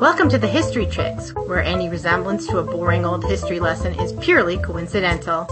[0.00, 4.12] Welcome to the History Tricks, where any resemblance to a boring old history lesson is
[4.14, 5.46] purely coincidental.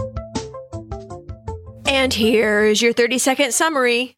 [1.87, 4.17] And here's your 30 second summary.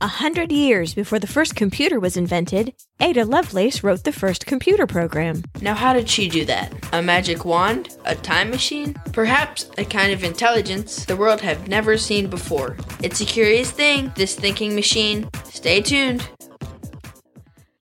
[0.00, 4.86] A hundred years before the first computer was invented, Ada Lovelace wrote the first computer
[4.86, 5.42] program.
[5.60, 6.72] Now, how did she do that?
[6.92, 7.96] A magic wand?
[8.06, 8.94] A time machine?
[9.12, 12.76] Perhaps a kind of intelligence the world had never seen before.
[13.02, 15.28] It's a curious thing, this thinking machine.
[15.44, 16.28] Stay tuned.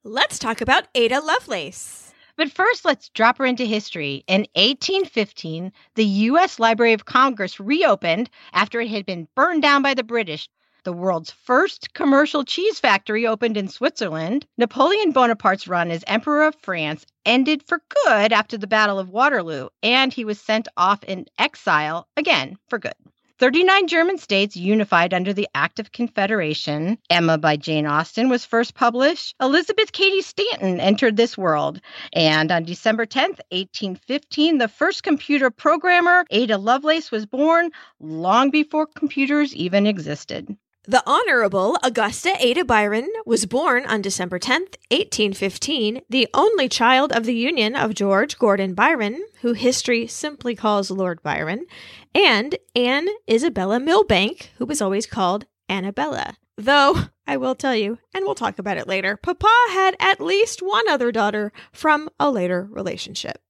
[0.08, 2.14] Let's talk about Ada Lovelace.
[2.38, 4.24] But first, let's drop her into history.
[4.28, 6.60] In 1815, the U.S.
[6.60, 10.48] Library of Congress reopened after it had been burned down by the British.
[10.84, 14.46] The world's first commercial cheese factory opened in Switzerland.
[14.60, 19.70] Napoleon Bonaparte's run as Emperor of France ended for good after the Battle of Waterloo,
[19.82, 22.94] and he was sent off in exile again for good.
[23.38, 26.98] 39 German states unified under the Act of Confederation.
[27.10, 29.36] Emma by Jane Austen was first published.
[29.42, 31.82] Elizabeth Cady Stanton entered this world.
[32.14, 38.88] And on December 10th, 1815, the first computer programmer, Ada Lovelace, was born long before
[38.88, 40.56] computers even existed.
[40.88, 47.24] The Honorable Augusta Ada Byron was born on December 10th, 1815, the only child of
[47.24, 51.66] the union of George Gordon Byron, who history simply calls Lord Byron,
[52.14, 56.38] and Anne Isabella Milbanke, who was always called Annabella.
[56.56, 60.62] Though, I will tell you, and we'll talk about it later, Papa had at least
[60.62, 63.42] one other daughter from a later relationship.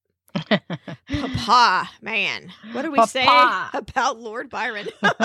[1.08, 3.08] Papa, man, what do we Papa.
[3.08, 3.26] say
[3.78, 4.88] about Lord Byron?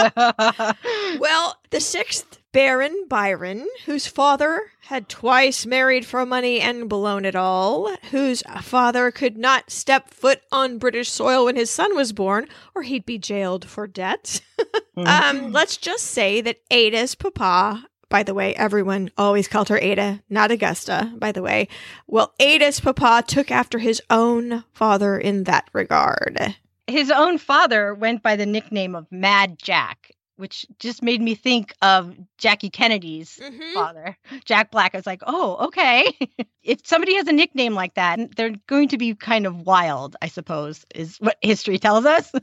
[1.20, 7.36] well, the sixth Baron Byron, whose father had twice married for money and blown it
[7.36, 12.48] all, whose father could not step foot on British soil when his son was born,
[12.76, 14.42] or he'd be jailed for debt.
[14.98, 20.22] um, let's just say that Ada's papa by the way, everyone always called her Ada,
[20.30, 21.67] not Augusta, by the way.
[22.06, 26.56] Well, Ada's papa took after his own father in that regard.
[26.88, 31.73] His own father went by the nickname of Mad Jack, which just made me think
[31.82, 33.73] of Jackie Kennedy's Mhm.
[33.73, 34.93] father, Jack Black.
[34.93, 36.11] I was like, oh, okay.
[36.64, 40.28] if somebody has a nickname like that, they're going to be kind of wild, I
[40.28, 42.32] suppose, is what history tells us.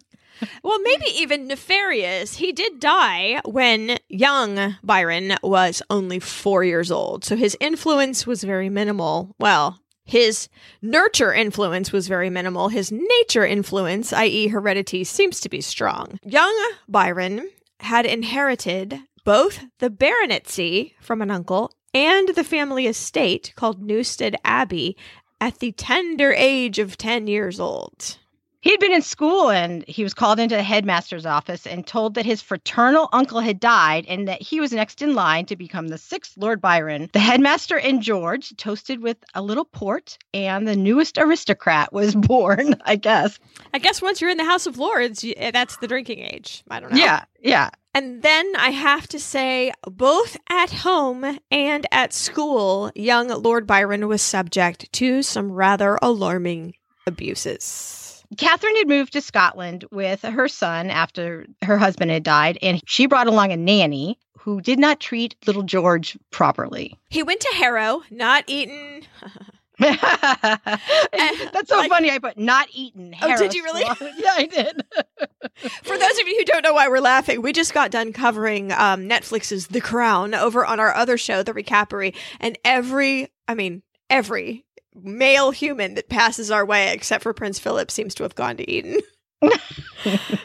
[0.62, 2.36] Well, maybe even nefarious.
[2.36, 8.44] He did die when young Byron was only four years old, so his influence was
[8.44, 9.34] very minimal.
[9.38, 10.48] Well, his
[10.80, 12.68] nurture influence was very minimal.
[12.68, 16.18] His nature influence, i.e., heredity, seems to be strong.
[16.24, 16.56] Young
[16.88, 17.50] Byron
[17.80, 24.96] had inherited both the baronetcy from an uncle and the family estate called Newstead Abbey
[25.40, 28.18] at the tender age of 10 years old.
[28.60, 32.26] He'd been in school and he was called into the headmaster's office and told that
[32.26, 35.98] his fraternal uncle had died and that he was next in line to become the
[35.98, 37.08] sixth Lord Byron.
[37.12, 42.74] The headmaster and George toasted with a little port, and the newest aristocrat was born,
[42.84, 43.38] I guess.
[43.72, 46.64] I guess once you're in the House of Lords, y- eh, that's the drinking age.
[46.68, 46.98] I don't know.
[46.98, 47.70] Yeah, yeah.
[47.94, 54.08] And then I have to say, both at home and at school, young Lord Byron
[54.08, 56.74] was subject to some rather alarming
[57.06, 57.97] abuses.
[58.36, 63.06] Catherine had moved to Scotland with her son after her husband had died, and she
[63.06, 66.96] brought along a nanny who did not treat little George properly.
[67.08, 69.02] He went to Harrow, not Eton.
[69.78, 72.10] That's so like- funny.
[72.10, 73.14] I put not eaten.
[73.22, 73.82] Oh, did you really?
[74.18, 74.82] yeah, I did.
[75.82, 78.72] For those of you who don't know why we're laughing, we just got done covering
[78.72, 83.82] um, Netflix's The Crown over on our other show, The Recapery, and every, I mean,
[84.10, 84.64] every
[85.02, 88.70] male human that passes our way, except for Prince Philip, seems to have gone to
[88.70, 89.00] Eton.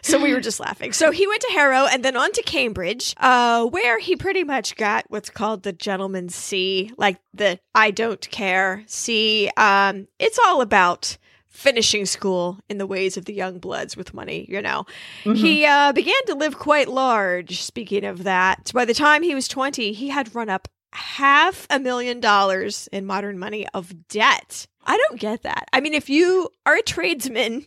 [0.01, 0.93] so we were just laughing.
[0.93, 4.75] So he went to Harrow and then on to Cambridge, uh, where he pretty much
[4.75, 9.49] got what's called the gentleman's C, like the I don't care C.
[9.57, 11.17] Um, it's all about
[11.49, 14.85] finishing school in the ways of the young bloods with money, you know.
[15.23, 18.71] He uh, began to live quite large, speaking of that.
[18.73, 23.05] By the time he was 20, he had run up half a million dollars in
[23.05, 24.67] modern money of debt.
[24.85, 25.67] I don't get that.
[25.73, 27.65] I mean, if you are a tradesman,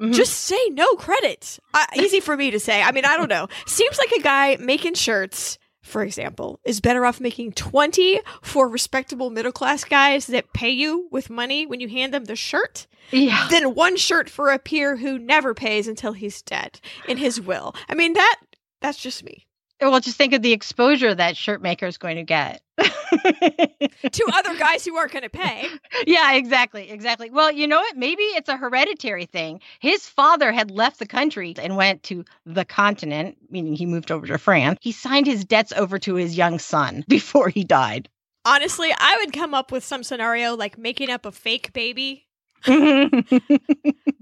[0.00, 0.12] Mhm.
[0.14, 1.58] just say no credit.
[1.72, 2.82] Uh, easy for me to say.
[2.82, 3.48] I mean, I don't know.
[3.66, 9.30] Seems like a guy making shirts, for example, is better off making 20 for respectable
[9.30, 13.46] middle class guys that pay you with money when you hand them the shirt yeah.
[13.50, 17.74] than one shirt for a peer who never pays until he's dead in his will.
[17.88, 18.36] I mean, that
[18.82, 19.45] that's just me.
[19.80, 22.62] Well, just think of the exposure that shirt maker is going to get.
[22.78, 25.68] to other guys who aren't going to pay.
[26.06, 27.30] yeah, exactly, exactly.
[27.30, 27.96] Well, you know what?
[27.96, 29.60] Maybe it's a hereditary thing.
[29.78, 34.26] His father had left the country and went to the continent, meaning he moved over
[34.26, 34.78] to France.
[34.80, 38.08] He signed his debts over to his young son before he died.
[38.44, 42.26] Honestly, I would come up with some scenario like making up a fake baby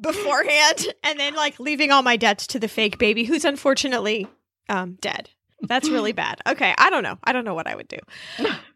[0.00, 4.26] beforehand and then like leaving all my debts to the fake baby who's unfortunately
[4.68, 5.30] um dead.
[5.66, 6.40] That's really bad.
[6.46, 7.18] Okay, I don't know.
[7.24, 7.98] I don't know what I would do.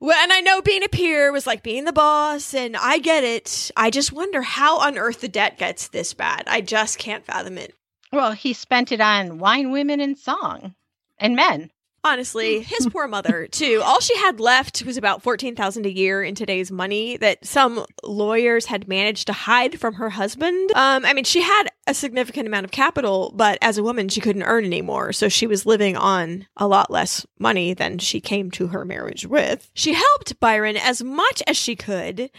[0.01, 3.25] Well, and I know being a peer was like being the boss, and I get
[3.25, 3.71] it.
[3.77, 6.45] I just wonder how on earth the debt gets this bad.
[6.47, 7.75] I just can't fathom it.
[8.13, 10.75] well, he spent it on wine, women, and song,
[11.19, 11.71] and men.
[12.09, 13.83] Honestly, his poor mother too.
[13.85, 17.85] All she had left was about fourteen thousand a year in today's money that some
[18.03, 20.73] lawyers had managed to hide from her husband.
[20.73, 24.23] Um, I mean, she had a significant amount of capital, but as a woman, she
[24.23, 28.51] couldn't earn anymore, so she was living on a lot less money than she came
[28.53, 29.71] to her marriage with.
[29.75, 32.31] She helped Byron as much as she could.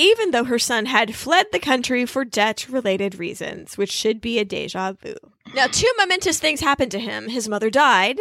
[0.00, 4.38] Even though her son had fled the country for debt related reasons, which should be
[4.38, 5.16] a deja vu.
[5.54, 7.28] Now, two momentous things happened to him.
[7.28, 8.20] His mother died,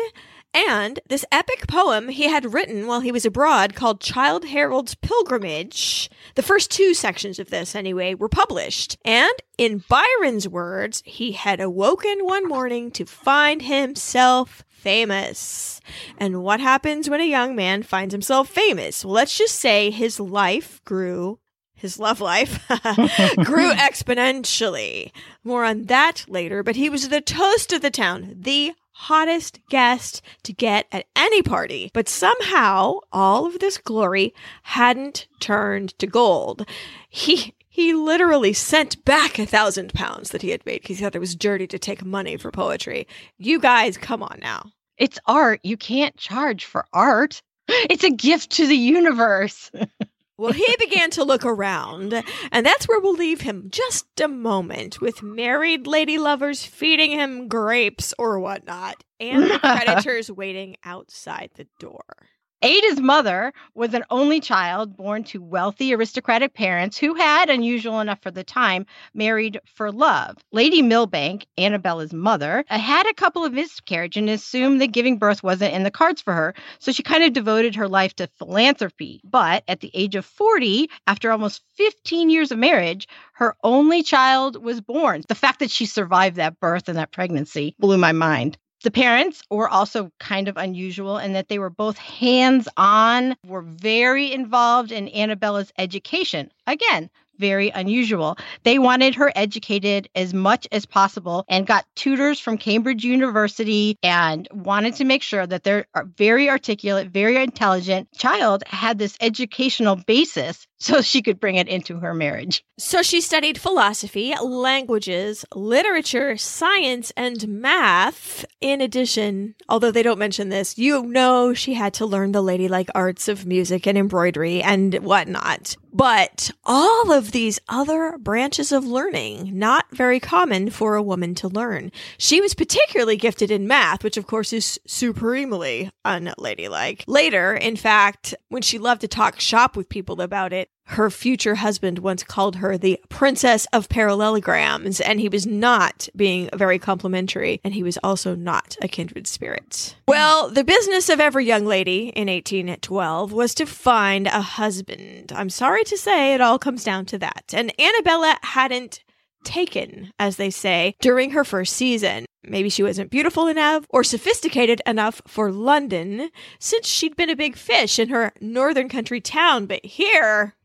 [0.58, 6.10] and this epic poem he had written while he was abroad called Childe Harold's Pilgrimage,
[6.34, 8.98] the first two sections of this, anyway, were published.
[9.06, 15.80] And in Byron's words, he had awoken one morning to find himself famous.
[16.18, 19.06] And what happens when a young man finds himself famous?
[19.06, 21.40] Well, let's just say his life grew.
[21.76, 22.68] His love life
[23.44, 25.12] grew exponentially.
[25.44, 30.24] More on that later, but he was the toast of the town, the hottest guest
[30.42, 31.92] to get at any party.
[31.94, 34.34] But somehow all of this glory
[34.64, 36.68] hadn't turned to gold.
[37.08, 41.16] He he literally sent back a thousand pounds that he had made because he thought
[41.16, 43.08] it was dirty to take money for poetry.
[43.38, 44.72] You guys, come on now.
[44.98, 45.60] It's art.
[45.62, 47.44] You can't charge for art.
[47.68, 49.70] It's a gift to the universe.
[50.38, 52.14] Well, he began to look around,
[52.52, 57.48] and that's where we'll leave him just a moment with married lady lovers feeding him
[57.48, 62.28] grapes or whatnot, and the creditors waiting outside the door.
[62.64, 68.20] Ada's mother was an only child born to wealthy aristocratic parents who had, unusual enough
[68.20, 70.38] for the time, married for love.
[70.52, 75.44] Lady Milbanke, Annabella's mother, uh, had a couple of miscarriages and assumed that giving birth
[75.44, 79.22] wasn't in the cards for her, so she kind of devoted her life to philanthropy.
[79.24, 84.64] But at the age of 40, after almost 15 years of marriage, her only child
[84.64, 85.22] was born.
[85.28, 88.58] The fact that she survived that birth and that pregnancy blew my mind.
[88.84, 93.64] The parents were also kind of unusual in that they were both hands on, were
[93.64, 96.52] very involved in Annabella's education.
[96.68, 97.10] Again,
[97.40, 98.38] very unusual.
[98.64, 104.48] They wanted her educated as much as possible and got tutors from Cambridge University and
[104.52, 109.96] wanted to make sure that their uh, very articulate, very intelligent child had this educational
[109.96, 112.64] basis so she could bring it into her marriage.
[112.78, 118.46] So she studied philosophy, languages, literature, science, and math.
[118.62, 122.90] In addition, although they don't mention this, you know she had to learn the ladylike
[122.94, 125.76] arts of music and embroidery and whatnot.
[125.98, 131.48] But all of these other branches of learning, not very common for a woman to
[131.48, 131.92] learn.
[132.20, 137.04] She was particularly gifted in math, which of course is supremely unladylike.
[137.08, 141.56] Later, in fact, when she loved to talk shop with people about it, her future
[141.56, 147.60] husband once called her the princess of parallelograms, and he was not being very complimentary,
[147.64, 149.96] and he was also not a kindred spirit.
[150.08, 155.34] Well, the business of every young lady in 1812 was to find a husband.
[155.36, 157.54] I'm sorry to say it all comes down to that.
[157.54, 159.04] And Annabella hadn't
[159.44, 162.26] taken, as they say, during her first season.
[162.44, 167.58] Maybe she wasn't beautiful enough or sophisticated enough for London, since she'd been a big
[167.58, 169.66] fish in her northern country town.
[169.66, 170.56] But here,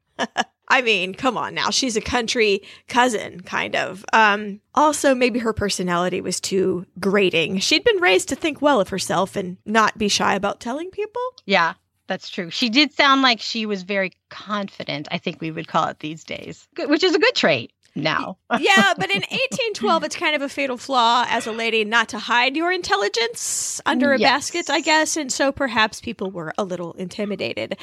[0.69, 1.71] I mean, come on now.
[1.71, 4.05] She's a country cousin, kind of.
[4.13, 7.59] Um, also, maybe her personality was too grating.
[7.59, 11.23] She'd been raised to think well of herself and not be shy about telling people.
[11.45, 11.75] Yeah,
[12.07, 12.49] that's true.
[12.51, 16.25] She did sound like she was very confident, I think we would call it these
[16.25, 18.39] days, which is a good trait now.
[18.59, 22.19] yeah, but in 1812, it's kind of a fatal flaw as a lady not to
[22.19, 24.31] hide your intelligence under a Yes.
[24.31, 27.77] basket, I guess, and so perhaps people were a little intimidated.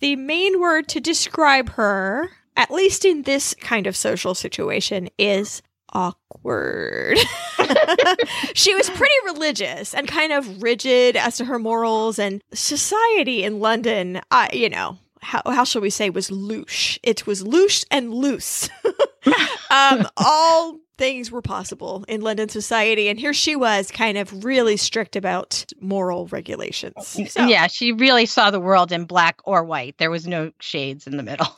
[0.00, 5.62] The main word to describe her, at least in this kind of social situation, is
[5.92, 7.18] awkward.
[8.54, 13.60] she was pretty religious and kind of rigid as to her morals and society in
[13.60, 16.98] London, uh, you know, how, how shall we say was loose.
[17.02, 18.70] It was loose and loose.
[19.70, 24.76] um, all things were possible in London society, and here she was, kind of really
[24.76, 26.94] strict about moral regulations.
[27.32, 29.98] So, Yeah, she really saw the world in black or white.
[29.98, 31.48] There was no shades in the middle.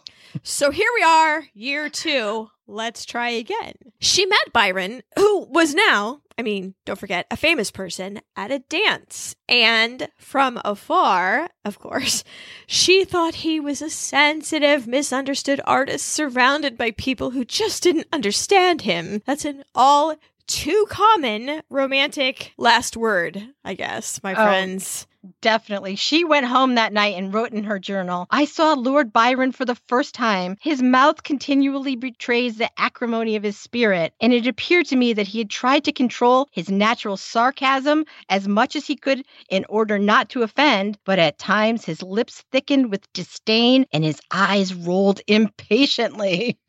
[0.43, 2.49] so here we are, year two.
[2.69, 3.73] Let's try again.
[3.99, 8.61] She met Byron, who was now, I mean, don't forget, a famous person at a
[8.61, 9.35] dance.
[9.49, 12.23] And from afar, of course,
[12.67, 18.83] she thought he was a sensitive, misunderstood artist surrounded by people who just didn't understand
[18.83, 19.23] him.
[19.27, 20.15] That's an all
[20.47, 24.37] too common romantic last word, I guess, my Oh.
[24.37, 25.07] friends.
[25.41, 25.97] Definitely.
[25.97, 29.65] She went home that night and wrote in her journal I saw Lord Byron for
[29.65, 30.57] the first time.
[30.61, 35.29] His mouth continually betrays the acrimony of his spirit, and it appeared to me that
[35.29, 39.99] he had tried to control his natural sarcasm as much as he could in order
[39.99, 45.21] not to offend, but at times his lips thickened with disdain and his eyes rolled
[45.27, 46.59] impatiently.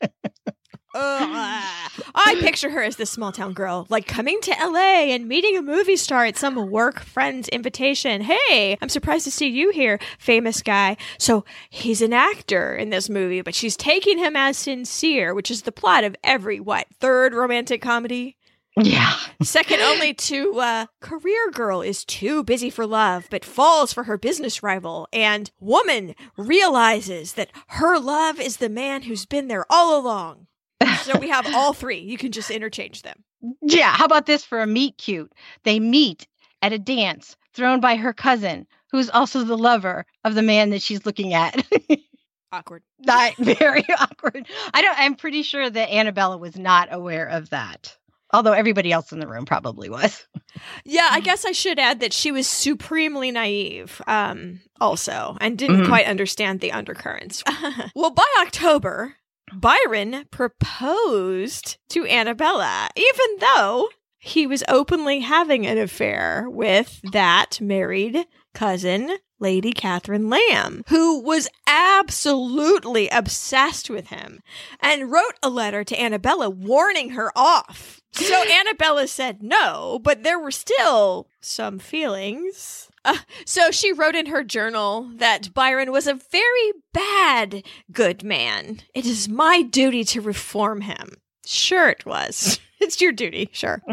[0.94, 1.90] Ugh.
[2.14, 5.62] I picture her as this small town girl, like coming to LA and meeting a
[5.62, 8.22] movie star at some work friend's invitation.
[8.22, 10.96] Hey, I'm surprised to see you here, famous guy.
[11.18, 15.62] So he's an actor in this movie, but she's taking him as sincere, which is
[15.62, 18.36] the plot of every, what, third romantic comedy?
[18.76, 19.16] yeah.
[19.42, 24.16] Second only to uh, Career Girl is too busy for love, but falls for her
[24.16, 25.08] business rival.
[25.12, 30.46] And Woman realizes that her love is the man who's been there all along.
[31.02, 31.98] So we have all three.
[32.00, 33.22] You can just interchange them.
[33.62, 35.32] Yeah, how about this for a meet cute?
[35.64, 36.26] They meet
[36.62, 40.82] at a dance thrown by her cousin, who's also the lover of the man that
[40.82, 41.66] she's looking at.
[42.52, 42.82] Awkward.
[42.98, 44.46] not very awkward.
[44.74, 47.96] I don't I'm pretty sure that Annabella was not aware of that.
[48.32, 50.26] Although everybody else in the room probably was.
[50.84, 55.82] Yeah, I guess I should add that she was supremely naive, um, also, and didn't
[55.82, 55.88] Mhm.
[55.88, 57.42] quite understand the undercurrents.
[57.94, 59.16] well, by October,
[59.52, 63.88] Byron proposed to Annabella, even though
[64.18, 71.48] he was openly having an affair with that married cousin, Lady Catherine Lamb, who was
[71.66, 74.40] absolutely obsessed with him
[74.80, 78.02] and wrote a letter to Annabella warning her off.
[78.12, 82.89] So Annabella said no, but there were still some feelings.
[83.04, 88.80] Uh, so she wrote in her journal that Byron was a very bad good man.
[88.94, 91.16] It is my duty to reform him.
[91.46, 92.60] Sure, it was.
[92.82, 93.82] It's your duty, sure.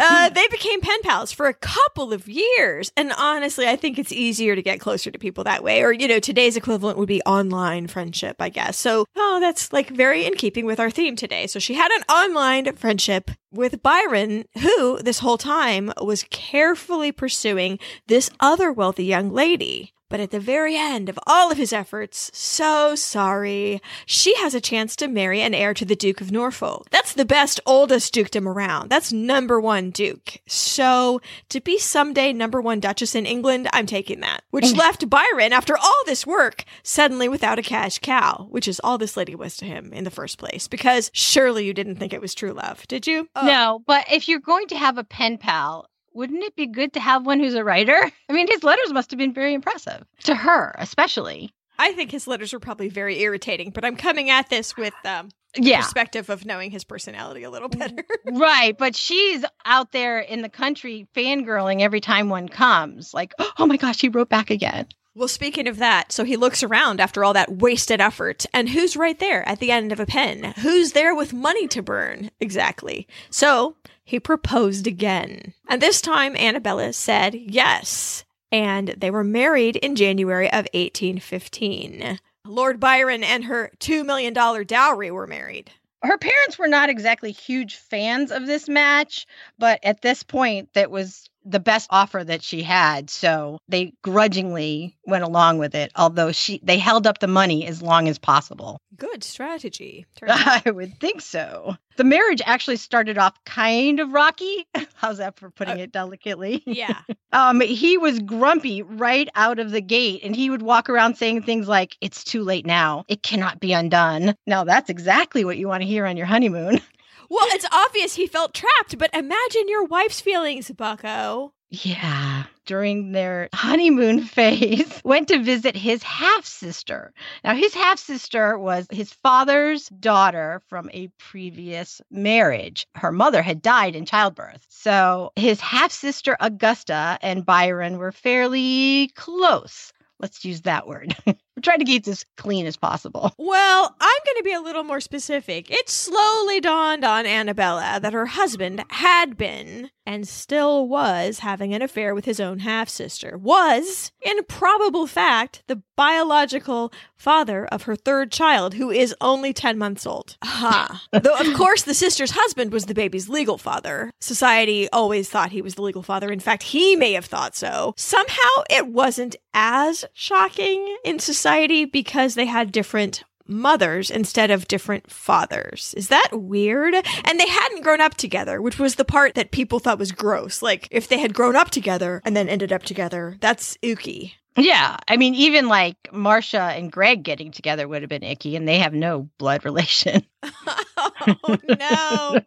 [0.00, 2.92] Uh, they became pen pals for a couple of years.
[2.96, 5.82] And honestly, I think it's easier to get closer to people that way.
[5.82, 8.78] Or, you know, today's equivalent would be online friendship, I guess.
[8.78, 11.48] So, oh, that's like very in keeping with our theme today.
[11.48, 17.80] So she had an online friendship with Byron, who this whole time was carefully pursuing
[18.06, 19.92] this other wealthy young lady.
[20.08, 24.60] But at the very end of all of his efforts, so sorry, she has a
[24.60, 26.88] chance to marry an heir to the Duke of Norfolk.
[26.90, 28.88] That's the best, oldest dukedom around.
[28.88, 30.38] That's number one Duke.
[30.46, 34.44] So to be someday number one Duchess in England, I'm taking that.
[34.50, 34.78] Which mm.
[34.78, 39.16] left Byron, after all this work, suddenly without a cash cow, which is all this
[39.16, 40.68] lady was to him in the first place.
[40.68, 43.28] Because surely you didn't think it was true love, did you?
[43.36, 45.88] No, but if you're going to have a pen pal,
[46.18, 47.96] wouldn't it be good to have one who's a writer?
[48.28, 51.54] I mean, his letters must have been very impressive to her, especially.
[51.78, 55.28] I think his letters were probably very irritating, but I'm coming at this with um,
[55.56, 55.80] Yeah.
[55.80, 58.04] perspective of knowing his personality a little better.
[58.32, 63.14] Right, but she's out there in the country fangirling every time one comes.
[63.14, 64.88] Like, oh my gosh, he wrote back again.
[65.14, 68.96] Well, speaking of that, so he looks around after all that wasted effort, and who's
[68.96, 70.52] right there at the end of a pen?
[70.62, 72.30] Who's there with money to burn?
[72.40, 73.06] Exactly.
[73.30, 73.74] So
[74.08, 75.52] he proposed again.
[75.68, 78.24] And this time, Annabella said yes.
[78.50, 82.18] And they were married in January of 1815.
[82.46, 85.70] Lord Byron and her $2 million dowry were married.
[86.02, 89.26] Her parents were not exactly huge fans of this match,
[89.58, 93.10] but at this point, that was the best offer that she had.
[93.10, 97.80] So they grudgingly went along with it, although she they held up the money as
[97.82, 98.78] long as possible.
[98.96, 100.06] Good strategy.
[100.28, 101.76] I would think so.
[101.96, 104.66] The marriage actually started off kind of rocky.
[104.94, 106.62] How's that for putting Uh, it delicately?
[106.66, 107.00] yeah.
[107.30, 111.42] Um, he was grumpy right out of the gate, and he would walk around saying
[111.42, 113.04] things like, It's too late now.
[113.06, 114.34] It cannot be undone.
[114.46, 116.80] Now, that's exactly what you want to hear on your honeymoon.
[117.28, 121.52] Well, it's obvious he felt trapped, but imagine your wife's feelings, Bucko.
[121.70, 122.44] Yeah.
[122.64, 127.12] During their honeymoon phase, went to visit his half sister.
[127.44, 132.86] Now, his half sister was his father's daughter from a previous marriage.
[132.94, 134.66] Her mother had died in childbirth.
[134.68, 139.92] So his half sister, Augusta, and Byron were fairly close.
[140.20, 141.14] Let's use that word.
[141.58, 143.34] I'm trying to keep this clean as possible.
[143.48, 145.70] Well, I'm going to be a little more specific.
[145.70, 151.82] It slowly dawned on Annabella that her husband had been and still was having an
[151.82, 157.94] affair with his own half sister, was, in probable fact, the biological father of her
[157.94, 160.38] third child, who is only 10 months old.
[160.42, 161.04] Ha.
[161.12, 164.10] Though, of course, the sister's husband was the baby's legal father.
[164.20, 166.32] Society always thought he was the legal father.
[166.32, 167.92] In fact, he may have thought so.
[167.98, 171.47] Somehow it wasn't as shocking in society
[171.86, 175.94] because they had different mothers instead of different fathers.
[175.96, 176.94] Is that weird?
[177.24, 180.62] And they hadn't grown up together, which was the part that people thought was gross.
[180.62, 184.32] Like, if they had grown up together and then ended up together, that's ooky.
[184.58, 188.66] Yeah, I mean, even like Marcia and Greg getting together would have been icky, and
[188.66, 190.26] they have no blood relation.
[190.42, 192.40] oh no!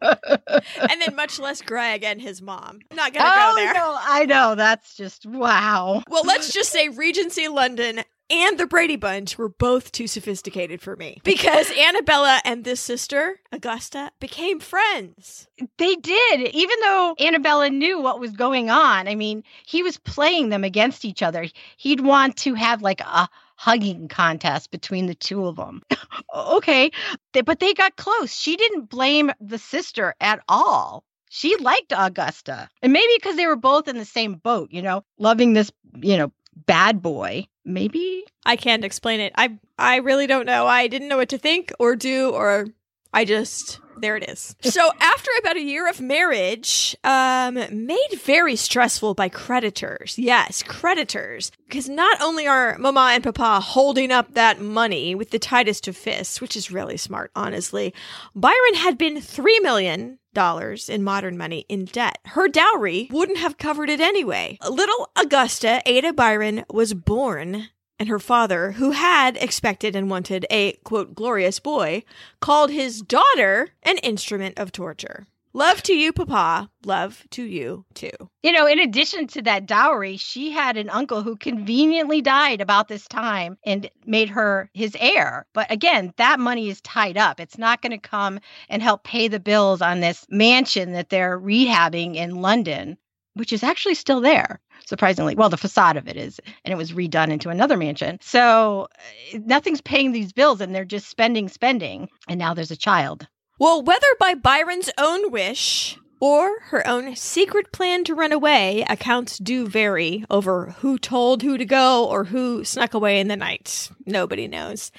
[0.90, 2.80] and then much less Greg and his mom.
[2.90, 3.74] I'm not gonna oh, go there.
[3.74, 6.02] No, I know that's just wow.
[6.08, 10.96] Well, let's just say Regency London and the Brady Bunch were both too sophisticated for
[10.96, 15.48] me because Annabella and this sister, Augusta, became friends.
[15.78, 19.06] They did, even though Annabella knew what was going on.
[19.06, 21.46] I mean, he was playing them against each other.
[21.76, 25.82] He'd want to have like a hugging contest between the two of them.
[26.34, 26.90] okay,
[27.32, 28.34] but they got close.
[28.34, 31.04] She didn't blame the sister at all.
[31.28, 32.68] She liked Augusta.
[32.82, 35.70] And maybe because they were both in the same boat, you know, loving this,
[36.02, 36.32] you know,
[36.66, 39.32] bad boy maybe I can't explain it.
[39.36, 40.66] I I really don't know.
[40.66, 42.66] I didn't know what to think or do or
[43.12, 44.56] I just there it is.
[44.72, 50.18] So after about a year of marriage, um, made very stressful by creditors.
[50.18, 51.52] Yes, creditors.
[51.68, 55.96] Because not only are Mama and Papa holding up that money with the tightest of
[55.96, 57.92] fists, which is really smart, honestly,
[58.34, 62.18] Byron had been three million dollars in modern money in debt.
[62.26, 64.58] Her dowry wouldn't have covered it anyway.
[64.68, 67.68] Little Augusta Ada Byron was born
[68.02, 72.02] and her father, who had expected and wanted a quote glorious boy,
[72.40, 75.28] called his daughter an instrument of torture.
[75.54, 76.70] Love to you, Papa.
[76.86, 78.10] Love to you, too.
[78.42, 82.88] You know, in addition to that dowry, she had an uncle who conveniently died about
[82.88, 85.46] this time and made her his heir.
[85.52, 87.38] But again, that money is tied up.
[87.38, 88.40] It's not going to come
[88.70, 92.96] and help pay the bills on this mansion that they're rehabbing in London,
[93.34, 95.34] which is actually still there surprisingly.
[95.34, 98.18] Well, the facade of it is, and it was redone into another mansion.
[98.22, 98.88] So
[99.34, 102.08] uh, nothing's paying these bills, and they're just spending, spending.
[102.28, 103.26] And now there's a child.
[103.58, 109.38] Well, whether by Byron's own wish or her own secret plan to run away, accounts
[109.38, 113.90] do vary over who told who to go or who snuck away in the night.
[114.06, 114.92] Nobody knows.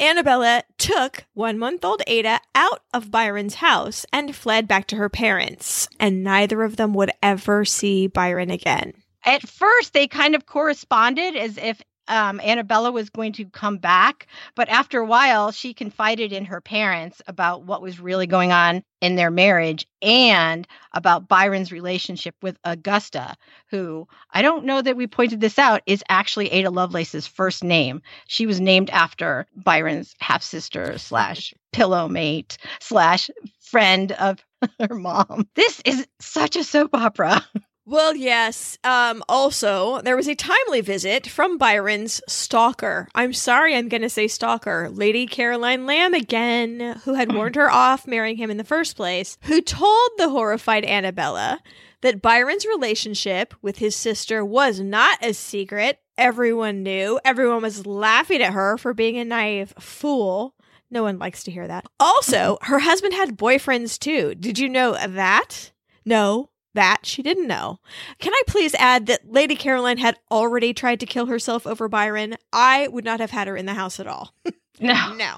[0.00, 5.08] Annabella took one month old Ada out of Byron's house and fled back to her
[5.08, 10.46] parents, and neither of them would ever see Byron again at first they kind of
[10.46, 15.74] corresponded as if um, Annabella was going to come back, but after a while, she
[15.74, 21.28] confided in her parents about what was really going on in their marriage and about
[21.28, 23.34] Byron's relationship with Augusta,
[23.70, 28.02] who I don't know that we pointed this out is actually Ada Lovelace's first name.
[28.28, 34.44] She was named after Byron's half sister slash pillow mate slash friend of
[34.80, 35.48] her mom.
[35.54, 37.44] This is such a soap opera.
[37.84, 38.78] Well, yes.
[38.84, 43.08] Um, also, there was a timely visit from Byron's stalker.
[43.14, 44.88] I'm sorry, I'm going to say stalker.
[44.88, 49.36] Lady Caroline Lamb again, who had warned her off marrying him in the first place,
[49.42, 51.60] who told the horrified Annabella
[52.02, 55.98] that Byron's relationship with his sister was not a secret.
[56.16, 57.18] Everyone knew.
[57.24, 60.54] Everyone was laughing at her for being a naive fool.
[60.88, 61.86] No one likes to hear that.
[61.98, 64.36] Also, her husband had boyfriends too.
[64.36, 65.72] Did you know that?
[66.04, 67.80] No, that she didn't know.
[68.18, 72.36] Can I please add that Lady Caroline had already tried to kill herself over Byron?
[72.52, 74.34] I would not have had her in the house at all.
[74.80, 75.14] no.
[75.14, 75.36] No.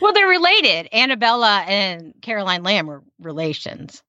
[0.00, 0.88] Well, they're related.
[0.92, 4.02] Annabella and Caroline Lamb were relations.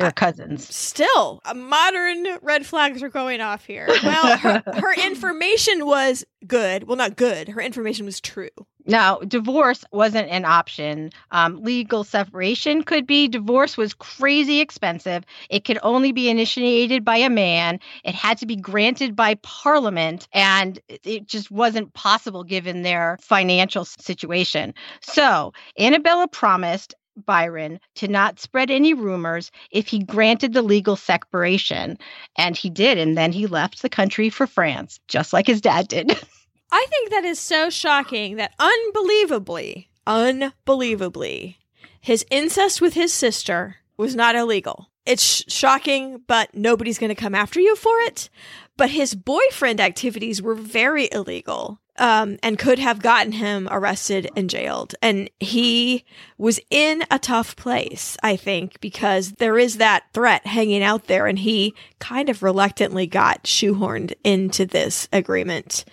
[0.00, 0.74] They're uh, cousins.
[0.74, 3.86] Still, modern red flags are going off here.
[4.02, 6.84] Well, her, her information was good.
[6.84, 7.50] Well, not good.
[7.50, 8.48] Her information was true.
[8.90, 11.12] Now, divorce wasn't an option.
[11.30, 13.28] Um, legal separation could be.
[13.28, 15.22] Divorce was crazy expensive.
[15.48, 17.78] It could only be initiated by a man.
[18.02, 23.84] It had to be granted by parliament, and it just wasn't possible given their financial
[23.84, 24.74] situation.
[25.02, 31.96] So, Annabella promised Byron to not spread any rumors if he granted the legal separation.
[32.36, 32.98] And he did.
[32.98, 36.12] And then he left the country for France, just like his dad did.
[36.72, 41.58] I think that is so shocking that unbelievably, unbelievably,
[42.00, 44.90] his incest with his sister was not illegal.
[45.06, 48.30] It's sh- shocking, but nobody's going to come after you for it.
[48.76, 51.80] But his boyfriend activities were very illegal.
[52.00, 54.94] um, and could have gotten him arrested and jailed.
[55.02, 56.06] And he
[56.38, 61.26] was in a tough place, I think, because there is that threat hanging out there,
[61.26, 65.84] and he kind of reluctantly got shoehorned into this agreement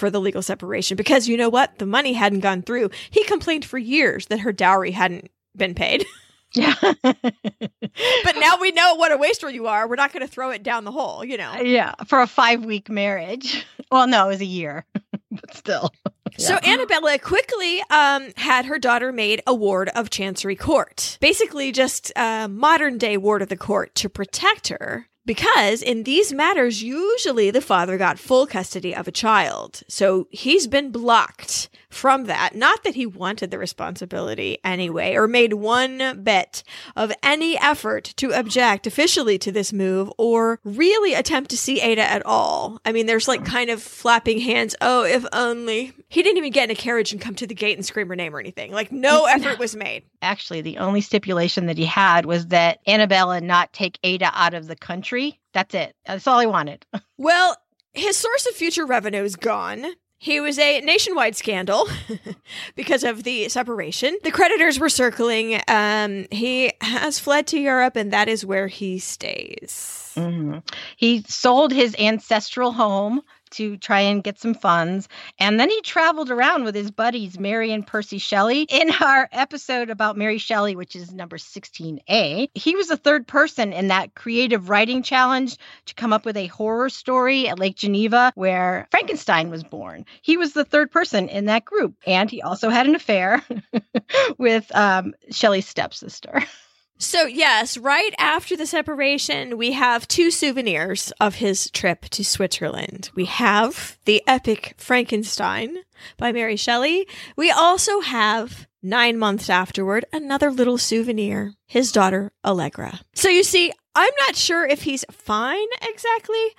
[0.00, 1.78] for the legal separation because you know what?
[1.78, 2.90] The money hadn't gone through.
[3.10, 6.04] He complained for years that her dowry hadn't been paid.
[6.52, 6.74] Yeah.
[7.02, 9.86] but now we know what a wastrel you are.
[9.88, 11.60] We're not going to throw it down the hole, you know.
[11.60, 13.64] yeah, for a five week marriage.
[13.92, 14.84] Well, no, it was a year,
[15.32, 15.90] but still.
[16.38, 16.72] So Yeah.
[16.74, 22.48] Annabella quickly um, had her daughter made a ward of Chancery Court, basically just a
[22.48, 25.08] modern day ward of the court to protect her.
[25.26, 29.82] Because in these matters, usually the father got full custody of a child.
[29.88, 32.54] So he's been blocked from that.
[32.54, 36.62] Not that he wanted the responsibility anyway, or made one bit
[36.96, 42.02] of any effort to object officially to this move or really attempt to see Ada
[42.02, 42.80] at all.
[42.84, 44.74] I mean, there's like kind of flapping hands.
[44.80, 45.92] Oh, if only.
[46.08, 48.16] He didn't even get in a carriage and come to the gate and scream her
[48.16, 48.72] name or anything.
[48.72, 50.04] Like, no effort was made.
[50.22, 54.66] Actually, the only stipulation that he had was that Annabella not take Ada out of
[54.66, 55.40] the country.
[55.52, 55.94] That's it.
[56.06, 56.86] That's all he wanted.
[57.16, 57.54] Well,
[57.92, 59.84] his source of future revenue is gone.
[60.22, 61.88] He was a nationwide scandal
[62.76, 64.18] because of the separation.
[64.22, 65.62] The creditors were circling.
[65.66, 70.12] Um, he has fled to Europe, and that is where he stays.
[70.16, 70.62] Mhm.
[70.98, 75.08] He sold his ancestral home to try and get some funds.
[75.38, 78.62] And then he traveled around with his buddies, Mary and Percy Shelley.
[78.68, 83.72] In our episode about Mary Shelley, which is number 16A, he was the third person
[83.72, 88.32] in that creative writing challenge to come up with a horror story at Lake Geneva
[88.34, 90.04] where Frankenstein was born.
[90.22, 91.94] He was the third person in that group.
[92.06, 93.42] And he also had an affair
[94.38, 96.44] with um, Shelley's stepsister.
[97.02, 103.08] So, yes, right after the separation, we have two souvenirs of his trip to Switzerland.
[103.14, 105.78] We have the epic Frankenstein
[106.18, 107.08] by Mary Shelley.
[107.36, 113.00] We also have, nine months afterward, another little souvenir his daughter, Allegra.
[113.14, 116.54] So, you see, I'm not sure if he's fine exactly.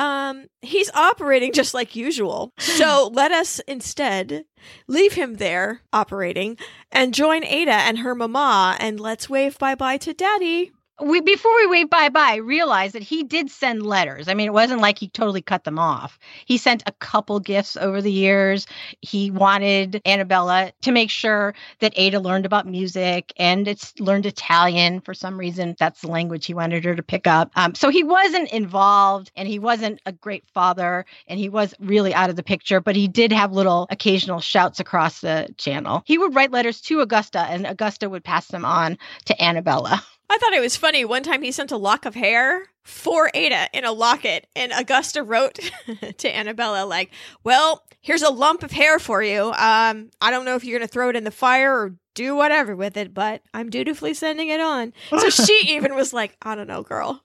[0.00, 2.54] Um, he's operating just like usual.
[2.58, 4.46] So let us instead
[4.88, 6.56] leave him there operating
[6.90, 10.72] and join Ada and her mama and let's wave bye bye to daddy.
[11.02, 14.28] We before we wave bye bye realized that he did send letters.
[14.28, 16.18] I mean it wasn't like he totally cut them off.
[16.44, 18.66] He sent a couple gifts over the years.
[19.00, 25.00] He wanted annabella to make sure that ada learned about music and it's learned italian.
[25.00, 27.50] For some reason that's the language he wanted her to pick up.
[27.56, 32.14] Um, so he wasn't involved and he wasn't a great father and he was really
[32.14, 36.02] out of the picture but he did have little occasional shouts across the channel.
[36.04, 40.38] He would write letters to augusta and augusta would pass them on to annabella I
[40.38, 41.04] thought it was funny.
[41.04, 45.22] One time he sent a lock of hair for Ada in a locket, and Augusta
[45.24, 45.58] wrote
[46.18, 47.10] to Annabella, like,
[47.44, 49.46] Well, here's a lump of hair for you.
[49.52, 52.34] Um, I don't know if you're going to throw it in the fire or do
[52.36, 54.92] whatever with it, but I'm dutifully sending it on.
[55.10, 57.22] So she even was like, I don't know, girl.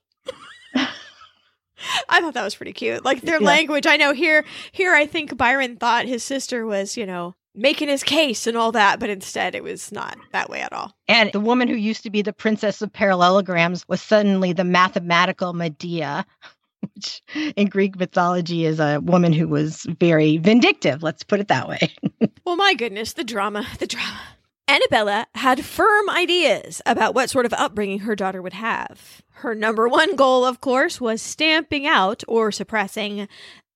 [2.10, 3.04] I thought that was pretty cute.
[3.06, 3.46] Like their Yeah.
[3.48, 3.86] language.
[3.86, 8.04] I know here here I think Byron thought his sister was, you know, making his
[8.04, 10.94] case and all that, but instead it was not that way at all.
[11.08, 15.54] And the woman who used to be the princess of parallelograms was suddenly the mathematical
[15.54, 16.26] Medea,
[16.96, 17.22] which
[17.56, 21.04] in Greek mythology is a woman who was very vindictive.
[21.04, 21.94] Let's put it that way.
[22.46, 24.22] Well, my goodness, the drama, the drama.
[24.68, 29.24] Annabella had firm ideas about what sort of upbringing her daughter would have.
[29.32, 33.28] Her number one goal, of course, was stamping out or suppressing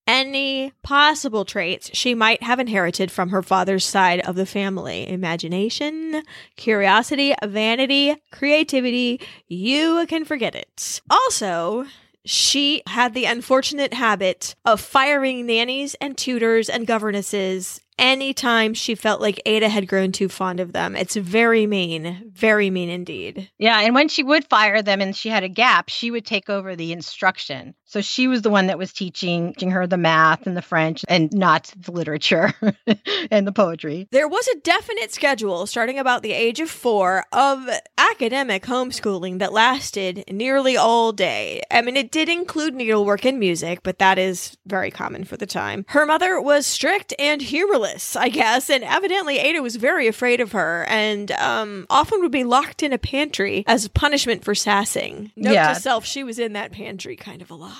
[0.09, 6.23] any possible traits she might have inherited from her father's side of the family imagination,
[6.55, 9.21] curiosity, vanity, creativity.
[9.47, 10.99] You can forget it.
[11.11, 11.85] Also,
[12.25, 19.21] she had the unfortunate habit of firing nannies and tutors and governesses anytime she felt
[19.21, 20.95] like Ada had grown too fond of them.
[20.95, 23.51] It's very mean, very mean indeed.
[23.59, 23.81] yeah.
[23.81, 26.75] And when she would fire them and she had a gap, she would take over
[26.75, 27.75] the instruction.
[27.89, 31.03] So she was the one that was teaching, teaching her the math and the French
[31.07, 32.53] and not the literature
[33.31, 34.07] and the poetry.
[34.11, 39.53] There was a definite schedule starting about the age of four of academic homeschooling that
[39.53, 41.63] lasted nearly all day.
[41.71, 45.47] I mean, it did include needlework and music, but that is very common for the
[45.47, 45.83] time.
[45.89, 50.51] Her mother was strict and humorless, I guess, and evidently Ada was very afraid of
[50.51, 55.31] her and um, often would be locked in a pantry as punishment for sassing.
[55.35, 55.73] Note Yeah.
[55.73, 57.78] to self, she was in that pantry kind of a lot.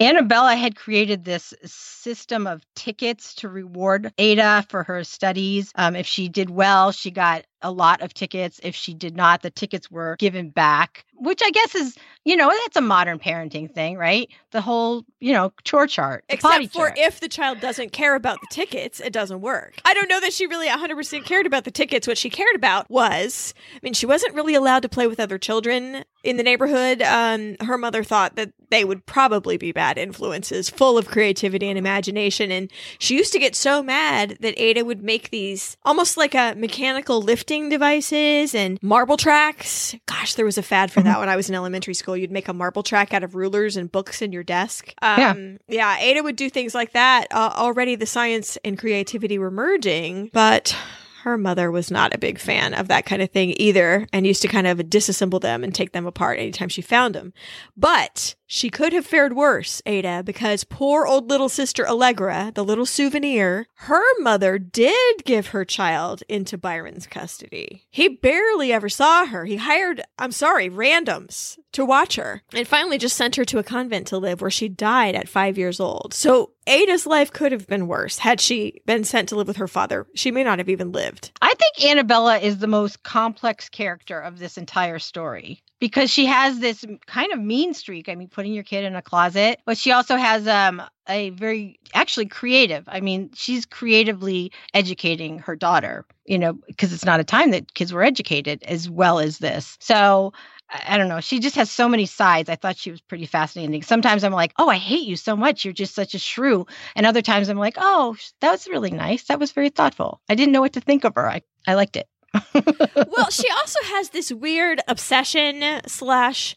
[0.00, 5.72] Annabella had created this system of tickets to reward Ada for her studies.
[5.74, 8.60] Um, if she did well, she got a lot of tickets.
[8.62, 12.48] If she did not, the tickets were given back, which I guess is, you know,
[12.48, 14.28] that's a modern parenting thing, right?
[14.50, 16.24] The whole, you know, chore chart.
[16.28, 16.98] Except for chart.
[16.98, 19.80] if the child doesn't care about the tickets, it doesn't work.
[19.84, 22.06] I don't know that she really 100% cared about the tickets.
[22.06, 25.38] What she cared about was, I mean, she wasn't really allowed to play with other
[25.38, 27.02] children in the neighborhood.
[27.02, 31.78] Um, her mother thought that they would probably be bad influences, full of creativity and
[31.78, 32.52] imagination.
[32.52, 36.54] And she used to get so mad that Ada would make these almost like a
[36.56, 39.96] mechanical lifting devices and marble tracks.
[40.06, 42.16] Gosh, there was a fad for that when I was in elementary school.
[42.16, 44.94] You'd make a marble track out of rulers and books in your desk.
[45.02, 45.32] Yeah.
[45.32, 47.26] Um, yeah, Ada would do things like that.
[47.32, 50.76] Uh, already the science and creativity were merging, but
[51.24, 54.42] her mother was not a big fan of that kind of thing either and used
[54.42, 57.32] to kind of disassemble them and take them apart anytime she found them.
[57.76, 62.84] But she could have fared worse, Ada, because poor old little sister Allegra, the little
[62.84, 67.86] souvenir, her mother did give her child into Byron's custody.
[67.90, 69.44] He barely ever saw her.
[69.44, 73.62] He hired, I'm sorry, randoms to watch her and finally just sent her to a
[73.62, 76.12] convent to live where she died at five years old.
[76.12, 79.68] So Ada's life could have been worse had she been sent to live with her
[79.68, 80.08] father.
[80.16, 81.30] She may not have even lived.
[81.40, 86.60] I think Annabella is the most complex character of this entire story because she has
[86.60, 88.08] this kind of mean streak.
[88.08, 91.80] I mean, putting your kid in a closet, but she also has um a very
[91.94, 92.84] actually creative.
[92.86, 97.74] I mean, she's creatively educating her daughter, you know, because it's not a time that
[97.74, 99.76] kids were educated as well as this.
[99.80, 100.32] So
[100.70, 101.20] I don't know.
[101.20, 102.48] She just has so many sides.
[102.48, 103.82] I thought she was pretty fascinating.
[103.82, 105.64] Sometimes I'm like, oh, I hate you so much.
[105.64, 106.66] You're just such a shrew.
[106.94, 109.24] And other times I'm like, oh, that was really nice.
[109.24, 110.20] That was very thoughtful.
[110.28, 111.28] I didn't know what to think of her.
[111.28, 112.06] I, I liked it.
[112.54, 116.56] Well, she also has this weird obsession slash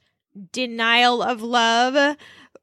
[0.51, 2.17] denial of love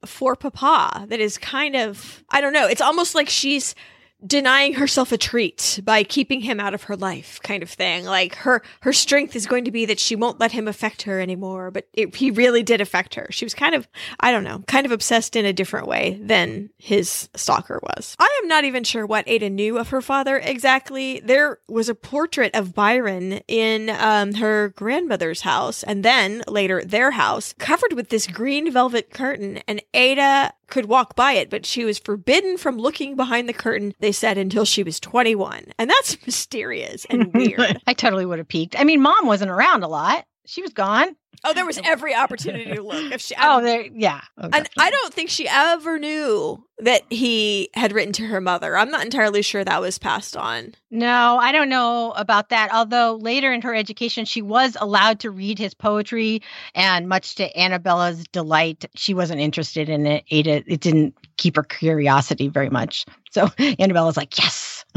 [0.05, 3.75] for Papa that is kind of, I don't know, it's almost like she's
[4.25, 8.05] denying herself a treat by keeping him out of her life kind of thing.
[8.05, 11.19] Like her her strength is going to be that she won't let him affect her
[11.19, 13.27] anymore but it, he really did affect her.
[13.31, 13.87] She was kind of
[14.19, 18.15] i don't know kind of obsessed in a different way than his stalker was.
[18.19, 21.19] I am not even sure what ada knew of her father exactly.
[21.19, 27.11] There was a portrait of byron in um, her grandmother's house and then later their
[27.11, 31.85] house covered with this green velvet curtain and ada could walk by it, but she
[31.85, 35.65] was forbidden from looking behind the curtain, they said, until she was 21.
[35.77, 37.79] And that's mysterious and weird.
[37.85, 38.79] I totally would have peeked.
[38.79, 40.25] I mean, mom wasn't around a lot.
[40.45, 41.15] She was gone.
[41.43, 43.11] oh, there was every opportunity to look.
[43.11, 44.21] If she, Oh, there, yeah.
[44.37, 48.75] Oh, and I don't think she ever knew that he had written to her mother.
[48.77, 50.73] I'm not entirely sure that was passed on.
[50.89, 52.71] No, I don't know about that.
[52.73, 56.41] Although later in her education, she was allowed to read his poetry,
[56.75, 60.23] and much to Annabella's delight, she wasn't interested in it.
[60.31, 63.05] Ada, it didn't keep her curiosity very much.
[63.31, 63.45] So
[63.79, 64.85] Annabella's like, yes.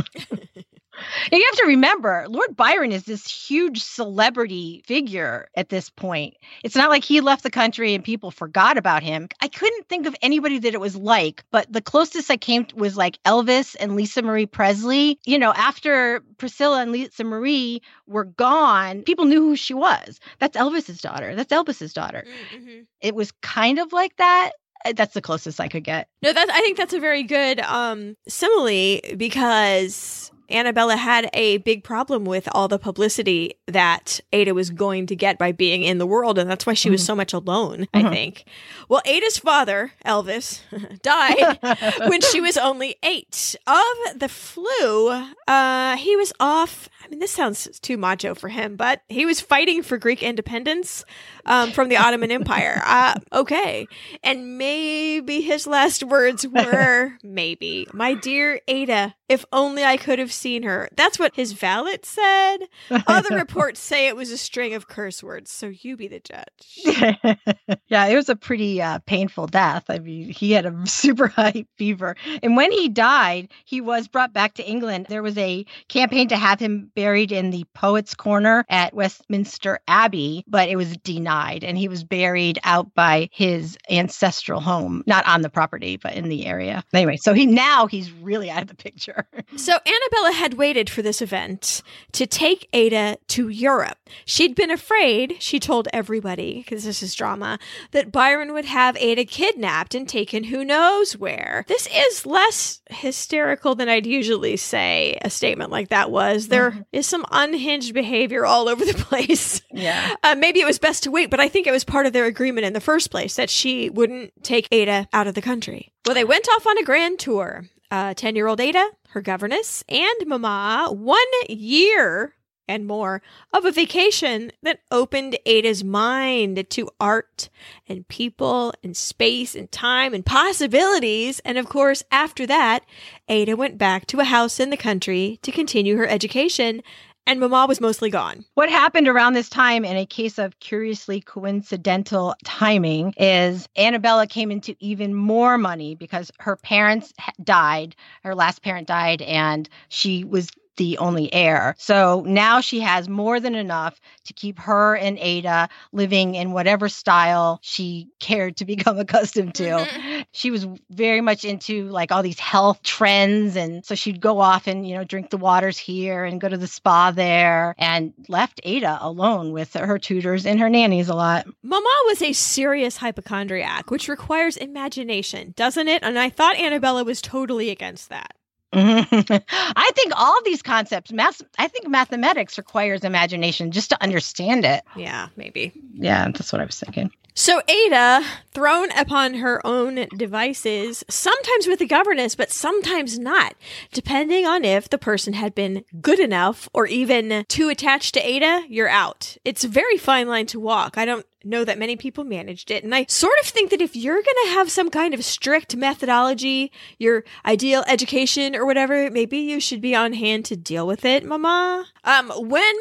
[1.31, 6.35] And you have to remember, Lord Byron is this huge celebrity figure at this point.
[6.62, 9.29] It's not like he left the country and people forgot about him.
[9.40, 12.97] I couldn't think of anybody that it was like, but the closest I came was
[12.97, 15.19] like Elvis and Lisa Marie Presley.
[15.25, 20.21] You know, after Priscilla and Lisa Marie were gone, people knew who she was.
[20.38, 21.35] That's Elvis's daughter.
[21.35, 22.25] That's Elvis's daughter.
[22.55, 22.83] Mm-hmm.
[23.01, 24.53] It was kind of like that.
[24.85, 26.09] Uh, That's the closest I could get.
[26.23, 31.83] No, that I think that's a very good um, simile because Annabella had a big
[31.85, 36.07] problem with all the publicity that Ada was going to get by being in the
[36.07, 37.87] world, and that's why she was so much alone.
[37.94, 38.11] I Mhm.
[38.11, 38.44] think.
[38.88, 40.61] Well, Ada's father, Elvis,
[41.02, 41.59] died
[42.09, 45.09] when she was only eight of the flu.
[45.48, 46.88] Uh, he was off.
[47.04, 51.04] I mean, this sounds too macho for him, but he was fighting for Greek independence
[51.46, 52.83] um, from the Ottoman Empire.
[52.85, 53.87] Uh, okay.
[54.22, 60.33] And maybe his last words were, maybe, my dear Ada, if only I could have
[60.33, 60.88] seen her.
[60.96, 62.59] That's what his valet said.
[63.07, 67.38] Other reports say it was a string of curse words, so you be the judge.
[67.88, 69.85] yeah, it was a pretty uh, painful death.
[69.88, 72.16] I mean, he had a super high fever.
[72.42, 75.07] And when he died, he was brought back to England.
[75.09, 80.44] There was a campaign to have him buried in the Poets' Corner at Westminster Abbey,
[80.46, 81.34] but it was denied.
[81.64, 86.29] And he was buried out by his ancestral home, not on the property, but in
[86.29, 86.85] the area.
[86.92, 89.27] Anyway, so he now he's really out of the picture.
[89.57, 93.99] So Annabella had waited for this event to take Ada to Europe.
[94.27, 97.59] She'd been afraid, she told everybody, because this is drama,
[97.92, 101.64] that Byron would have Ada kidnapped and taken who knows where.
[101.68, 106.49] This is less hysterical than I'd usually say a statement like that was.
[106.49, 109.62] There is some unhinged behavior all over the place.
[109.73, 110.14] yeah.
[110.23, 112.26] Uh, maybe it was best to wait, but I think it was part of their
[112.26, 115.92] agreement in the first place that she wouldn't take Ada out of the country.
[116.06, 117.64] Well, they went off on a grand tour.
[117.90, 122.34] Uh, 10 year old Ada, her governess, and Mama, one year
[122.66, 127.48] and more of a vacation that opened Ada's mind to art
[127.87, 131.40] and people and space and time and possibilities.
[131.40, 132.84] And of course, after that,
[133.28, 136.82] Ada went back to a house in the country to continue her education.
[137.26, 138.44] And Mama was mostly gone.
[138.54, 144.50] What happened around this time in a case of curiously coincidental timing is Annabella came
[144.50, 147.96] into even more money because her parents died.
[148.22, 151.74] Her last parent died, and she was the only heir.
[151.78, 156.88] So now she has more than enough to keep her and Ada living in whatever
[156.88, 159.64] style she cared to become accustomed to.
[159.64, 160.22] Mm-hmm.
[160.32, 163.56] She was very much into like all these health trends.
[163.56, 166.56] And so she'd go off and, you know, drink the waters here and go to
[166.56, 171.46] the spa there and left Ada alone with her tutors and her nannies a lot.
[171.62, 176.02] Mama was a serious hypochondriac, which requires imagination, doesn't it?
[176.02, 178.34] And I thought Annabella was totally against that.
[179.76, 184.82] I think all these concepts, math, I think mathematics requires imagination just to understand it.
[184.96, 185.72] Yeah, maybe.
[185.94, 187.10] Yeah, that's what I was thinking.
[187.37, 193.56] So Ada, thrown upon her own devices, sometimes with a governess, but sometimes not,
[193.92, 198.66] depending on if the person had been good enough or even too attached to Ada,
[198.68, 199.37] you're out.
[199.44, 200.96] It's a very fine line to walk.
[200.96, 202.85] I don't know that many people managed it.
[202.85, 205.76] And I sort of think that if you're going to have some kind of strict
[205.76, 211.04] methodology, your ideal education or whatever, maybe you should be on hand to deal with
[211.04, 211.87] it, mama.
[212.04, 212.74] Um, when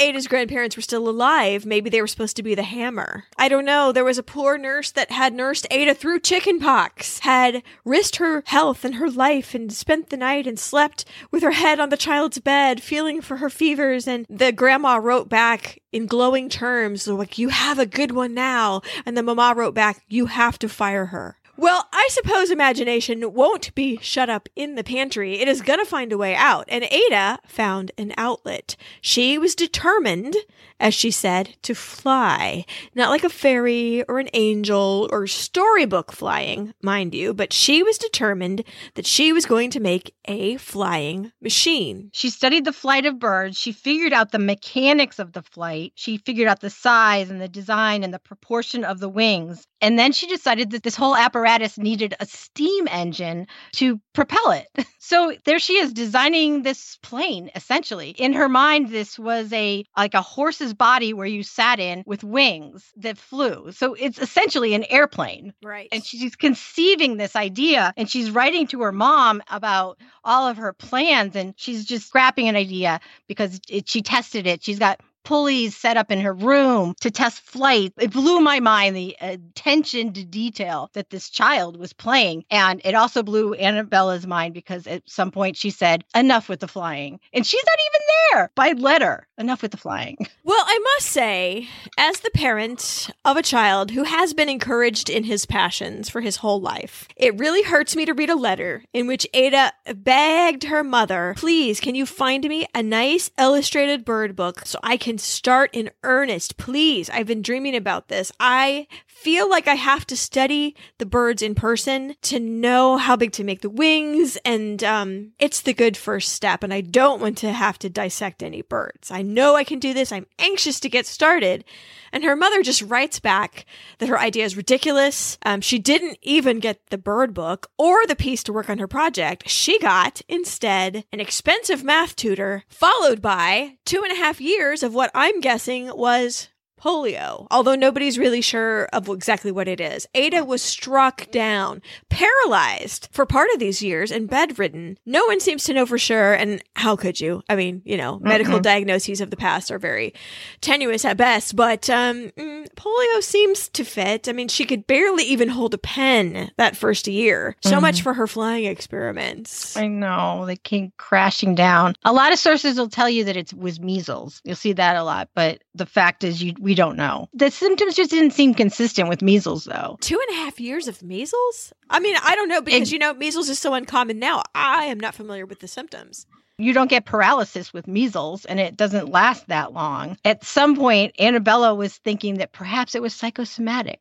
[0.00, 3.24] Ada's grandparents were still alive, maybe they were supposed to be the hammer.
[3.36, 3.92] I don't know.
[3.92, 8.82] There was a poor nurse that had nursed Ada through chickenpox, had risked her health
[8.82, 12.38] and her life, and spent the night and slept with her head on the child's
[12.38, 14.08] bed, feeling for her fevers.
[14.08, 18.80] And the grandma wrote back in glowing terms, like, You have a good one now.
[19.04, 21.36] And the mama wrote back, You have to fire her.
[21.60, 25.40] Well, I suppose imagination won't be shut up in the pantry.
[25.40, 26.64] It is going to find a way out.
[26.68, 28.76] And Ada found an outlet.
[29.02, 30.36] She was determined,
[30.80, 32.64] as she said, to fly.
[32.94, 37.98] Not like a fairy or an angel or storybook flying, mind you, but she was
[37.98, 38.64] determined
[38.94, 42.10] that she was going to make a flying machine.
[42.12, 43.56] She studied the flight of birds.
[43.56, 45.92] She figured out the mechanics of the flight.
[45.94, 49.66] She figured out the size and the design and the proportion of the wings.
[49.80, 54.66] And then she decided that this whole apparatus needed a steam engine to propel it.
[55.02, 58.10] So there she is designing this plane essentially.
[58.10, 62.24] In her mind this was a like a horse's body where you sat in with
[62.24, 63.72] wings that flew.
[63.72, 65.52] So it's essentially an airplane.
[65.62, 65.88] Right.
[65.92, 70.72] And she's conceiving this idea and she's writing to her mom about all of her
[70.72, 74.62] plans and she's just scrapping an idea because it, she tested it.
[74.62, 77.92] She's got pulleys set up in her room to test flight.
[77.98, 82.44] It blew my mind the attention to detail that this child was playing.
[82.50, 86.68] And it also blew Annabella's mind because at some point she said, Enough with the
[86.68, 87.20] flying.
[87.32, 88.00] And she's not even
[88.32, 89.26] there by letter.
[89.38, 90.16] Enough with the flying.
[90.42, 95.24] Well, I must say, as the parent of a child who has been encouraged in
[95.24, 99.06] his passions for his whole life, it really hurts me to read a letter in
[99.06, 104.62] which Ada begged her mother, Please, can you find me a nice illustrated bird book
[104.66, 106.56] so I can start in earnest.
[106.56, 108.32] Please, I've been dreaming about this.
[108.38, 113.32] I feel like I have to study the birds in person to know how big
[113.32, 116.62] to make the wings, and um, it's the good first step.
[116.62, 119.10] And I don't want to have to dissect any birds.
[119.10, 120.12] I know I can do this.
[120.12, 121.64] I'm anxious to get started.
[122.12, 123.66] And her mother just writes back
[123.98, 125.38] that her idea is ridiculous.
[125.44, 128.88] Um, she didn't even get the bird book or the piece to work on her
[128.88, 129.48] project.
[129.48, 134.94] She got, instead, an expensive math tutor, followed by two and a half years of
[135.00, 136.49] what I'm guessing was
[136.80, 140.06] polio, although nobody's really sure of exactly what it is.
[140.14, 144.98] Ada was struck down, paralyzed for part of these years, and bedridden.
[145.06, 147.42] No one seems to know for sure, and how could you?
[147.48, 148.62] I mean, you know, medical mm-hmm.
[148.62, 150.14] diagnoses of the past are very
[150.60, 154.28] tenuous at best, but um, mm, polio seems to fit.
[154.28, 157.56] I mean, she could barely even hold a pen that first year.
[157.62, 157.82] So mm-hmm.
[157.82, 159.76] much for her flying experiments.
[159.76, 161.94] I know, they came crashing down.
[162.04, 164.40] A lot of sources will tell you that it was measles.
[164.44, 167.28] You'll see that a lot, but the fact is, you we we don't know.
[167.34, 169.98] The symptoms just didn't seem consistent with measles, though.
[170.00, 171.72] Two and a half years of measles?
[171.90, 174.44] I mean, I don't know because, it, you know, measles is so uncommon now.
[174.54, 176.26] I am not familiar with the symptoms
[176.60, 180.18] you don't get paralysis with measles and it doesn't last that long.
[180.24, 184.00] At some point, Annabella was thinking that perhaps it was psychosomatic.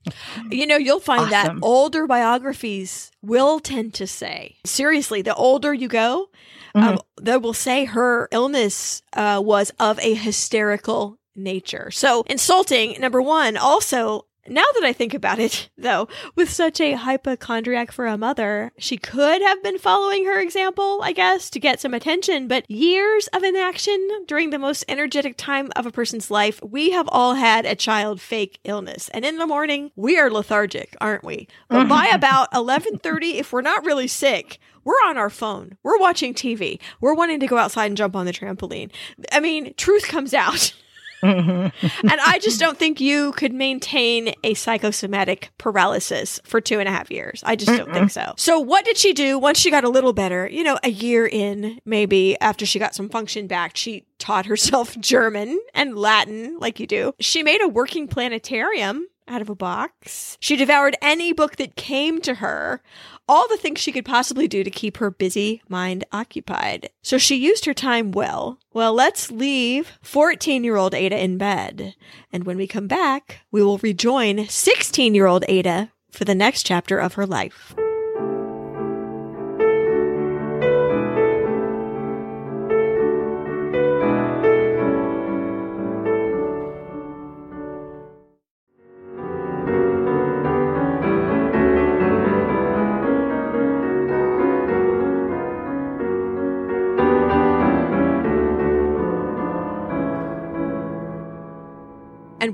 [0.51, 1.59] You know, you'll find awesome.
[1.59, 6.29] that older biographies will tend to say, seriously, the older you go,
[6.75, 6.93] um, mm-hmm.
[6.93, 11.91] um, they will say her illness uh, was of a hysterical nature.
[11.91, 16.93] So insulting, number one, also now that I think about it, though, with such a
[16.93, 21.79] hypochondriac for a mother, she could have been following her example, I guess, to get
[21.79, 22.47] some attention.
[22.47, 27.07] But years of inaction during the most energetic time of a person's life, we have
[27.11, 29.09] all had a child fake illness.
[29.09, 31.47] And in the morning, we are lethargic, aren't we?
[31.69, 35.77] But by about 11:30, if we're not really sick, we're on our phone.
[35.83, 36.79] We're watching TV.
[37.01, 38.91] We're wanting to go outside and jump on the trampoline.
[39.31, 40.73] I mean, truth comes out.
[41.21, 42.07] Mm-hmm.
[42.07, 46.91] and I just don't think you could maintain a psychosomatic paralysis for two and a
[46.91, 47.43] half years.
[47.45, 48.33] I just don't think so.
[48.37, 50.47] So, what did she do once she got a little better?
[50.47, 54.97] You know, a year in, maybe after she got some function back, she taught herself
[54.99, 57.13] German and Latin, like you do.
[57.19, 60.37] She made a working planetarium out of a box.
[60.39, 62.81] She devoured any book that came to her,
[63.27, 66.89] all the things she could possibly do to keep her busy mind occupied.
[67.01, 68.59] So she used her time well.
[68.73, 71.95] Well, let's leave 14 year old Ada in bed.
[72.33, 76.63] And when we come back, we will rejoin 16 year old Ada for the next
[76.65, 77.75] chapter of her life.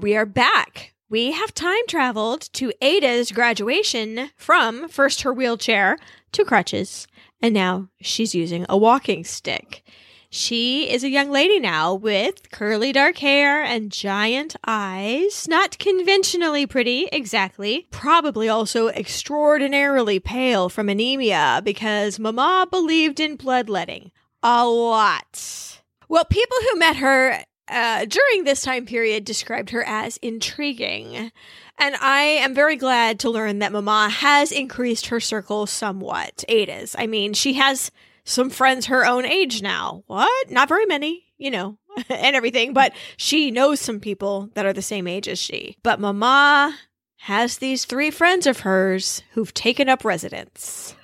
[0.06, 0.94] We are back.
[1.10, 5.98] We have time traveled to Ada's graduation from first her wheelchair
[6.34, 7.08] to crutches,
[7.42, 9.82] and now she's using a walking stick.
[10.30, 15.48] She is a young lady now with curly dark hair and giant eyes.
[15.50, 17.88] Not conventionally pretty, exactly.
[17.90, 24.12] Probably also extraordinarily pale from anemia because Mama believed in bloodletting.
[24.44, 25.82] A lot.
[26.08, 31.32] Well, people who met her uh, during this time period described her as intriguing.
[31.78, 36.44] And I am very glad to learn that Mama has increased her circle somewhat.
[36.48, 36.96] Ada's.
[36.98, 37.92] I mean, she has
[38.24, 40.04] some friends her own age now.
[40.08, 40.52] What?
[40.52, 41.78] Not very many, you know,
[42.10, 45.78] and everything, but she knows some people that are the same age as she.
[45.84, 46.78] But Mama
[47.18, 50.96] has these three friends of hers who've taken up residence.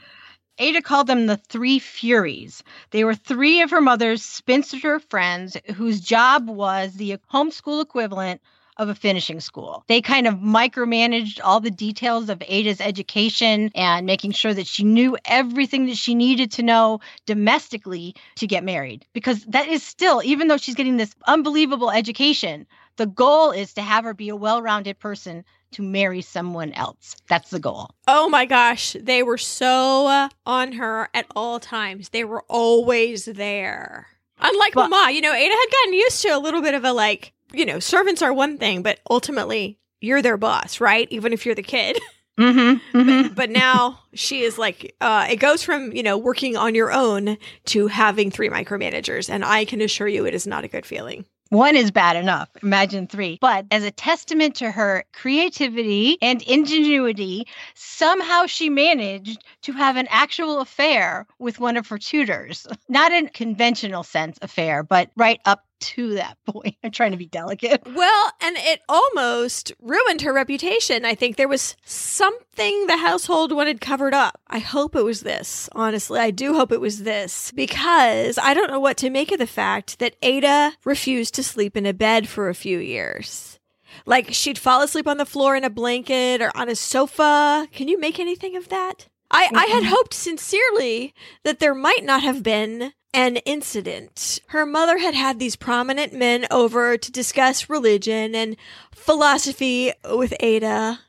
[0.57, 2.63] Ada called them the Three Furies.
[2.91, 8.41] They were three of her mother's spinster friends whose job was the homeschool equivalent
[8.77, 9.83] of a finishing school.
[9.87, 14.83] They kind of micromanaged all the details of Ada's education and making sure that she
[14.83, 19.05] knew everything that she needed to know domestically to get married.
[19.13, 22.65] Because that is still, even though she's getting this unbelievable education,
[22.97, 27.15] the goal is to have her be a well rounded person to marry someone else.
[27.29, 27.89] That's the goal.
[28.07, 32.09] Oh my gosh, they were so uh, on her at all times.
[32.09, 34.07] They were always there.
[34.39, 36.91] Unlike But- Mama, you know, Ada had gotten used to a little bit of a
[36.93, 41.07] like, you know, servants are one thing, but ultimately you're their boss, right?
[41.11, 41.99] Even if you're the kid.
[42.39, 43.25] Mm-hmm.
[43.27, 46.91] but, but now she is like, uh, it goes from, you know, working on your
[46.91, 49.29] own to having three micromanagers.
[49.29, 51.25] And I can assure you it is not a good feeling.
[51.51, 52.47] One is bad enough.
[52.63, 53.37] Imagine three.
[53.41, 57.45] But as a testament to her creativity and ingenuity,
[57.75, 62.65] somehow she managed to have an actual affair with one of her tutors.
[62.87, 66.75] Not in conventional sense affair, but right up to that point.
[66.83, 67.81] I'm trying to be delicate.
[67.85, 71.05] Well, and it almost ruined her reputation.
[71.05, 74.39] I think there was something the household wanted covered up.
[74.47, 75.69] I hope it was this.
[75.73, 79.39] Honestly, I do hope it was this because I don't know what to make of
[79.39, 83.59] the fact that Ada refused to sleep in a bed for a few years.
[84.05, 87.67] Like she'd fall asleep on the floor in a blanket or on a sofa.
[87.71, 89.07] Can you make anything of that?
[89.29, 91.13] I, I had hoped sincerely
[91.43, 94.39] that there might not have been an incident.
[94.47, 98.55] Her mother had had these prominent men over to discuss religion and
[98.93, 100.99] philosophy with Ada.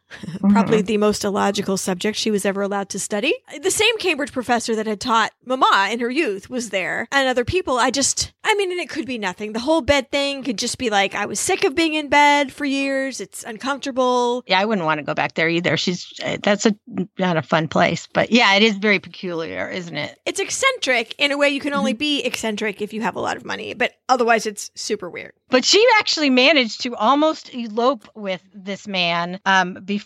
[0.41, 3.35] Probably the most illogical subject she was ever allowed to study.
[3.61, 7.45] The same Cambridge professor that had taught Mama in her youth was there, and other
[7.45, 7.79] people.
[7.79, 9.53] I just, I mean, and it could be nothing.
[9.53, 12.53] The whole bed thing could just be like, I was sick of being in bed
[12.53, 13.21] for years.
[13.21, 14.43] It's uncomfortable.
[14.47, 15.77] Yeah, I wouldn't want to go back there either.
[15.77, 16.75] She's uh, that's a
[17.19, 20.19] not a fun place, but yeah, it is very peculiar, isn't it?
[20.27, 23.37] It's eccentric in a way you can only be eccentric if you have a lot
[23.37, 25.33] of money, but otherwise it's super weird.
[25.49, 30.02] But she actually managed to almost elope with this man um, before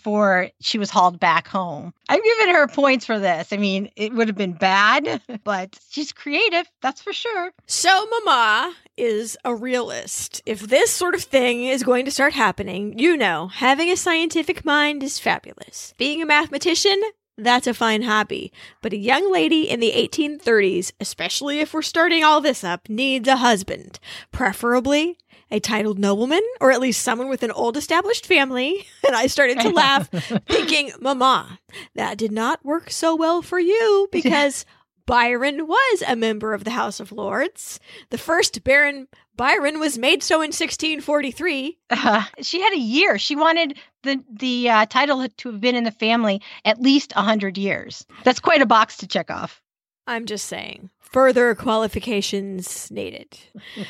[0.61, 1.93] she was hauled back home.
[2.09, 3.51] I'm giving her points for this.
[3.51, 7.51] I mean, it would have been bad, but she's creative, that's for sure.
[7.65, 10.41] So, Mama is a realist.
[10.45, 14.65] If this sort of thing is going to start happening, you know, having a scientific
[14.65, 15.93] mind is fabulous.
[15.97, 16.99] Being a mathematician,
[17.37, 18.51] that's a fine hobby.
[18.81, 23.27] But a young lady in the 1830s, especially if we're starting all this up, needs
[23.27, 23.99] a husband.
[24.31, 25.17] Preferably
[25.51, 28.85] a titled nobleman, or at least someone with an old established family.
[29.07, 30.09] And I started to laugh,
[30.49, 31.59] thinking, Mama,
[31.95, 34.65] that did not work so well for you because
[35.05, 37.79] Byron was a member of the House of Lords.
[38.09, 41.77] The first Baron Byron was made so in 1643.
[41.89, 43.17] Uh, she had a year.
[43.17, 47.21] She wanted the the uh, title to have been in the family at least a
[47.21, 48.05] hundred years.
[48.25, 49.61] That's quite a box to check off.
[50.05, 50.89] I'm just saying.
[51.11, 53.37] Further qualifications needed.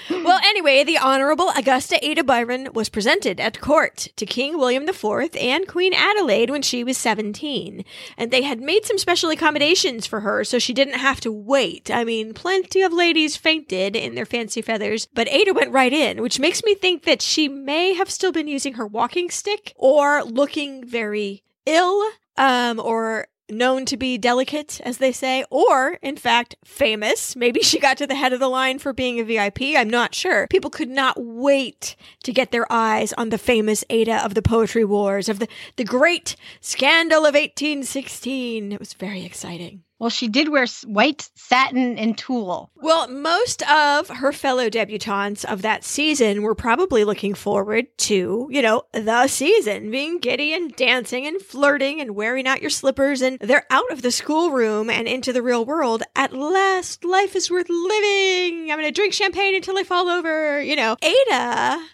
[0.10, 5.36] well, anyway, the Honorable Augusta Ada Byron was presented at court to King William IV
[5.36, 7.84] and Queen Adelaide when she was 17.
[8.18, 11.90] And they had made some special accommodations for her so she didn't have to wait.
[11.90, 16.22] I mean, plenty of ladies fainted in their fancy feathers, but Ada went right in,
[16.22, 20.24] which makes me think that she may have still been using her walking stick or
[20.24, 22.04] looking very ill
[22.38, 27.36] um, or known to be delicate, as they say, or in fact famous.
[27.36, 29.76] Maybe she got to the head of the line for being a VIP.
[29.76, 30.48] I'm not sure.
[30.48, 34.86] People could not wait to get their eyes on the famous Ada of the Poetry
[34.86, 38.72] Wars, of the, the great scandal of 1816.
[38.72, 39.84] It was very exciting.
[40.00, 42.70] Well, she did wear white satin and tulle.
[42.76, 48.62] Well, most of her fellow debutantes of that season were probably looking forward to, you
[48.62, 53.22] know, the season, being giddy and dancing and flirting and wearing out your slippers.
[53.22, 56.04] And they're out of the schoolroom and into the real world.
[56.16, 58.72] At last, life is worth living.
[58.72, 60.62] I'm going to drink champagne until I fall over.
[60.62, 61.88] You know, Ada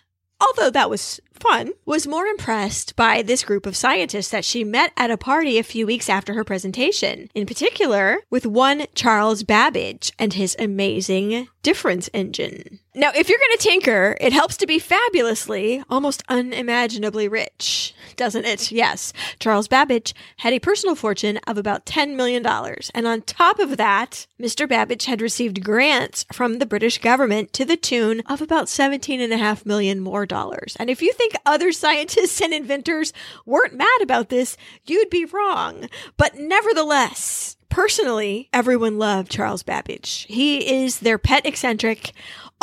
[0.47, 4.93] although that was fun, was more impressed by this group of scientists that she met
[4.95, 10.13] at a party a few weeks after her presentation, in particular with one Charles Babbage
[10.17, 12.79] and his amazing difference engine.
[12.95, 18.45] Now, if you're going to tinker, it helps to be fabulously, almost unimaginably rich, doesn't
[18.45, 18.71] it?
[18.71, 19.13] Yes.
[19.39, 22.45] Charles Babbage had a personal fortune of about $10 million.
[22.93, 24.69] And on top of that, Mr.
[24.69, 29.99] Babbage had received grants from the British government to the tune of about 17.5 million
[29.99, 30.75] more dollars.
[30.79, 33.13] And if you think other scientists and inventors
[33.45, 35.89] weren't mad about this, you'd be wrong.
[36.17, 40.25] But nevertheless, personally, everyone loved Charles Babbage.
[40.29, 42.11] He is their pet eccentric,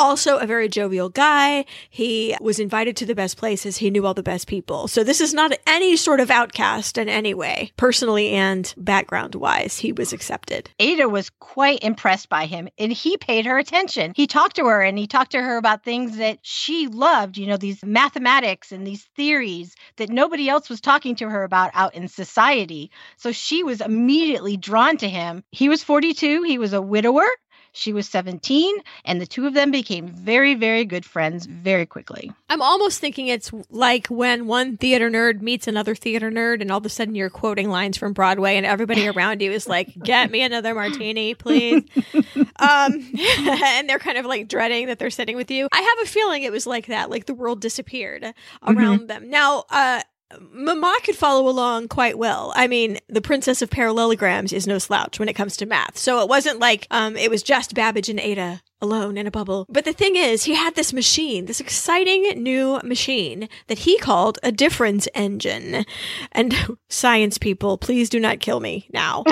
[0.01, 1.63] also a very jovial guy.
[1.89, 3.77] He was invited to the best places.
[3.77, 4.87] He knew all the best people.
[4.87, 9.77] So this is not any sort of outcast in any way, personally and background wise.
[9.77, 10.69] He was accepted.
[10.79, 14.13] Ada was quite impressed by him and he paid her attention.
[14.15, 17.45] He talked to her and he talked to her about things that she loved, you
[17.45, 21.93] know, these mathematics and these theories that nobody else was talking to her about out
[21.93, 22.89] in society.
[23.17, 25.43] So she was immediately drawn to him.
[25.51, 27.27] He was 42, he was a widower.
[27.73, 32.31] She was 17, and the two of them became very, very good friends very quickly.
[32.49, 36.79] I'm almost thinking it's like when one theater nerd meets another theater nerd, and all
[36.79, 40.31] of a sudden you're quoting lines from Broadway, and everybody around you is like, Get
[40.31, 41.83] me another martini, please.
[42.57, 45.67] um, and they're kind of like dreading that they're sitting with you.
[45.71, 48.33] I have a feeling it was like that, like the world disappeared
[48.67, 49.05] around mm-hmm.
[49.07, 49.29] them.
[49.29, 50.01] Now, uh,
[50.39, 52.53] Mama could follow along quite well.
[52.55, 55.97] I mean, the princess of parallelograms is no slouch when it comes to math.
[55.97, 59.65] So it wasn't like um, it was just Babbage and Ada alone in a bubble.
[59.69, 64.39] But the thing is, he had this machine, this exciting new machine that he called
[64.43, 65.85] a difference engine.
[66.31, 69.23] And science people, please do not kill me now.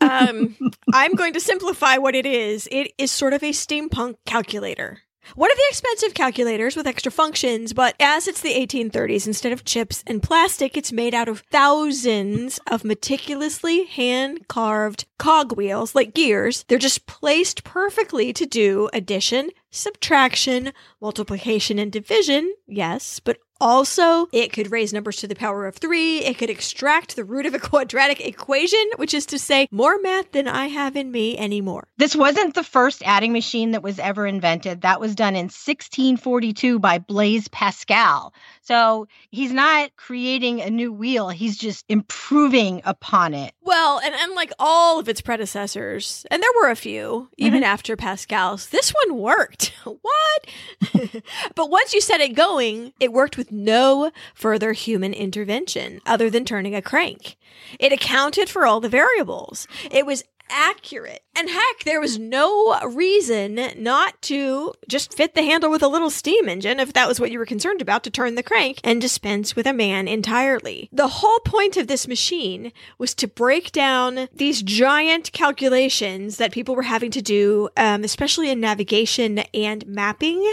[0.00, 0.56] um,
[0.92, 2.68] I'm going to simplify what it is.
[2.70, 5.00] It is sort of a steampunk calculator.
[5.34, 9.64] One of the expensive calculators with extra functions, but as it's the 1830s, instead of
[9.64, 16.64] chips and plastic, it's made out of thousands of meticulously hand carved cogwheels, like gears.
[16.68, 24.52] They're just placed perfectly to do addition, subtraction, multiplication, and division, yes, but also, it
[24.52, 26.18] could raise numbers to the power of three.
[26.24, 30.32] It could extract the root of a quadratic equation, which is to say, more math
[30.32, 31.86] than I have in me anymore.
[31.98, 34.82] This wasn't the first adding machine that was ever invented.
[34.82, 38.32] That was done in 1642 by Blaise Pascal.
[38.62, 43.54] So he's not creating a new wheel, he's just improving upon it.
[43.62, 47.72] Well, and unlike all of its predecessors, and there were a few, even mm-hmm.
[47.72, 49.72] after Pascal's, this one worked.
[49.84, 51.22] what?
[51.54, 56.44] but once you set it going, it worked with no further human intervention other than
[56.44, 57.36] turning a crank.
[57.78, 59.66] It accounted for all the variables.
[59.90, 61.22] It was accurate.
[61.36, 66.10] And heck, there was no reason not to just fit the handle with a little
[66.10, 69.00] steam engine if that was what you were concerned about to turn the crank and
[69.00, 70.88] dispense with a man entirely.
[70.92, 76.74] The whole point of this machine was to break down these giant calculations that people
[76.74, 80.44] were having to do, um, especially in navigation and mapping,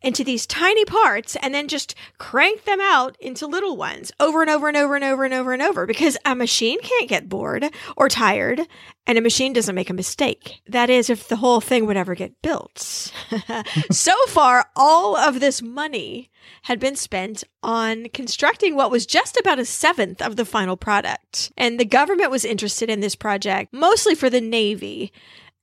[0.00, 4.50] into these tiny parts and then just crank them out into little ones over and
[4.50, 7.66] over and over and over and over and over because a machine can't get bored
[7.96, 8.66] or tired
[9.06, 10.60] and a machine doesn't make a mistake.
[10.68, 12.78] That is, if the whole thing would ever get built.
[13.90, 16.30] so far, all of this money
[16.62, 21.52] had been spent on constructing what was just about a seventh of the final product.
[21.56, 25.12] And the government was interested in this project mostly for the Navy.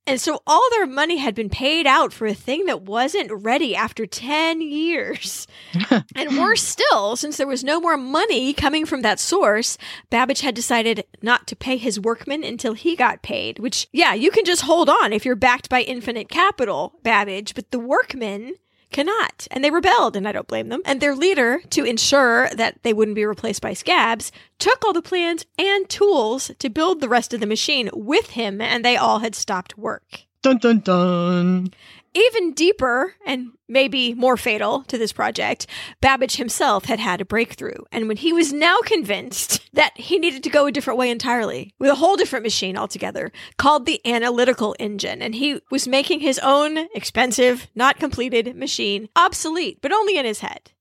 [0.07, 3.75] And so all their money had been paid out for a thing that wasn't ready
[3.75, 5.47] after 10 years.
[6.15, 9.77] and worse still, since there was no more money coming from that source,
[10.09, 14.31] Babbage had decided not to pay his workmen until he got paid, which, yeah, you
[14.31, 18.55] can just hold on if you're backed by infinite capital, Babbage, but the workmen
[18.91, 19.47] cannot.
[19.51, 20.81] And they rebelled, and I don't blame them.
[20.85, 25.01] And their leader, to ensure that they wouldn't be replaced by scabs, took all the
[25.01, 29.19] plans and tools to build the rest of the machine with him, and they all
[29.19, 30.21] had stopped work.
[30.43, 31.73] Dun dun dun.
[32.13, 35.67] Even deeper and maybe more fatal to this project,
[36.01, 37.83] Babbage himself had had a breakthrough.
[37.91, 41.73] And when he was now convinced that he needed to go a different way entirely,
[41.79, 46.39] with a whole different machine altogether, called the analytical engine, and he was making his
[46.39, 50.71] own expensive, not completed machine obsolete, but only in his head.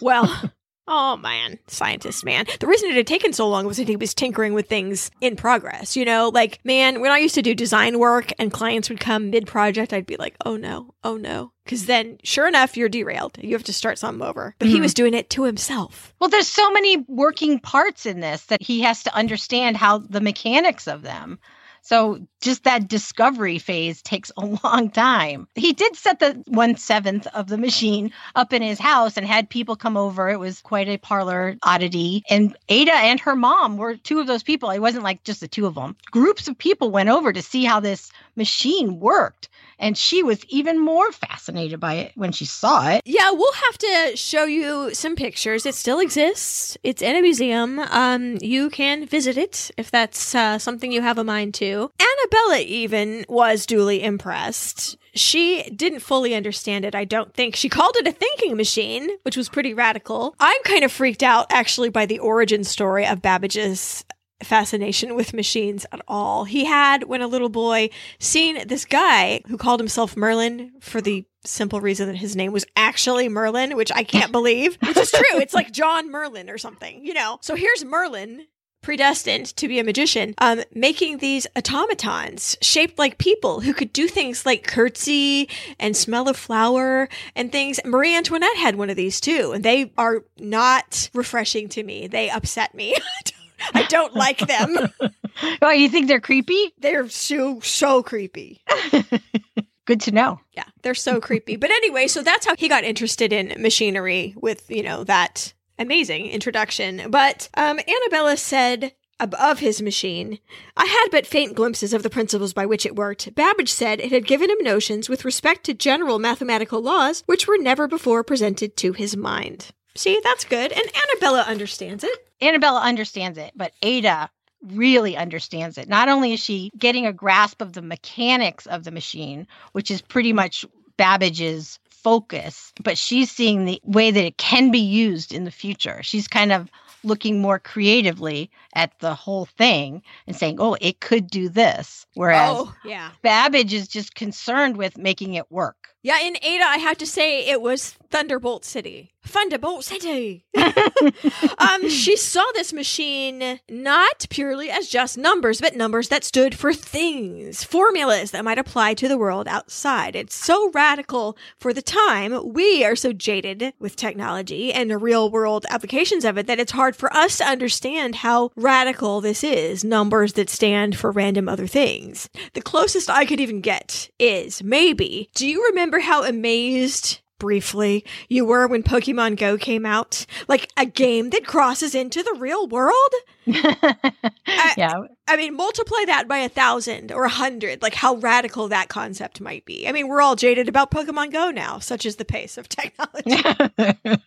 [0.00, 0.52] well,
[0.88, 2.46] Oh man, scientist man.
[2.60, 5.34] The reason it had taken so long was that he was tinkering with things in
[5.34, 5.96] progress.
[5.96, 9.30] You know, like, man, when I used to do design work and clients would come
[9.30, 11.50] mid project, I'd be like, oh no, oh no.
[11.64, 13.36] Because then, sure enough, you're derailed.
[13.42, 14.54] You have to start something over.
[14.60, 14.82] But he Mhm.
[14.82, 16.14] was doing it to himself.
[16.20, 20.20] Well, there's so many working parts in this that he has to understand how the
[20.20, 21.40] mechanics of them.
[21.86, 25.46] So just that discovery phase takes a long time.
[25.54, 29.48] He did set the one seventh of the machine up in his house and had
[29.48, 30.28] people come over.
[30.28, 32.24] It was quite a parlor oddity.
[32.28, 34.70] And Ada and her mom were two of those people.
[34.70, 35.94] It wasn't like just the two of them.
[36.10, 39.48] Groups of people went over to see how this machine worked.
[39.78, 43.02] And she was even more fascinated by it when she saw it.
[43.04, 45.66] Yeah, we'll have to show you some pictures.
[45.66, 46.78] It still exists.
[46.82, 47.78] It's in a museum.
[47.80, 51.90] Um, you can visit it if that's uh, something you have a mind to.
[52.00, 54.96] Annabella even was duly impressed.
[55.14, 57.56] She didn't fully understand it, I don't think.
[57.56, 60.34] She called it a thinking machine, which was pretty radical.
[60.40, 64.04] I'm kind of freaked out actually by the origin story of Babbage's
[64.42, 66.44] fascination with machines at all.
[66.44, 71.24] He had, when a little boy, seen this guy who called himself Merlin for the
[71.44, 75.40] simple reason that his name was actually Merlin, which I can't believe, which is true.
[75.40, 77.38] It's like John Merlin or something, you know?
[77.40, 78.46] So here's Merlin.
[78.82, 84.06] Predestined to be a magician, um, making these automatons shaped like people who could do
[84.06, 85.48] things like curtsy
[85.80, 87.80] and smell a flower and things.
[87.84, 92.06] Marie Antoinette had one of these too, and they are not refreshing to me.
[92.06, 92.94] They upset me.
[93.74, 94.92] I don't like them.
[95.60, 96.72] Oh, you think they're creepy?
[96.78, 98.62] They're so so creepy.
[99.84, 100.40] Good to know.
[100.54, 101.56] Yeah, they're so creepy.
[101.56, 106.26] But anyway, so that's how he got interested in machinery with, you know, that amazing
[106.26, 107.10] introduction.
[107.10, 110.38] But um, Annabella said ab- of his machine,
[110.74, 113.34] I had but faint glimpses of the principles by which it worked.
[113.34, 117.58] Babbage said it had given him notions with respect to general mathematical laws which were
[117.58, 119.70] never before presented to his mind.
[119.96, 120.72] See, that's good.
[120.72, 122.28] And Annabella understands it.
[122.40, 124.30] Annabella understands it, but Ada
[124.62, 125.88] really understands it.
[125.88, 130.02] Not only is she getting a grasp of the mechanics of the machine, which is
[130.02, 130.64] pretty much
[130.96, 136.02] Babbage's focus, but she's seeing the way that it can be used in the future.
[136.02, 136.70] She's kind of
[137.04, 142.06] looking more creatively at the whole thing and saying, oh, it could do this.
[142.14, 143.10] Whereas oh, yeah.
[143.22, 145.88] Babbage is just concerned with making it work.
[146.06, 149.10] Yeah, in Ada, I have to say it was Thunderbolt City.
[149.26, 150.44] Thunderbolt City.
[151.58, 156.72] um, she saw this machine not purely as just numbers, but numbers that stood for
[156.72, 160.14] things, formulas that might apply to the world outside.
[160.14, 162.52] It's so radical for the time.
[162.52, 166.72] We are so jaded with technology and the real world applications of it that it's
[166.72, 169.82] hard for us to understand how radical this is.
[169.84, 172.28] Numbers that stand for random other things.
[172.54, 178.44] The closest I could even get is maybe, do you remember how amazed briefly you
[178.44, 180.26] were when Pokemon Go came out?
[180.48, 183.12] Like a game that crosses into the real world?
[184.76, 185.02] yeah.
[185.28, 189.40] I mean, multiply that by a thousand or a hundred, like how radical that concept
[189.40, 189.88] might be.
[189.88, 193.42] I mean, we're all jaded about Pokemon Go now, such is the pace of technology.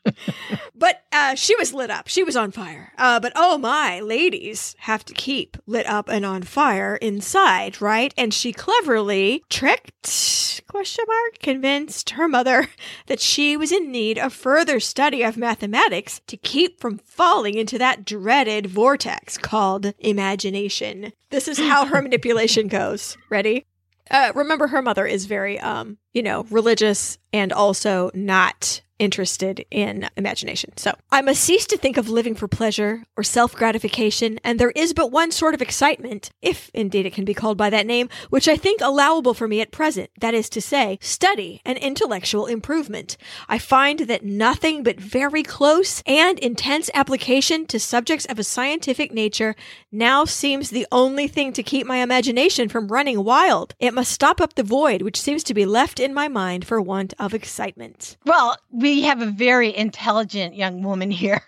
[0.76, 2.08] but uh, she was lit up.
[2.08, 2.94] She was on fire.
[2.98, 8.14] Uh, but oh my, ladies have to keep lit up and on fire inside, right?
[8.18, 12.70] And she cleverly tricked, question mark, convinced her mother
[13.08, 17.78] that she was in need of further study of mathematics to keep from falling into
[17.78, 21.14] that dreaded vortex called imagination.
[21.30, 23.18] This is how her manipulation goes.
[23.30, 23.66] Ready?
[24.12, 30.08] Uh, remember, her mother is very, um, you know, religious and also not interested in
[30.18, 30.76] imagination.
[30.78, 34.72] So I must cease to think of living for pleasure or self gratification, and there
[34.72, 38.10] is but one sort of excitement, if indeed it can be called by that name,
[38.30, 42.46] which I think allowable for me at present, that is to say, study and intellectual
[42.46, 43.18] improvement.
[43.48, 49.14] I find that nothing but very close and intense application to subjects of a scientific
[49.14, 49.56] nature
[49.92, 53.74] now seems the only thing to keep my imagination from running wild.
[53.80, 55.66] It must stop up the void which seems to be
[56.00, 58.18] left in my mind for want of excitement.
[58.26, 61.42] Well, we have a very intelligent young woman here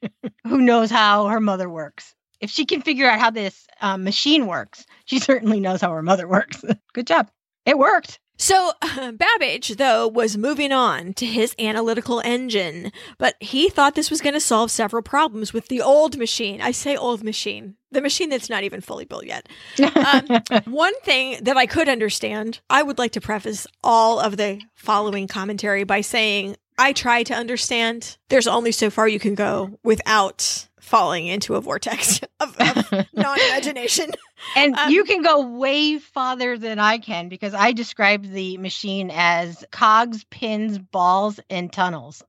[0.44, 2.14] who knows how her mother works.
[2.40, 6.02] If she can figure out how this um, machine works, she certainly knows how her
[6.02, 6.64] mother works.
[6.94, 7.30] Good job.
[7.66, 8.18] It worked.
[8.38, 8.72] So,
[9.12, 14.34] Babbage, though, was moving on to his analytical engine, but he thought this was going
[14.34, 16.60] to solve several problems with the old machine.
[16.60, 19.48] I say old machine, the machine that's not even fully built yet.
[19.96, 24.60] Um, one thing that I could understand, I would like to preface all of the
[24.74, 28.16] following commentary by saying I try to understand.
[28.28, 33.38] There's only so far you can go without falling into a vortex of, of non
[33.40, 34.10] imagination.
[34.56, 39.10] And Um, you can go way farther than I can because I describe the machine
[39.12, 42.22] as cogs, pins, balls, and tunnels.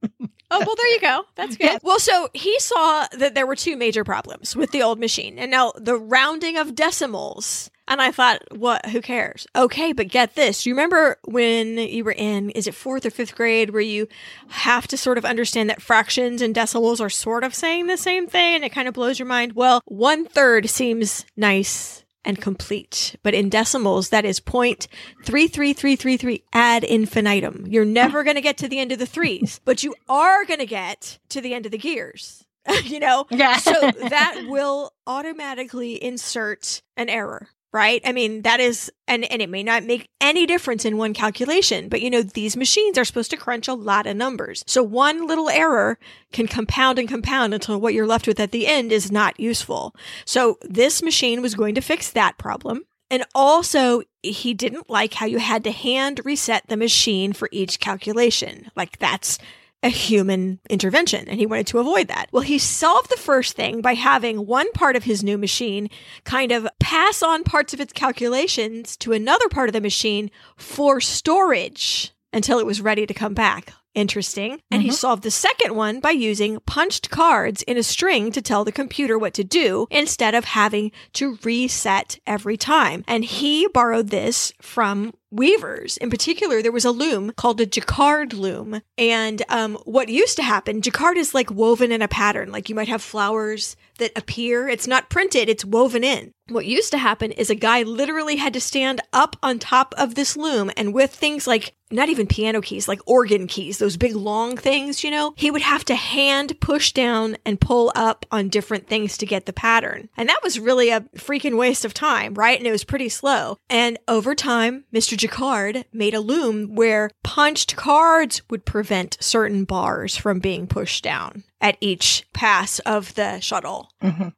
[0.52, 1.24] Oh, well, there you go.
[1.36, 1.80] That's good.
[1.84, 5.38] Well, so he saw that there were two major problems with the old machine.
[5.38, 7.70] And now the rounding of decimals.
[7.90, 8.86] And I thought, what?
[8.86, 9.48] Who cares?
[9.56, 10.64] Okay, but get this.
[10.64, 14.08] Do you remember when you were in, is it fourth or fifth grade, where you
[14.50, 18.28] have to sort of understand that fractions and decimals are sort of saying the same
[18.28, 19.54] thing and it kind of blows your mind?
[19.54, 23.16] Well, one third seems nice and complete.
[23.24, 24.88] But in decimals, that is point
[25.26, 27.66] three three three three three ad infinitum.
[27.68, 30.60] You're never going to get to the end of the threes, but you are going
[30.60, 32.46] to get to the end of the gears.
[32.84, 33.58] you know, Yeah.
[33.58, 33.72] so
[34.10, 37.48] that will automatically insert an error.
[37.72, 38.02] Right?
[38.04, 41.88] I mean, that is, and, and it may not make any difference in one calculation,
[41.88, 44.64] but you know, these machines are supposed to crunch a lot of numbers.
[44.66, 46.00] So one little error
[46.32, 49.96] can compound and compound until what you're left with at the end is not useful.
[50.26, 52.86] So this machine was going to fix that problem.
[53.12, 57.80] And also, he didn't like how you had to hand reset the machine for each
[57.80, 58.72] calculation.
[58.76, 59.40] Like that's
[59.82, 62.28] a human intervention, and he wanted to avoid that.
[62.32, 65.90] Well, he solved the first thing by having one part of his new machine
[66.26, 71.00] kind of pass on parts of its calculations to another part of the machine for
[71.00, 73.74] storage until it was ready to come back.
[74.00, 74.62] Interesting.
[74.72, 78.64] And he solved the second one by using punched cards in a string to tell
[78.64, 83.04] the computer what to do instead of having to reset every time.
[83.08, 85.98] And he borrowed this from weavers.
[85.98, 88.82] In particular, there was a loom called a jacquard loom.
[88.98, 92.52] And um, what used to happen, jacquard is like woven in a pattern.
[92.52, 94.70] Like you might have flowers that appear.
[94.70, 96.34] It's not printed, it's woven in.
[96.50, 100.16] What used to happen is a guy literally had to stand up on top of
[100.16, 104.16] this loom and with things like not even piano keys, like organ keys, those big
[104.16, 108.50] long things, you know, he would have to hand push down and pull up on
[108.50, 110.08] different things to get the pattern.
[110.16, 112.58] And that was really a freaking waste of time, right?
[112.58, 113.58] And it was pretty slow.
[113.70, 115.18] And over time, Mr.
[115.18, 121.44] Jacquard made a loom where punched cards would prevent certain bars from being pushed down
[121.60, 123.92] at each pass of the shuttle.
[124.04, 124.34] Mhm.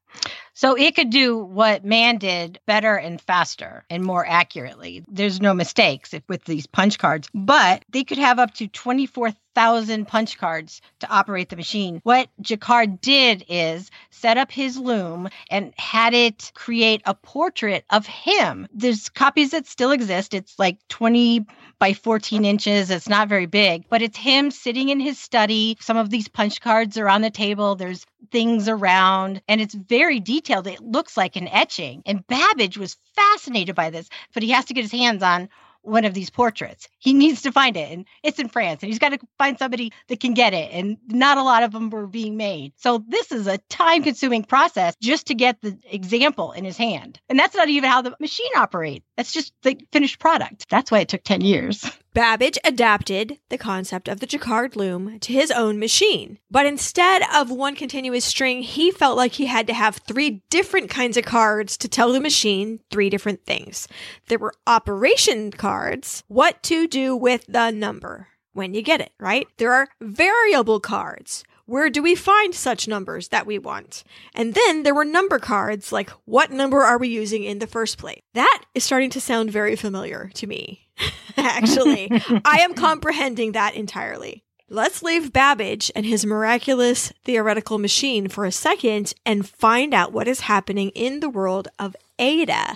[0.54, 5.04] So it could do what man did better and faster and more accurately.
[5.08, 10.38] There's no mistakes with these punch cards, but they could have up to 24,000 punch
[10.38, 12.02] cards to operate the machine.
[12.04, 13.90] What Jacquard did is
[14.22, 18.68] set up his loom and had it create a portrait of him.
[18.72, 20.34] There's copies that still exist.
[20.34, 21.46] It's like 20
[21.80, 22.92] by 14 inches.
[22.92, 25.78] It's not very big, but it's him sitting in his study.
[25.82, 27.76] Some of these punch cards are on the table.
[27.76, 30.68] There's things around and it's very detailed.
[30.68, 32.04] It looks like an etching.
[32.06, 35.50] And Babbage was fascinated by this, but he has to get his hands on
[35.82, 36.88] one of these portraits.
[37.00, 39.92] He needs to find it and it's in France and he's got to find somebody
[40.08, 42.74] that can get it and not a lot of them were being made.
[42.78, 47.20] So this is a time consuming process just to get the example in his hand.
[47.30, 49.06] And that's not even how the machine operates.
[49.18, 50.68] That's just the finished product.
[50.70, 51.86] That's why it took 10 years.
[52.14, 56.40] Babbage adapted the concept of the jacquard loom to his own machine.
[56.50, 60.90] But instead of one continuous string, he felt like he had to have three different
[60.90, 63.88] kinds of cards to tell the machine three different things.
[64.28, 69.48] There were operation cards, what to do with the number when you get it, right?
[69.56, 71.46] There are variable cards.
[71.72, 74.04] Where do we find such numbers that we want?
[74.36, 77.98] And then there were number cards, like what number are we using in the first
[77.98, 78.20] place?
[78.34, 80.90] That is starting to sound very familiar to me.
[81.38, 82.10] Actually,
[82.44, 84.44] I am comprehending that entirely.
[84.68, 90.28] Let's leave Babbage and his miraculous theoretical machine for a second and find out what
[90.28, 92.76] is happening in the world of Ada.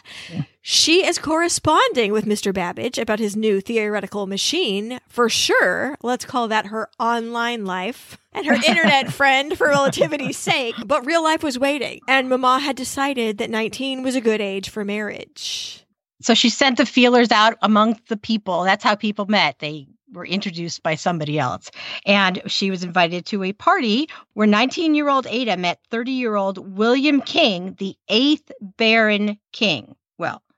[0.68, 2.52] She is corresponding with Mr.
[2.52, 5.00] Babbage about his new theoretical machine.
[5.08, 10.74] For sure, let's call that her online life and her internet friend for relativity's sake.
[10.84, 14.70] But real life was waiting, and Mama had decided that 19 was a good age
[14.70, 15.86] for marriage.
[16.24, 18.64] So she sent the feelers out among the people.
[18.64, 19.60] That's how people met.
[19.60, 21.70] They were introduced by somebody else.
[22.08, 26.36] And she was invited to a party where 19 year old Ada met 30 year
[26.36, 29.96] old William King, the eighth Baron King.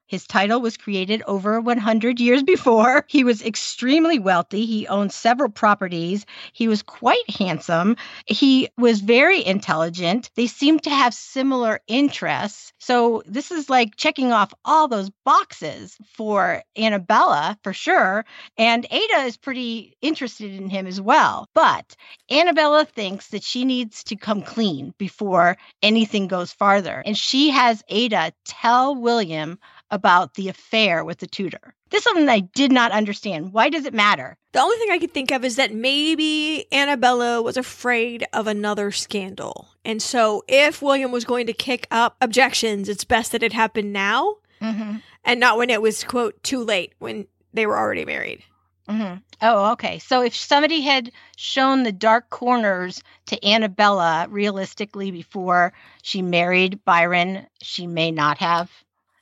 [0.08, 3.06] His title was created over 100 years before.
[3.08, 4.66] He was extremely wealthy.
[4.66, 6.26] He owned several properties.
[6.54, 7.98] He was quite handsome.
[8.26, 10.32] He was very intelligent.
[10.36, 12.74] They seemed to have similar interests.
[12.80, 18.24] So, this is like checking off all those boxes for Annabella for sure.
[18.58, 21.50] And Ada is pretty interested in him as well.
[21.54, 21.96] But
[22.32, 27.04] Annabella thinks that she needs to come clean before anything goes farther.
[27.06, 29.60] And she has Ada tell William
[29.92, 31.74] about the affair with the tutor.
[31.90, 33.54] This is something I did not understand.
[33.54, 34.38] Why does it matter?
[34.52, 38.92] The only thing I could think of is that maybe Annabella was afraid of another
[38.92, 39.70] scandal.
[39.86, 43.94] And so if William was going to kick up objections, it's best that it happened
[43.94, 44.98] now Mm-hmm.
[45.24, 48.44] and not when it was, quote, too late when they were already married.
[48.90, 49.18] Mm-hmm.
[49.42, 50.00] Oh, okay.
[50.00, 57.46] So if somebody had shown the dark corners to Annabella realistically before she married Byron,
[57.62, 58.72] she may not have.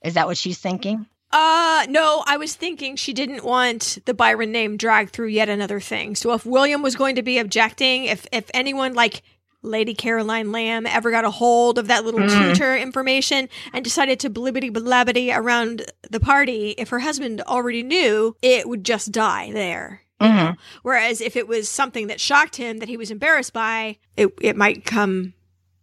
[0.05, 1.05] Is that what she's thinking?
[1.31, 5.79] Uh, no, I was thinking she didn't want the Byron name dragged through yet another
[5.79, 6.15] thing.
[6.15, 9.23] So if William was going to be objecting, if if anyone like
[9.61, 12.49] Lady Caroline Lamb ever got a hold of that little Mm.
[12.53, 18.35] tutor information and decided to blibbity blabbity around the party, if her husband already knew,
[18.43, 20.01] it would just die there.
[20.21, 20.33] you know?
[20.33, 20.57] Mhm.
[20.83, 24.55] Whereas if it was something that shocked him that he was embarrassed by, it it
[24.55, 25.33] might come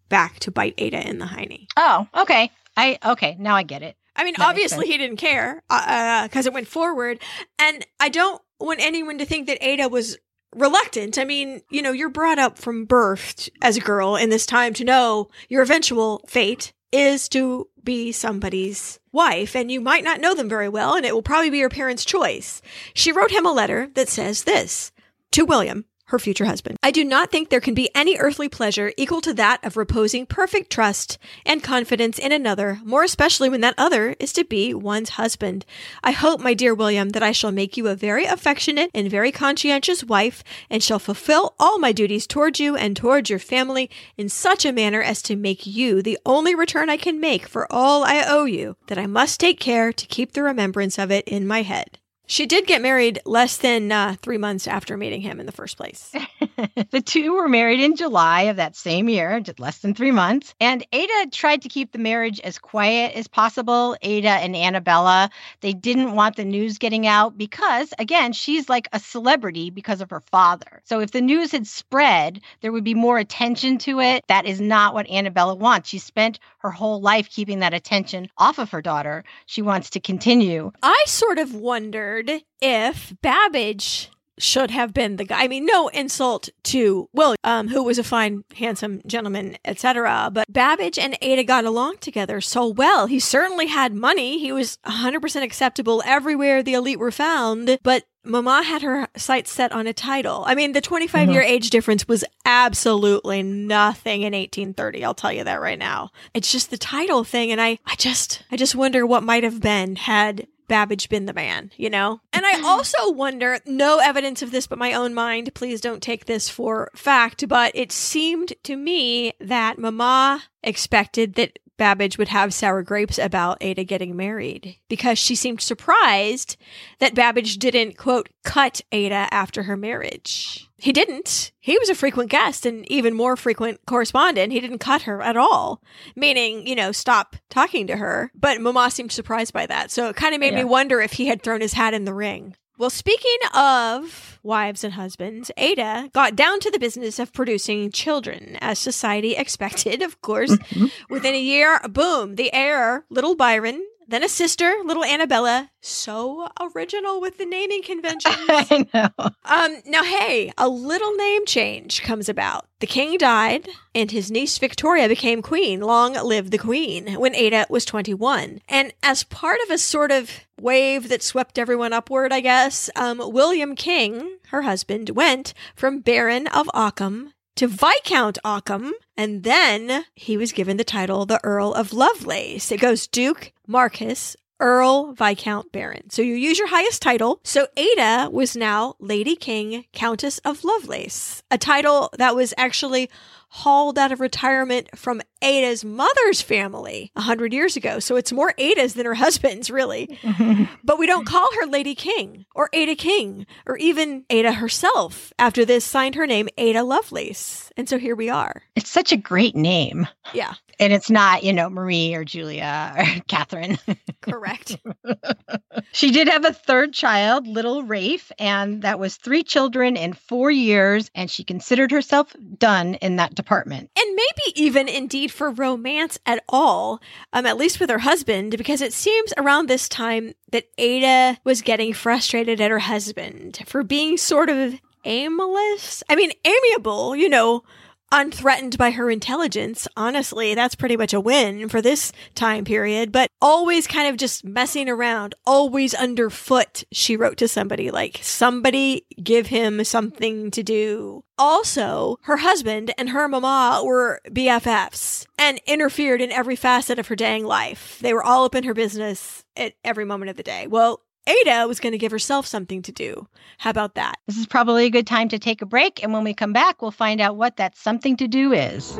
[0.08, 1.66] back to bite Ada in the hiney.
[1.76, 2.50] Oh, okay.
[2.76, 3.36] I okay.
[3.38, 3.96] Now I get it.
[4.14, 7.18] I mean, That obviously he didn't care uh, uh, because it went forward,
[7.58, 10.18] and I don't want anyone to think that Ada was
[10.54, 11.18] reluctant.
[11.18, 14.74] I mean, you know, you're brought up from birth as a girl in this time
[14.74, 20.34] to know your eventual fate is to be somebody's wife, and you might not know
[20.34, 22.60] them very well, and it will probably be your parents' choice.
[22.94, 24.92] She wrote him a letter that says this
[25.32, 25.86] to William.
[26.12, 26.76] Her future husband.
[26.82, 30.26] I do not think there can be any earthly pleasure equal to that of reposing
[30.26, 35.16] perfect trust and confidence in another, more especially when that other is to be one's
[35.16, 35.64] husband.
[36.04, 39.32] I hope, my dear William, that I shall make you a very affectionate and very
[39.32, 43.88] conscientious wife, and shall fulfill all my duties towards you and towards your family
[44.18, 47.66] in such a manner as to make you the only return I can make for
[47.72, 51.26] all I owe you, that I must take care to keep the remembrance of it
[51.26, 51.98] in my head.
[52.32, 55.76] She did get married less than uh, three months after meeting him in the first
[55.76, 56.10] place.
[56.90, 60.54] the two were married in July of that same year, just less than three months.
[60.58, 63.98] And Ada tried to keep the marriage as quiet as possible.
[64.00, 65.28] Ada and Annabella,
[65.60, 70.08] they didn't want the news getting out because, again, she's like a celebrity because of
[70.08, 70.80] her father.
[70.84, 74.24] So if the news had spread, there would be more attention to it.
[74.28, 75.90] That is not what Annabella wants.
[75.90, 79.22] She spent her whole life keeping that attention off of her daughter.
[79.44, 80.72] She wants to continue.
[80.82, 82.21] I sort of wondered
[82.60, 85.44] if Babbage should have been the guy.
[85.44, 90.30] I mean, no insult to Will, um, who was a fine, handsome gentleman, etc.
[90.32, 93.06] But Babbage and Ada got along together so well.
[93.06, 94.38] He certainly had money.
[94.38, 97.78] He was 100% acceptable everywhere the elite were found.
[97.82, 100.44] But Mama had her sights set on a title.
[100.46, 105.04] I mean, the 25 year age difference was absolutely nothing in 1830.
[105.04, 106.10] I'll tell you that right now.
[106.32, 107.50] It's just the title thing.
[107.50, 111.34] And I, I just, I just wonder what might have been had Babbage been the
[111.34, 112.22] man, you know?
[112.32, 116.24] And I also wonder, no evidence of this but my own mind, please don't take
[116.24, 122.54] this for fact, but it seemed to me that Mama expected that Babbage would have
[122.54, 126.56] sour grapes about Ada getting married because she seemed surprised
[127.00, 130.68] that Babbage didn't, quote, cut Ada after her marriage.
[130.78, 131.50] He didn't.
[131.58, 134.52] He was a frequent guest and even more frequent correspondent.
[134.52, 135.82] He didn't cut her at all,
[136.14, 138.30] meaning, you know, stop talking to her.
[138.32, 139.90] But Mama seemed surprised by that.
[139.90, 142.14] So it kind of made me wonder if he had thrown his hat in the
[142.14, 142.54] ring.
[142.82, 148.58] Well, speaking of wives and husbands, Ada got down to the business of producing children,
[148.60, 150.50] as society expected, of course.
[150.50, 150.86] Mm-hmm.
[151.08, 155.70] Within a year, boom, the heir, little Byron, then a sister, little Annabella.
[155.80, 158.36] So original with the naming conventions.
[158.48, 159.30] I know.
[159.44, 162.66] Um, now, hey, a little name change comes about.
[162.80, 165.80] The king died, and his niece Victoria became queen.
[165.80, 168.60] Long live the queen, when Ada was 21.
[168.68, 173.20] And as part of a sort of wave that swept everyone upward, I guess, um,
[173.32, 180.36] William King, her husband, went from Baron of Ockham to Viscount Ockham, and then he
[180.36, 182.72] was given the title the Earl of Lovelace.
[182.72, 186.08] It goes Duke, Marquis, Earl Viscount Baron.
[186.10, 187.40] So you use your highest title.
[187.42, 193.10] So Ada was now Lady King, Countess of Lovelace, a title that was actually
[193.54, 197.98] hauled out of retirement from Ada's mother's family a hundred years ago.
[197.98, 200.18] So it's more Ada's than her husband's, really.
[200.84, 205.34] but we don't call her Lady King or Ada King or even Ada herself.
[205.38, 207.70] After this, signed her name Ada Lovelace.
[207.76, 208.62] And so here we are.
[208.74, 210.08] It's such a great name.
[210.32, 213.76] Yeah, And it's not, you know, Marie or Julia or Catherine.
[214.22, 214.78] correct.
[215.92, 220.50] she did have a third child, little Rafe, and that was three children in four
[220.50, 221.10] years.
[221.14, 223.90] And she considered herself done in that department.
[223.96, 227.00] and maybe even indeed for romance at all,
[227.32, 231.62] um, at least with her husband, because it seems around this time that Ada was
[231.62, 234.74] getting frustrated at her husband for being sort of
[235.04, 236.02] aimless.
[236.08, 237.64] I mean, amiable, you know,
[238.12, 239.88] unthreatened by her intelligence.
[239.96, 244.44] Honestly, that's pretty much a win for this time period, but always kind of just
[244.44, 251.24] messing around, always underfoot, she wrote to somebody like, somebody give him something to do.
[251.38, 257.16] Also, her husband and her mama were BFFs and interfered in every facet of her
[257.16, 257.98] dang life.
[258.00, 260.66] They were all up in her business at every moment of the day.
[260.66, 263.28] Well, Ada was going to give herself something to do.
[263.58, 264.16] How about that?
[264.26, 266.02] This is probably a good time to take a break.
[266.02, 268.98] And when we come back, we'll find out what that something to do is.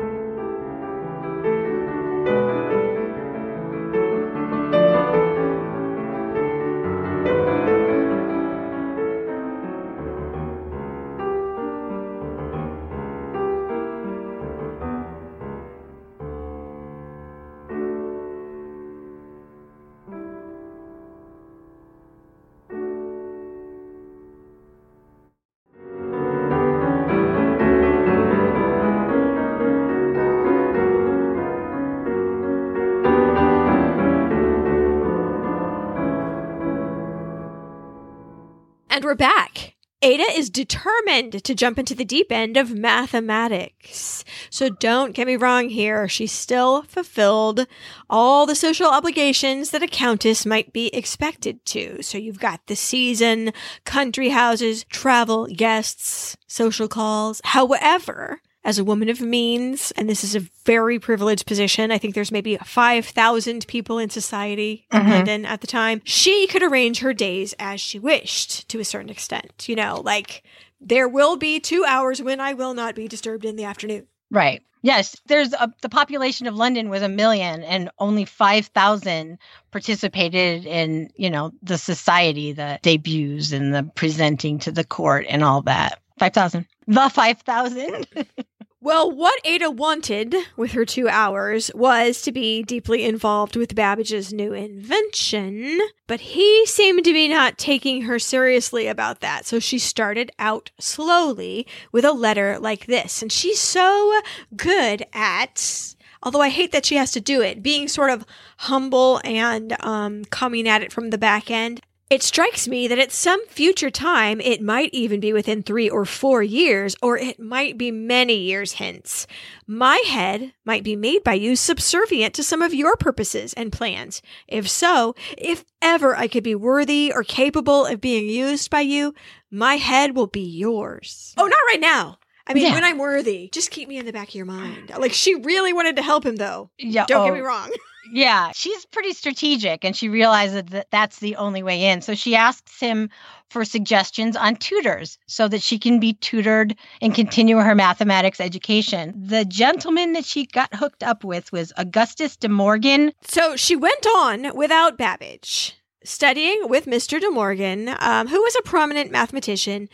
[39.13, 39.75] We're back.
[40.01, 44.25] Ada is determined to jump into the deep end of mathematics.
[44.49, 46.07] So don't get me wrong here.
[46.07, 47.67] She still fulfilled
[48.09, 52.01] all the social obligations that a countess might be expected to.
[52.01, 53.53] So you've got the season,
[53.85, 57.39] country houses, travel, guests, social calls.
[57.43, 61.91] However, as a woman of means, and this is a very privileged position.
[61.91, 65.09] I think there's maybe 5,000 people in society in Mhm.
[65.09, 66.01] London at the time.
[66.05, 69.65] She could arrange her days as she wished to a certain extent.
[69.67, 70.43] You know, like
[70.79, 74.07] there will be two hours when I will not be disturbed in the afternoon.
[74.31, 74.61] Right.
[74.81, 79.37] Yes, there's a, the population of London was a million and only 5,000
[79.71, 85.41] participated in, you know, the society, the debuts and the presenting to the court and
[85.43, 85.99] all that.
[86.19, 86.65] 5,000.
[86.87, 88.07] The 5,000.
[88.83, 94.33] Well, what Ada wanted with her two hours was to be deeply involved with Babbage's
[94.33, 99.45] new invention, but he seemed to be not taking her seriously about that.
[99.45, 103.21] So she started out slowly with a letter like this.
[103.21, 104.19] And she's so
[104.53, 108.25] good at, although I hate that she has to do it, being sort of
[108.57, 111.79] humble and um, coming at it from the back end.
[112.13, 116.05] It strikes me that at some future time, it might even be within three or
[116.05, 119.25] four years, or it might be many years hence.
[119.65, 124.21] My head might be made by you subservient to some of your purposes and plans.
[124.47, 129.15] If so, if ever I could be worthy or capable of being used by you,
[129.49, 131.33] my head will be yours.
[131.35, 132.19] Oh, not right now.
[132.45, 132.75] I mean, Yeah.
[132.75, 134.91] when I'm worthy, just keep me in the back of your mind.
[134.99, 136.69] Like, she really wanted to help him, though.
[136.77, 137.07] yeah.
[137.07, 137.71] Don't get oh, me wrong.
[138.11, 142.01] Yeah, she's pretty strategic and she realizes that that's the only way in.
[142.01, 143.09] So she asks him
[143.49, 149.13] for suggestions on tutors so that she can be tutored and continue her mathematics education.
[149.15, 153.13] The gentleman that she got hooked up with was Augustus de Morgan.
[153.21, 157.21] So she went on without Babbage, studying with Mr.
[157.21, 159.87] De Morgan, um, who was a prominent mathematician,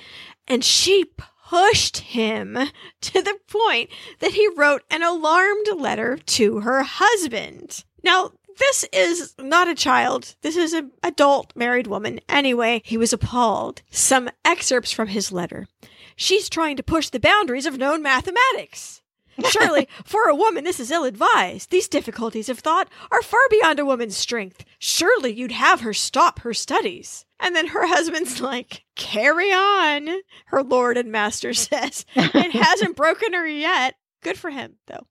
[0.47, 1.05] and she
[1.49, 2.57] pushed him
[3.01, 3.89] to the point
[4.19, 7.83] that he wrote an alarmed letter to her husband.
[8.03, 10.35] Now, this is not a child.
[10.41, 12.19] This is an adult married woman.
[12.27, 13.81] Anyway, he was appalled.
[13.89, 15.67] Some excerpts from his letter.
[16.15, 19.01] She's trying to push the boundaries of known mathematics.
[19.49, 21.71] Surely, for a woman, this is ill advised.
[21.71, 24.65] These difficulties of thought are far beyond a woman's strength.
[24.79, 27.25] Surely you'd have her stop her studies.
[27.39, 30.09] And then her husband's like, carry on,
[30.47, 32.05] her lord and master says.
[32.15, 33.95] It hasn't broken her yet.
[34.21, 35.07] Good for him, though.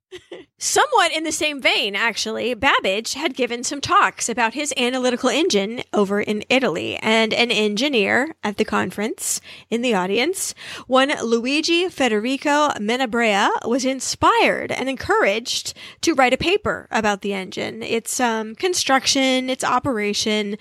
[0.59, 5.81] Somewhat in the same vein, actually, Babbage had given some talks about his analytical engine
[5.93, 9.41] over in Italy, and an engineer at the conference
[9.71, 10.53] in the audience,
[10.85, 17.81] one Luigi Federico Menabrea, was inspired and encouraged to write a paper about the engine,
[17.81, 20.55] its um, construction, its operation.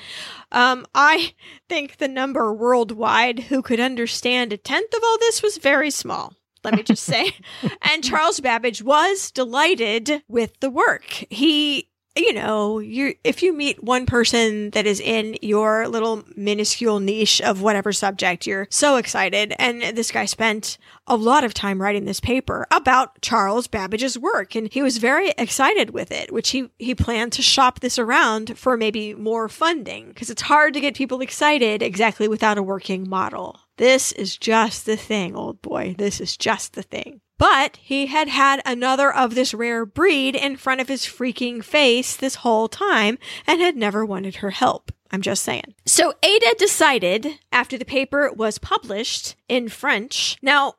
[0.53, 1.35] Um, I
[1.69, 6.38] think the number worldwide who could understand a tenth of all this was very small
[6.65, 7.33] let me just say.
[7.83, 11.25] and Charles Babbage was delighted with the work.
[11.31, 11.89] He
[12.19, 17.41] you know, you if you meet one person that is in your little minuscule niche
[17.41, 19.55] of whatever subject, you're so excited.
[19.59, 24.55] And this guy spent a lot of time writing this paper about Charles Babbage's work,
[24.55, 28.59] and he was very excited with it, which he he planned to shop this around
[28.59, 33.09] for maybe more funding because it's hard to get people excited exactly without a working
[33.09, 33.61] model.
[33.79, 35.95] This is just the thing, old boy.
[35.97, 37.21] This is just the thing.
[37.39, 42.17] But he had had another of this rare breed in front of his freaking face
[42.17, 44.91] this whole time and had never wanted her help.
[45.13, 45.75] I'm just saying.
[45.87, 50.37] So Ada decided after the paper was published in French.
[50.43, 50.75] Now,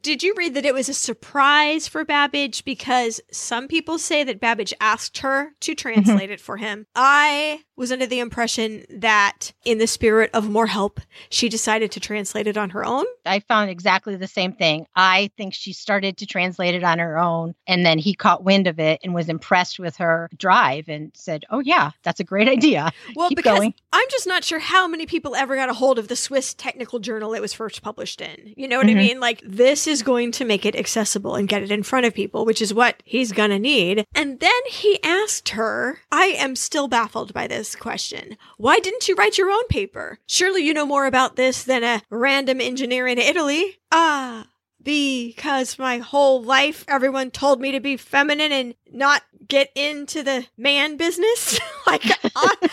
[0.00, 2.64] did you read that it was a surprise for Babbage?
[2.64, 6.86] Because some people say that Babbage asked her to translate it for him.
[6.94, 12.00] I was under the impression that, in the spirit of more help, she decided to
[12.00, 13.04] translate it on her own.
[13.26, 14.86] I found exactly the same thing.
[14.94, 18.66] I think she started to translate it on her own, and then he caught wind
[18.68, 22.48] of it and was impressed with her drive and said, Oh, yeah, that's a great
[22.48, 22.92] idea.
[23.16, 23.74] Well, Keep because going.
[23.92, 27.00] I'm just not sure how many people ever got a hold of the Swiss technical
[27.00, 28.54] journal it was first published in.
[28.56, 28.96] You know what I Mhm.
[28.96, 29.20] mean?
[29.20, 32.44] Like, this is going to make it accessible and get it in front of people,
[32.44, 34.04] which is what he's gonna need.
[34.14, 38.36] And then he asked her, I am still baffled by this question.
[38.56, 40.18] Why didn't you write your own paper?
[40.26, 43.78] Surely you know more about this than a random engineer in Italy.
[43.92, 44.48] Ah.
[44.82, 50.46] Because my whole life everyone told me to be feminine and not get into the
[50.56, 51.58] man business.
[51.86, 52.70] like, I,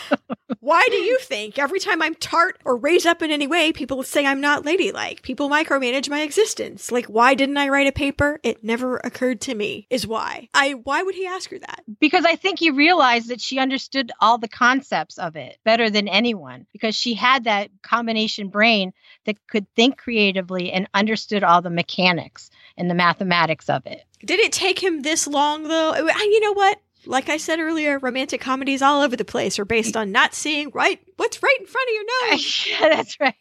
[0.60, 4.02] why do you think every time I'm tart or raise up in any way, people
[4.02, 5.22] say I'm not ladylike?
[5.22, 6.90] People micromanage my existence.
[6.90, 8.40] Like, why didn't I write a paper?
[8.42, 9.86] It never occurred to me.
[9.90, 10.48] Is why.
[10.54, 10.72] I.
[10.72, 11.82] Why would he ask her that?
[12.00, 16.08] because I think he realized that she understood all the concepts of it better than
[16.08, 18.92] anyone because she had that combination brain
[19.24, 24.02] that could think creatively and understood all the mechanics and the mathematics of it.
[24.24, 25.94] Did it take him this long though?
[25.94, 26.78] You know what?
[27.04, 30.70] Like I said earlier, romantic comedies all over the place are based on not seeing
[30.70, 32.66] right what's right in front of your nose.
[32.68, 33.34] yeah, that's right.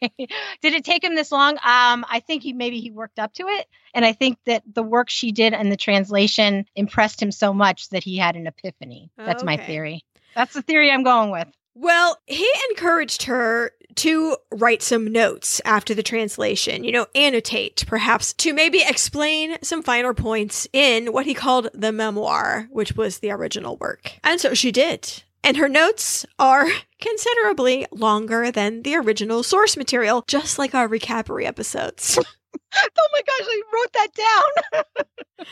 [0.61, 1.53] Did it take him this long?
[1.57, 4.81] Um, I think he maybe he worked up to it, and I think that the
[4.81, 9.11] work she did and the translation impressed him so much that he had an epiphany.
[9.15, 10.05] That's my theory.
[10.35, 11.47] That's the theory I'm going with.
[11.75, 18.33] Well, he encouraged her to write some notes after the translation, you know, annotate, perhaps
[18.33, 23.31] to maybe explain some finer points in what he called the memoir, which was the
[23.31, 24.13] original work.
[24.23, 25.23] And so she did.
[25.43, 26.67] And her notes are
[27.01, 32.17] considerably longer than the original source material, just like our recapery episodes.
[32.73, 35.47] Oh my gosh, I wrote that down.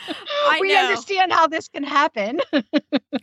[0.46, 0.80] I we know.
[0.86, 2.40] understand how this can happen.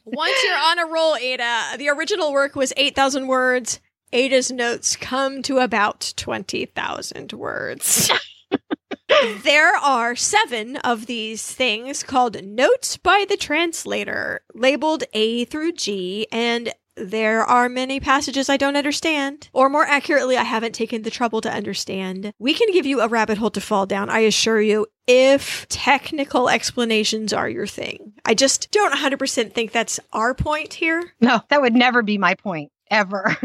[0.05, 3.79] Once you're on a roll, Ada, the original work was 8,000 words.
[4.13, 8.09] Ada's notes come to about 20,000 words.
[9.43, 16.25] there are seven of these things called Notes by the Translator, labeled A through G,
[16.31, 19.49] and there are many passages I don't understand.
[19.53, 22.31] Or more accurately, I haven't taken the trouble to understand.
[22.39, 26.49] We can give you a rabbit hole to fall down, I assure you, if technical
[26.49, 28.13] explanations are your thing.
[28.25, 31.13] I just don't 100% think that's our point here.
[31.19, 33.37] no, that would never be my point ever.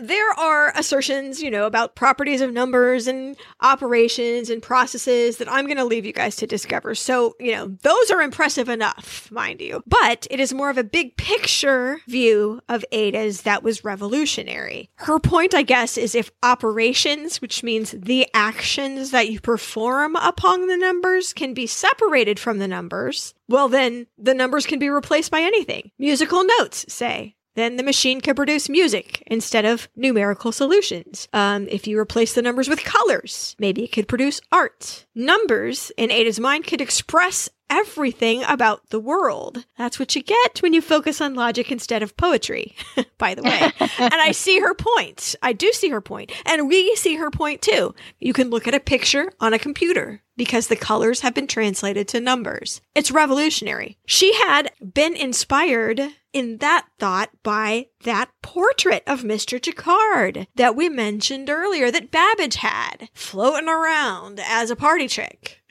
[0.00, 5.66] there are assertions, you know, about properties of numbers and operations and processes that I'm
[5.66, 6.94] going to leave you guys to discover.
[6.94, 9.82] So, you know, those are impressive enough, mind you.
[9.86, 14.90] But it is more of a big picture view of Ada's that was revolutionary.
[14.96, 20.66] Her point, I guess, is if operations, which means the actions that you perform upon
[20.66, 25.30] the numbers, can be separated from the numbers, well, then the numbers can be replaced
[25.30, 25.90] by anything.
[25.98, 27.36] Musical notes, say.
[27.54, 31.28] Then the machine could produce music instead of numerical solutions.
[31.32, 35.06] Um, if you replace the numbers with colors, maybe it could produce art.
[35.14, 39.64] Numbers in Ada's mind could express everything about the world.
[39.78, 42.76] That's what you get when you focus on logic instead of poetry,
[43.18, 43.72] by the way.
[43.98, 45.34] and I see her point.
[45.42, 46.32] I do see her point.
[46.46, 47.94] And we see her point too.
[48.18, 52.08] You can look at a picture on a computer because the colors have been translated
[52.08, 52.80] to numbers.
[52.94, 53.98] It's revolutionary.
[54.06, 56.00] She had been inspired
[56.34, 59.62] in that thought by that portrait of Mr.
[59.62, 65.62] Jacquard that we mentioned earlier that Babbage had floating around as a party trick.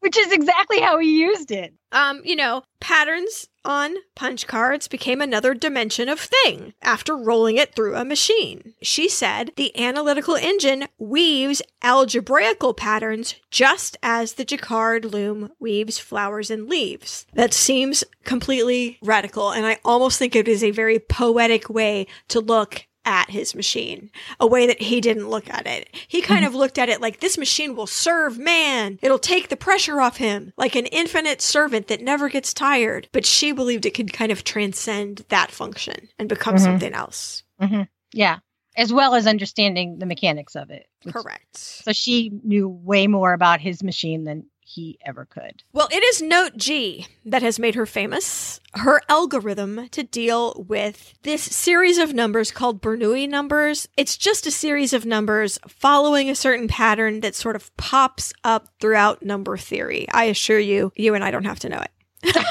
[0.00, 1.74] Which is exactly how he used it.
[1.92, 7.74] Um, you know, patterns on punch cards became another dimension of thing after rolling it
[7.74, 8.74] through a machine.
[8.82, 16.50] She said the analytical engine weaves algebraical patterns just as the Jacquard loom weaves flowers
[16.50, 17.26] and leaves.
[17.34, 22.40] That seems completely radical, and I almost think it is a very poetic way to
[22.40, 24.08] look at his machine,
[24.38, 25.88] a way that he didn't look at it.
[26.06, 29.00] He kind of looked at it like this machine will serve man.
[29.02, 33.08] It'll take the pressure off him, like an infinite servant that never gets tired.
[33.10, 36.60] But she believed it could kind of transcend that function and become Mhm.
[36.60, 37.42] something else.
[37.60, 37.82] hmm
[38.12, 38.38] Yeah.
[38.76, 40.86] As well as understanding the mechanics of it.
[41.02, 41.56] which- Correct.
[41.56, 44.44] So she knew way more about his machine than
[44.74, 45.62] he ever could.
[45.72, 48.60] Well, it is Note G that has made her famous.
[48.74, 53.88] Her algorithm to deal with this series of numbers called Bernoulli numbers.
[53.96, 58.68] It's just a series of numbers following a certain pattern that sort of pops up
[58.80, 60.06] throughout number theory.
[60.12, 61.90] I assure you, you and I don't have to know it.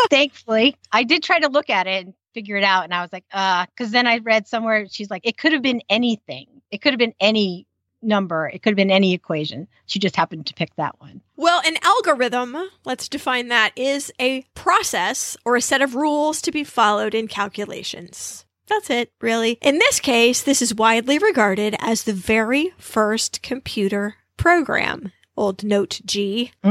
[0.10, 2.84] Thankfully, I did try to look at it and figure it out.
[2.84, 5.62] And I was like, uh, because then I read somewhere she's like, it could have
[5.62, 6.46] been anything.
[6.70, 7.66] It could have been any
[8.02, 8.48] number.
[8.48, 9.68] It could have been any equation.
[9.86, 11.22] She just happened to pick that one.
[11.36, 16.52] Well, an algorithm, let's define that, is a process or a set of rules to
[16.52, 18.44] be followed in calculations.
[18.68, 19.58] That's it, really.
[19.62, 25.12] In this case, this is widely regarded as the very first computer program.
[25.36, 26.52] Old Note G.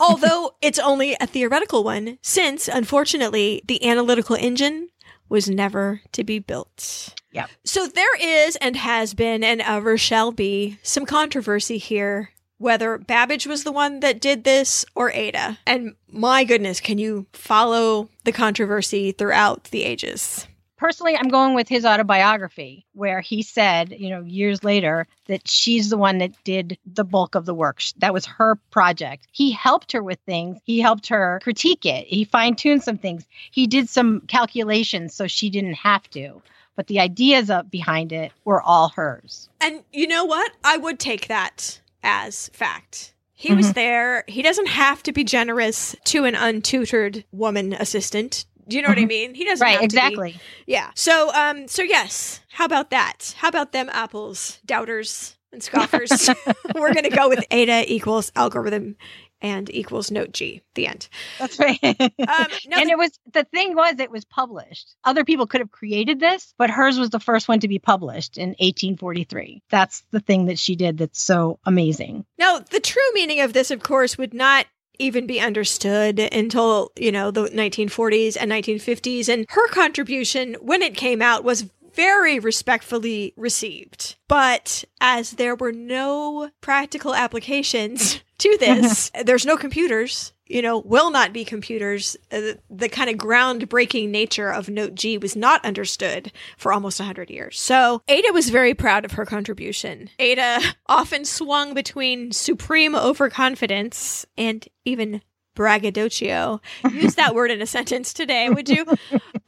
[0.00, 4.88] Although it's only a theoretical one, since, unfortunately, the analytical engine
[5.28, 7.14] was never to be built.
[7.34, 7.50] Yep.
[7.64, 12.98] So there is and has been and uh, ever shall be some controversy here whether
[12.98, 15.58] Babbage was the one that did this or Ada.
[15.66, 20.46] And my goodness, can you follow the controversy throughout the ages?
[20.76, 25.88] Personally, I'm going with his autobiography, where he said, you know, years later, that she's
[25.88, 27.80] the one that did the bulk of the work.
[27.98, 29.26] That was her project.
[29.32, 30.58] He helped her with things.
[30.64, 32.06] He helped her critique it.
[32.06, 33.24] He fine tuned some things.
[33.50, 36.42] He did some calculations so she didn't have to.
[36.76, 39.48] But the ideas up behind it were all hers.
[39.60, 40.50] And you know what?
[40.64, 43.12] I would take that as fact.
[43.36, 44.24] He was there.
[44.26, 48.46] He doesn't have to be generous to an untutored woman assistant.
[48.66, 49.08] Do you know what I Mhm.
[49.08, 49.34] mean?
[49.34, 49.96] He doesn't Right, have to be.
[49.98, 50.36] exactly.
[50.66, 50.90] Yeah.
[50.94, 53.34] So um so yes, how about that?
[53.38, 56.30] How about them apples, doubters and scoffers?
[56.74, 58.96] We're going to go with Ada equals algorithm
[59.44, 60.62] and equals note G.
[60.74, 61.08] The end.
[61.38, 61.78] That's right.
[61.84, 61.98] Um
[62.66, 64.96] no, and the- it was the thing was it was published.
[65.04, 68.38] Other people could have created this, but hers was the first one to be published
[68.38, 69.62] in 1843.
[69.70, 72.24] That's the thing that she did that's so amazing.
[72.38, 74.66] Now, the true meaning of this, of course, would not
[74.98, 79.28] even be understood until, you know, the 1940s and 1950s.
[79.28, 84.16] And her contribution, when it came out, was very respectfully received.
[84.28, 90.32] But as there were no practical applications to this, there's no computers.
[90.46, 92.18] You know, will not be computers.
[92.30, 97.00] Uh, the, the kind of groundbreaking nature of Note G was not understood for almost
[97.00, 97.58] 100 years.
[97.58, 100.10] So, Ada was very proud of her contribution.
[100.18, 105.22] Ada often swung between supreme overconfidence and even
[105.54, 106.60] braggadocio.
[106.92, 108.84] Use that word in a sentence today, would you?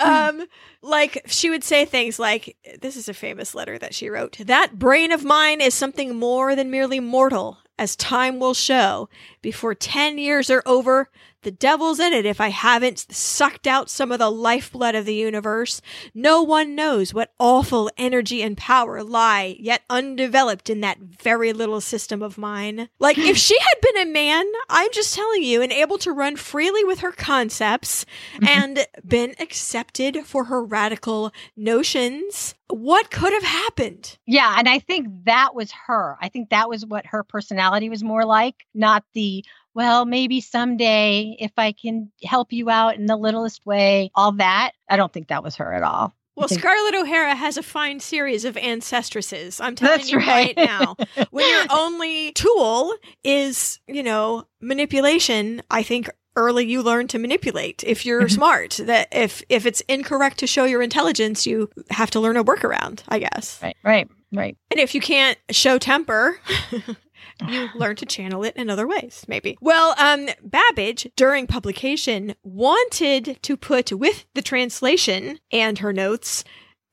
[0.01, 0.47] Um,
[0.83, 4.39] like she would say things like, "This is a famous letter that she wrote.
[4.39, 9.09] That brain of mine is something more than merely mortal, as time will show.
[9.43, 11.09] Before ten years are over,
[11.47, 15.15] the devil's in it if I haven't sucked out some of the lifeblood of the
[15.15, 15.81] universe.
[16.13, 21.81] No one knows what awful energy and power lie yet undeveloped in that very little
[21.81, 22.89] system of mine.
[22.99, 26.35] Like, if she had been a man, I'm just telling you, and able to run
[26.35, 28.05] freely with her concepts
[28.35, 28.49] mm-hmm.
[28.49, 34.19] and been accepted for her radical notions, what could have happened?
[34.27, 36.17] Yeah, and I think that was her.
[36.21, 39.45] I think that was what her personality was more like, not the
[39.77, 44.73] well, maybe someday if I can help you out in the littlest way, all that.
[44.89, 46.15] I don't think that was her at all.
[46.35, 49.61] Well, Scarlett O'Hara has a fine series of ancestresses.
[49.61, 50.55] I'm telling That's you right.
[50.55, 50.57] right.
[50.57, 50.97] now.
[51.31, 52.95] When your only tool
[53.25, 58.31] is, you know, manipulation, I think early you learn to manipulate if you're Mhm.
[58.33, 58.81] smart.
[58.85, 63.01] That if if it's incorrect to show your intelligence, you have to learn a workaround,
[63.09, 63.59] I guess.
[63.63, 64.57] Right, right, right.
[64.71, 66.39] And if you can't show temper,
[67.47, 69.57] you learn to channel it in other ways, maybe.
[69.61, 76.45] Well, um, Babbage, during publication, wanted to put with the translation and her notes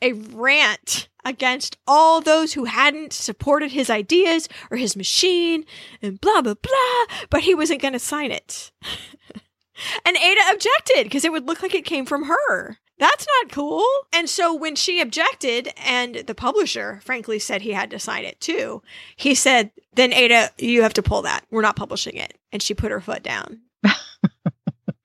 [0.01, 5.65] a rant against all those who hadn't supported his ideas or his machine
[6.01, 8.71] and blah, blah, blah, but he wasn't going to sign it.
[10.05, 12.77] and Ada objected because it would look like it came from her.
[13.03, 13.83] That's not cool.
[14.13, 18.39] And so when she objected, and the publisher frankly said he had to sign it
[18.39, 18.81] too,
[19.17, 21.43] he said, Then Ada, you have to pull that.
[21.51, 22.37] We're not publishing it.
[22.53, 23.59] And she put her foot down.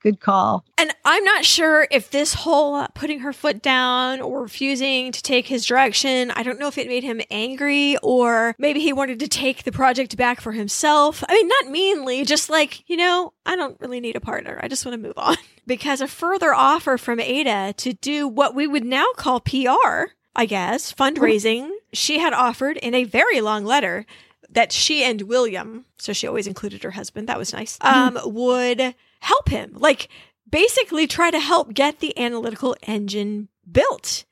[0.09, 0.65] Good call.
[0.79, 5.47] And I'm not sure if this whole putting her foot down or refusing to take
[5.47, 9.29] his direction, I don't know if it made him angry or maybe he wanted to
[9.29, 11.23] take the project back for himself.
[11.29, 14.59] I mean, not meanly, just like, you know, I don't really need a partner.
[14.63, 15.37] I just want to move on.
[15.67, 20.47] because a further offer from Ada to do what we would now call PR, I
[20.47, 24.07] guess, fundraising, she had offered in a very long letter
[24.49, 28.95] that she and William, so she always included her husband, that was nice, um, would
[29.21, 29.73] help him.
[29.75, 30.09] Like
[30.51, 34.25] basically try to help get the analytical engine built.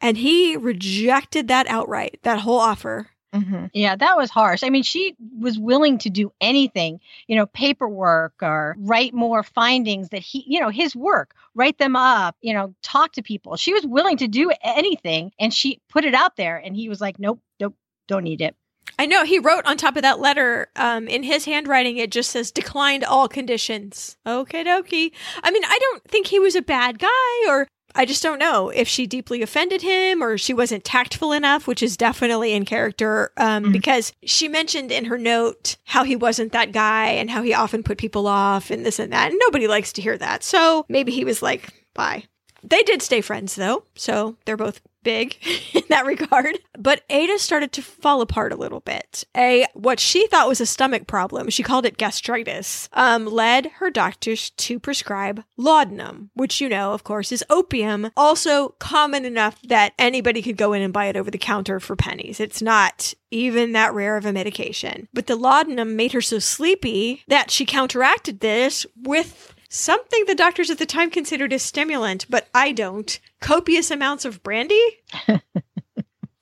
[0.00, 3.08] And he rejected that outright, that whole offer.
[3.34, 3.66] Mm-hmm.
[3.72, 4.62] Yeah, that was harsh.
[4.62, 10.10] I mean, she was willing to do anything, you know, paperwork or write more findings
[10.10, 13.56] that he, you know, his work, write them up, you know, talk to people.
[13.56, 16.58] She was willing to do anything and she put it out there.
[16.58, 17.74] And he was like, nope, nope,
[18.06, 18.54] don't need it.
[18.98, 22.30] I know he wrote on top of that letter, um, in his handwriting, it just
[22.30, 24.16] says declined all conditions.
[24.26, 25.12] Okay, dokie.
[25.42, 28.70] I mean, I don't think he was a bad guy, or I just don't know
[28.70, 33.30] if she deeply offended him or she wasn't tactful enough, which is definitely in character,
[33.36, 33.72] um, mm-hmm.
[33.72, 37.82] because she mentioned in her note how he wasn't that guy and how he often
[37.84, 39.30] put people off and this and that.
[39.30, 40.42] And nobody likes to hear that.
[40.42, 42.24] So maybe he was like, bye.
[42.64, 45.36] They did stay friends though, so they're both big
[45.72, 46.58] in that regard.
[46.76, 49.24] But Ada started to fall apart a little bit.
[49.36, 53.90] A what she thought was a stomach problem, she called it gastritis, um, led her
[53.90, 59.92] doctors to prescribe laudanum, which you know, of course, is opium, also common enough that
[59.98, 62.40] anybody could go in and buy it over the counter for pennies.
[62.40, 65.08] It's not even that rare of a medication.
[65.12, 70.70] But the laudanum made her so sleepy that she counteracted this with something the doctors
[70.70, 73.18] at the time considered a stimulant, but I don't.
[73.40, 74.80] Copious amounts of brandy.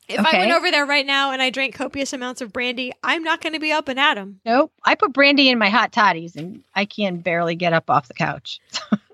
[0.08, 0.36] If okay.
[0.36, 3.40] I went over there right now and I drank copious amounts of brandy, I'm not
[3.40, 4.40] going to be up and at 'em.
[4.44, 4.72] Nope.
[4.84, 8.14] I put brandy in my hot toddies and I can barely get up off the
[8.14, 8.60] couch.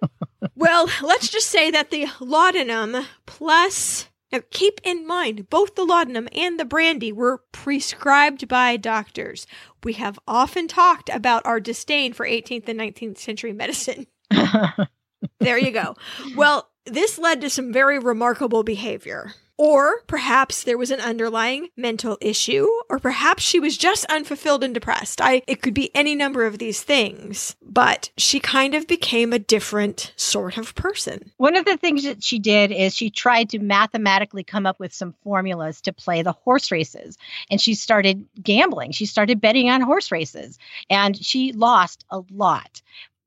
[0.57, 6.29] well, let's just say that the laudanum plus now, keep in mind, both the laudanum
[6.33, 9.47] and the brandy were prescribed by doctors.
[9.83, 14.07] We have often talked about our disdain for 18th and 19th century medicine.
[15.41, 15.97] there you go.
[16.37, 19.33] Well, this led to some very remarkable behavior.
[19.59, 24.73] Or perhaps there was an underlying mental issue, or perhaps she was just unfulfilled and
[24.73, 25.21] depressed.
[25.21, 29.39] I it could be any number of these things, but she kind of became a
[29.41, 31.33] different sort of person.
[31.39, 34.95] One of the things that she did is she tried to mathematically come up with
[34.95, 37.19] some formulas to play the horse races.
[37.51, 38.93] And she started gambling.
[38.93, 40.59] She started betting on horse races
[40.89, 42.81] and she lost a lot.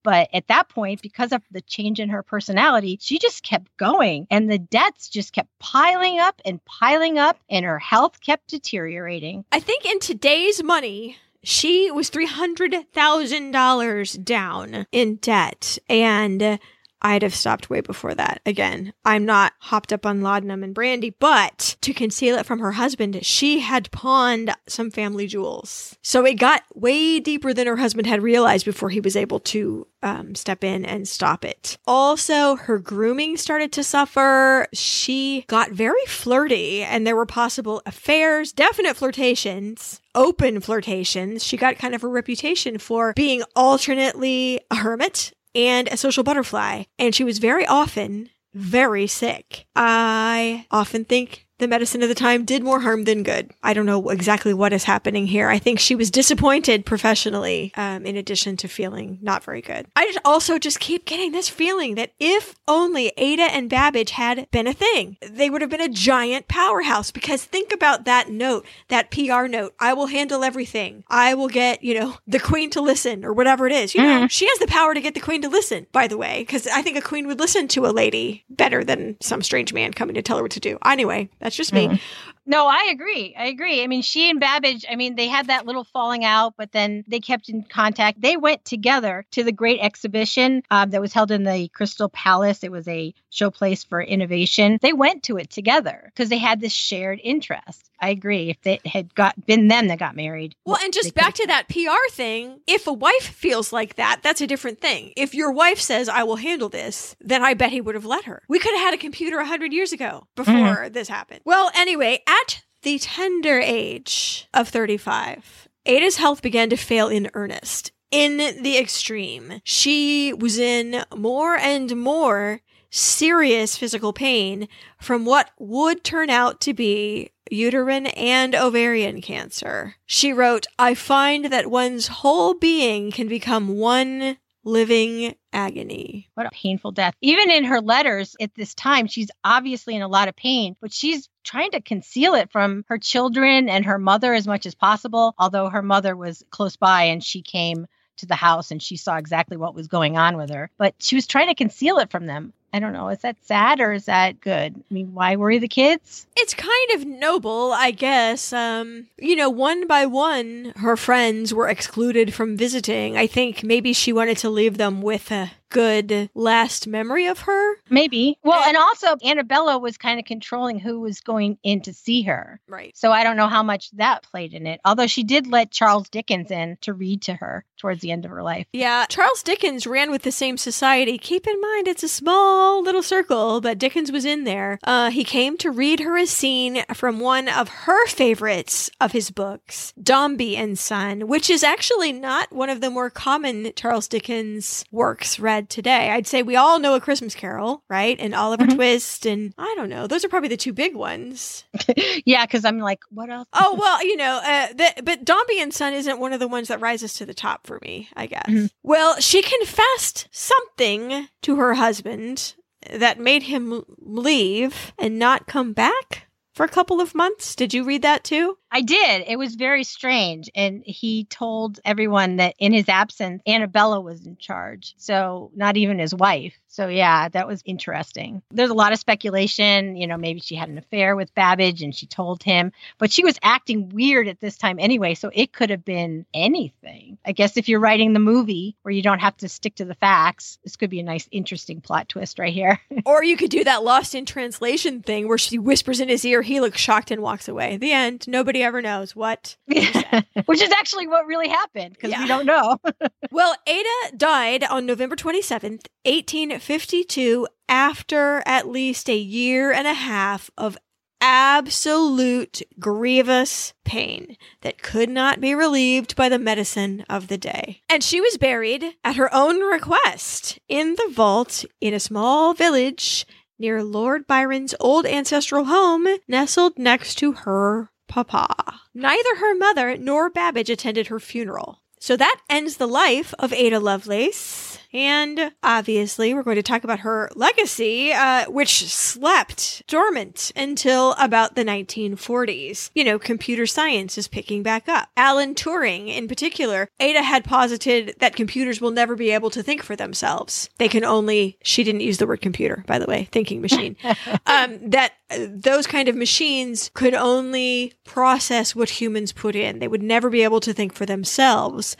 [0.03, 4.25] But at that point, because of the change in her personality, she just kept going
[4.31, 9.43] and the debts just kept piling up and piling up and her health kept deteriorating.
[9.51, 15.77] I think in today's money, she was $300,000 down in debt.
[15.89, 16.59] And
[17.01, 18.41] I'd have stopped way before that.
[18.45, 22.73] Again, I'm not hopped up on laudanum and brandy, but to conceal it from her
[22.73, 25.97] husband, she had pawned some family jewels.
[26.01, 29.87] So it got way deeper than her husband had realized before he was able to
[30.03, 31.77] um, step in and stop it.
[31.85, 34.67] Also, her grooming started to suffer.
[34.73, 41.43] She got very flirty, and there were possible affairs, definite flirtations, open flirtations.
[41.43, 46.83] She got kind of a reputation for being alternately a hermit and a social butterfly.
[46.99, 49.65] And she was very often very sick.
[49.75, 53.51] I often think the medicine of the time did more harm than good.
[53.61, 55.47] I don't know exactly what is happening here.
[55.47, 59.85] I think she was disappointed professionally, um, in addition to feeling not very good.
[59.95, 64.49] I just also just keep getting this feeling that if only Ada and Babbage had
[64.49, 67.11] been a thing, they would have been a giant powerhouse.
[67.11, 69.75] Because think about that note, that PR note.
[69.79, 71.03] I will handle everything.
[71.09, 73.93] I will get, you know, the queen to listen or whatever it is.
[73.93, 74.27] You know, mm-hmm.
[74.27, 76.81] she has the power to get the queen to listen, by the way, because I
[76.81, 80.23] think a queen would listen to a lady better than some strange man coming to
[80.23, 80.79] tell her what to do.
[80.83, 81.87] Anyway, that's that's just me.
[81.89, 81.99] Mm.
[82.45, 83.35] No, I agree.
[83.37, 83.83] I agree.
[83.83, 87.03] I mean, she and Babbage, I mean, they had that little falling out, but then
[87.07, 88.21] they kept in contact.
[88.21, 92.63] They went together to the great exhibition um, that was held in the Crystal Palace.
[92.63, 94.79] It was a showplace for innovation.
[94.81, 97.89] They went to it together because they had this shared interest.
[98.01, 98.49] I agree.
[98.49, 100.55] If it had got been them that got married.
[100.65, 104.41] Well, and just back to that PR thing, if a wife feels like that, that's
[104.41, 105.13] a different thing.
[105.15, 108.25] If your wife says, I will handle this, then I bet he would have let
[108.25, 108.41] her.
[108.49, 110.93] We could have had a computer 100 years ago before mm-hmm.
[110.93, 111.41] this happened.
[111.45, 117.91] Well, anyway, at the tender age of 35, Ada's health began to fail in earnest.
[118.11, 119.61] In the extreme.
[119.63, 124.67] She was in more and more serious physical pain
[124.99, 129.95] from what would turn out to be uterine and ovarian cancer.
[130.05, 136.29] She wrote, I find that one's whole being can become one living agony.
[136.33, 137.15] What a painful death.
[137.21, 140.93] Even in her letters at this time, she's obviously in a lot of pain, but
[140.93, 145.33] she's trying to conceal it from her children and her mother as much as possible.
[145.37, 149.17] Although her mother was close by and she came to the house and she saw
[149.17, 152.27] exactly what was going on with her, but she was trying to conceal it from
[152.27, 152.53] them.
[152.73, 153.09] I don't know.
[153.09, 154.75] Is that sad or is that good?
[154.77, 156.25] I mean, why worry the kids?
[156.37, 158.53] It's kind of noble, I guess.
[158.53, 163.17] Um, you know, one by one, her friends were excluded from visiting.
[163.17, 167.75] I think maybe she wanted to leave them with a good last memory of her.
[167.89, 168.37] Maybe.
[168.43, 172.59] Well, and also Annabella was kind of controlling who was going in to see her.
[172.67, 172.95] Right.
[172.95, 174.79] So I don't know how much that played in it.
[174.85, 178.31] Although she did let Charles Dickens in to read to her towards the end of
[178.31, 178.67] her life.
[178.73, 181.17] Yeah, Charles Dickens ran with the same society.
[181.17, 184.77] Keep in mind, it's a small little circle, but Dickens was in there.
[184.83, 189.31] Uh, he came to read her a scene from one of her favorites of his
[189.31, 194.85] books, Dombey and Son, which is actually not one of the more common Charles Dickens
[194.91, 196.09] works read today.
[196.11, 198.17] I'd say we all know A Christmas Carol, right?
[198.19, 198.75] And Oliver Mhm.
[198.75, 200.07] Twist, and I don't know.
[200.07, 201.63] Those are probably the two big ones.
[202.25, 203.47] yeah, because I'm like, what else?
[203.53, 206.67] Oh well, you know, uh, the, but Dombey and Son isn't one of the ones
[206.69, 208.09] that rises to the top for me.
[208.15, 208.45] I guess.
[208.47, 208.69] Mhm.
[208.83, 212.55] Well, she confessed something to her husband
[212.91, 217.55] that made him leave and not come back for a couple of months.
[217.55, 218.57] Did you read that too?
[218.71, 219.25] I did.
[219.27, 220.49] It was very strange.
[220.55, 224.95] And he told everyone that in his absence, Annabella was in charge.
[224.97, 226.53] So, not even his wife.
[226.67, 228.41] So, yeah, that was interesting.
[228.49, 229.97] There's a lot of speculation.
[229.97, 233.25] You know, maybe she had an affair with Babbage and she told him, but she
[233.25, 235.15] was acting weird at this time anyway.
[235.15, 237.17] So, it could have been anything.
[237.25, 239.95] I guess if you're writing the movie where you don't have to stick to the
[239.95, 242.79] facts, this could be a nice, interesting plot twist right here.
[243.05, 246.41] or you could do that lost in translation thing where she whispers in his ear,
[246.41, 247.75] he looks shocked and walks away.
[247.75, 248.27] The end.
[248.29, 249.57] Nobody ever knows what.
[249.65, 252.21] Which is actually what really happened because Yeah.
[252.21, 252.77] we don't know.
[253.33, 260.49] Well, Ada died on November 27th, 1852, after at least a year and a half
[260.57, 260.77] of
[261.21, 267.81] absolute grievous pain that could not be relieved by the medicine of the day.
[267.87, 273.25] And she was buried at her own request in the vault in a small village
[273.57, 278.81] near Lord Byron's old ancestral home, nestled next to her papa.
[278.93, 281.81] Neither her mother nor Babbage attended her funeral.
[281.99, 284.70] So that ends the life of Ada Lovelace.
[284.93, 291.55] And obviously, we're going to talk about her legacy, uh, which slept dormant until about
[291.55, 292.91] the 1940s.
[292.93, 295.09] You know, computer science is picking back up.
[295.15, 299.83] Alan Turing, in particular, Ada had posited that computers will never be able to think
[299.83, 300.69] for themselves.
[300.77, 303.95] They can only, she didn't use the word computer, by the way, thinking machine.
[304.45, 309.79] um, that uh, those kind of machines could only process what humans put in.
[309.79, 311.95] They would never be able to think for themselves.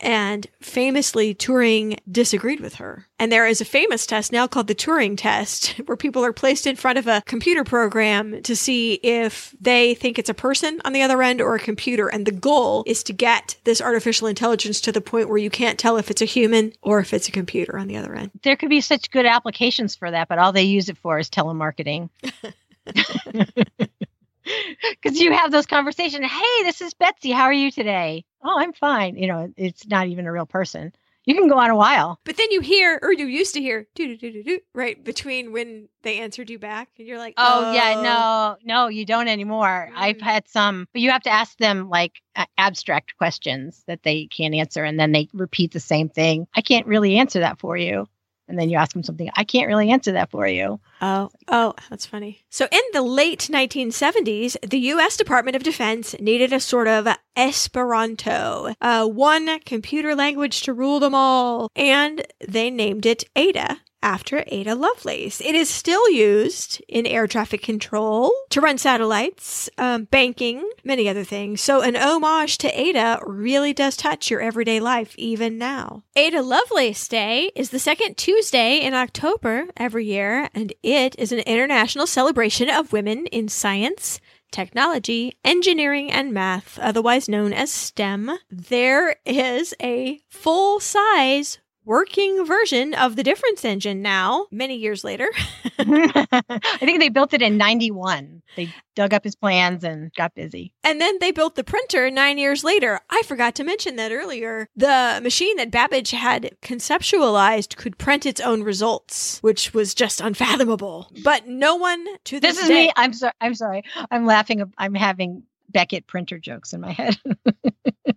[0.00, 3.06] And famously, Turing disagreed with her.
[3.18, 6.66] And there is a famous test now called the Turing test, where people are placed
[6.66, 10.92] in front of a computer program to see if they think it's a person on
[10.92, 12.08] the other end or a computer.
[12.08, 15.78] And the goal is to get this artificial intelligence to the point where you can't
[15.78, 18.30] tell if it's a human or if it's a computer on the other end.
[18.42, 21.30] there could be such good applications for that, but all they use it for is
[21.30, 22.10] telemarketing.
[25.02, 26.26] Because you have those conversations.
[26.30, 27.30] Hey, this is Betsy.
[27.30, 28.24] How are you today?
[28.42, 29.16] Oh, I'm fine.
[29.16, 30.92] You know, it's not even a real person.
[31.24, 32.20] You can go on a while.
[32.24, 35.50] But then you hear, or you used to hear, doo doo doo doo, right between
[35.52, 39.90] when they answered you back, and you're like, Oh, yeah, no, no, you don't anymore.
[39.94, 40.22] I've Mm.
[40.22, 42.22] had some, but you have to ask them like
[42.56, 46.46] abstract questions that they can't answer, and then they repeat the same thing.
[46.54, 48.06] I can't really answer that for you.
[48.48, 49.28] And then you ask them something.
[49.34, 50.78] I can't really answer that for you.
[51.00, 52.44] Oh, oh, that's funny.
[52.48, 55.16] So in the late 1970s, the U.S.
[55.16, 61.14] Department of Defense needed a sort of Esperanto, uh, one computer language to rule them
[61.14, 63.78] all, and they named it Ada.
[64.06, 65.40] After Ada Lovelace.
[65.40, 71.24] It is still used in air traffic control, to run satellites, um, banking, many other
[71.24, 71.60] things.
[71.60, 76.04] So, an homage to Ada really does touch your everyday life even now.
[76.14, 81.40] Ada Lovelace Day is the second Tuesday in October every year, and it is an
[81.40, 84.20] international celebration of women in science,
[84.52, 88.38] technology, engineering, and math, otherwise known as STEM.
[88.48, 95.28] There is a full size working version of the difference engine now, many years later.
[95.78, 96.42] I
[96.80, 98.42] think they built it in 91.
[98.56, 100.74] They dug up his plans and got busy.
[100.84, 103.00] And then they built the printer nine years later.
[103.08, 104.68] I forgot to mention that earlier.
[104.76, 111.10] The machine that Babbage had conceptualized could print its own results, which was just unfathomable.
[111.22, 112.86] But no one to this, This is day.
[112.86, 112.92] me.
[112.96, 113.32] I'm sorry.
[113.40, 113.84] I'm sorry.
[114.10, 114.62] I'm laughing.
[114.76, 117.16] I'm having Beckett printer jokes in my head.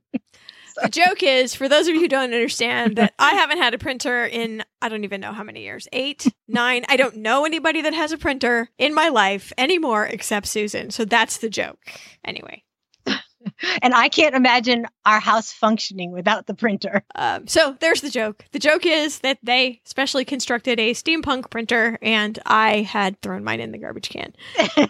[0.81, 3.77] The joke is, for those of you who don't understand, that I haven't had a
[3.77, 6.85] printer in I don't even know how many years eight, nine.
[6.87, 10.89] I don't know anybody that has a printer in my life anymore except Susan.
[10.91, 11.79] So that's the joke.
[12.23, 12.63] Anyway.
[13.81, 17.03] and I can't imagine our house functioning without the printer.
[17.15, 18.45] Um, so there's the joke.
[18.51, 23.59] The joke is that they specially constructed a steampunk printer, and I had thrown mine
[23.59, 24.33] in the garbage can.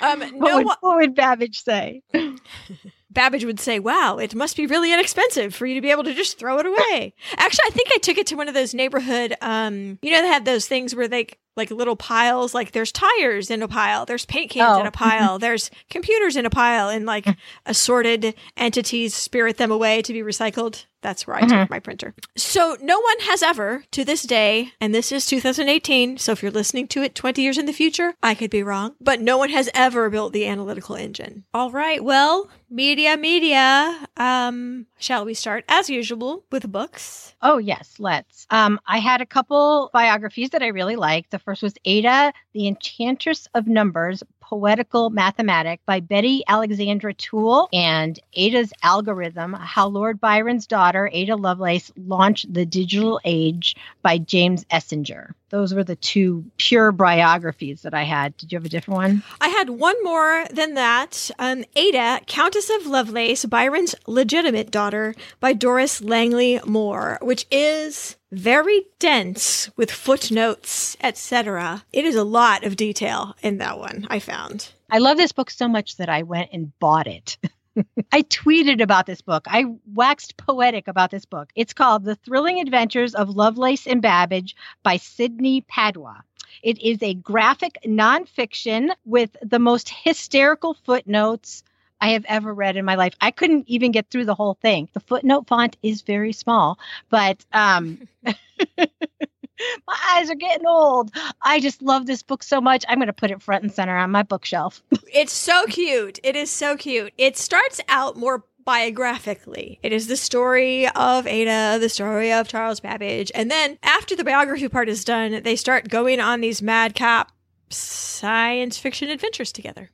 [0.00, 2.02] Um, What, no would, what would Babbage say?
[3.14, 6.14] Babbage would say, "Wow, it must be really inexpensive for you to be able to
[6.14, 9.34] just throw it away." Actually, I think I took it to one of those neighborhood.
[9.40, 12.52] Um, you know, they have those things where they like little piles.
[12.52, 14.88] Like there's tires in a pile, there's paint cans in Oh.
[14.88, 17.26] a pile, there's computers in a pile, and like
[17.66, 20.84] assorted entities spirit them away to be recycled.
[21.04, 22.14] That's where I took my printer.
[22.34, 26.16] So no one has ever, to this day, and this is 2018.
[26.16, 28.94] So if you're listening to it 20 years in the future, I could be wrong,
[29.02, 31.44] but no one has ever built the analytical engine.
[31.52, 32.02] All right.
[32.02, 34.08] Well, media, media.
[34.16, 37.34] Um, shall we start as usual with books?
[37.42, 38.46] Oh, yes, let's.
[38.48, 41.32] Um, I had a couple biographies that I really liked.
[41.32, 48.20] The first was Ada, the Enchantress of Numbers, Poetical Mathematic by Betty Alexandra Toole, and
[48.34, 55.32] Ada's Algorithm, How Lord Byron's Daughter, Ada Lovelace, Launched the Digital Age by James Essinger.
[55.48, 58.36] Those were the two pure biographies that I had.
[58.36, 59.22] Did you have a different one?
[59.40, 61.30] I had one more than that.
[61.38, 68.86] Um, Ada, Countess of Lovelace, Byron's legitimate daughter, by Doris Langley Moore, which is very
[68.98, 71.84] dense with footnotes, etc.
[71.92, 74.72] It is a lot of detail in that one, I found.
[74.90, 77.36] I love this book so much that I went and bought it.
[78.12, 79.46] I tweeted about this book.
[79.48, 81.50] I waxed poetic about this book.
[81.56, 86.22] It's called The Thrilling Adventures of Lovelace and Babbage by Sydney Padua.
[86.62, 91.64] It is a graphic nonfiction with the most hysterical footnotes
[92.04, 93.14] I have ever read in my life.
[93.22, 94.90] I couldn't even get through the whole thing.
[94.92, 96.78] The footnote font is very small,
[97.08, 101.12] but um my eyes are getting old.
[101.40, 102.84] I just love this book so much.
[102.90, 104.82] I'm going to put it front and center on my bookshelf.
[105.14, 106.18] It's so cute.
[106.24, 107.14] It is so cute.
[107.16, 109.78] It starts out more biographically.
[109.82, 113.30] It is the story of Ada, the story of Charles Babbage.
[113.34, 117.30] And then after the biography part is done, they start going on these madcap
[117.70, 119.88] science fiction adventures together.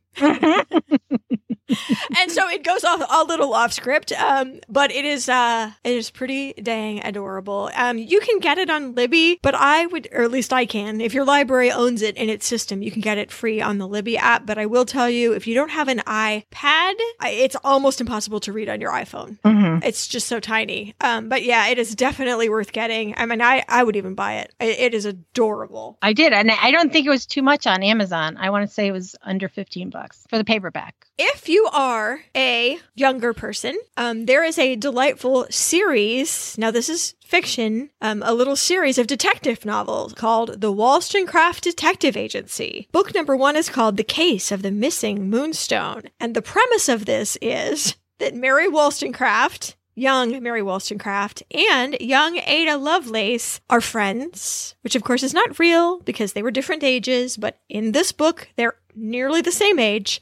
[2.21, 5.93] And so it goes off a little off script, um, but it is uh, it
[5.93, 7.71] is pretty dang adorable.
[7.77, 11.01] Um, you can get it on Libby, but I would, or at least I can.
[11.01, 13.87] If your library owns it in its system, you can get it free on the
[13.87, 14.47] Libby app.
[14.47, 18.53] But I will tell you, if you don't have an iPad, it's almost impossible to
[18.53, 19.39] read on your iPhone.
[19.41, 19.85] Mhm.
[19.85, 20.95] It's just so tiny.
[21.01, 23.15] Um, but yeah, it is definitely worth getting.
[23.17, 24.53] I mean, I I would even buy it.
[24.59, 25.99] It, it is adorable.
[26.03, 28.37] I did, and I don't think it was too much on Amazon.
[28.39, 31.07] I want to say it was under fifteen bucks for the paperback.
[31.19, 36.57] If you are a younger person, um, there is a delightful series.
[36.59, 42.17] Now, this is fiction, um, a little series of detective novels called The Wollstonecraft Detective
[42.17, 42.89] Agency.
[42.93, 46.05] Book number one is called The Case of the Missing Moonstone.
[46.19, 52.77] And the premise of this is that Mary Wollstonecraft young Mary Wollstonecraft and young Ada
[52.77, 57.61] Lovelace are friends, which of course is not real because they were different ages, but
[57.69, 60.21] in this book, they're nearly the same age.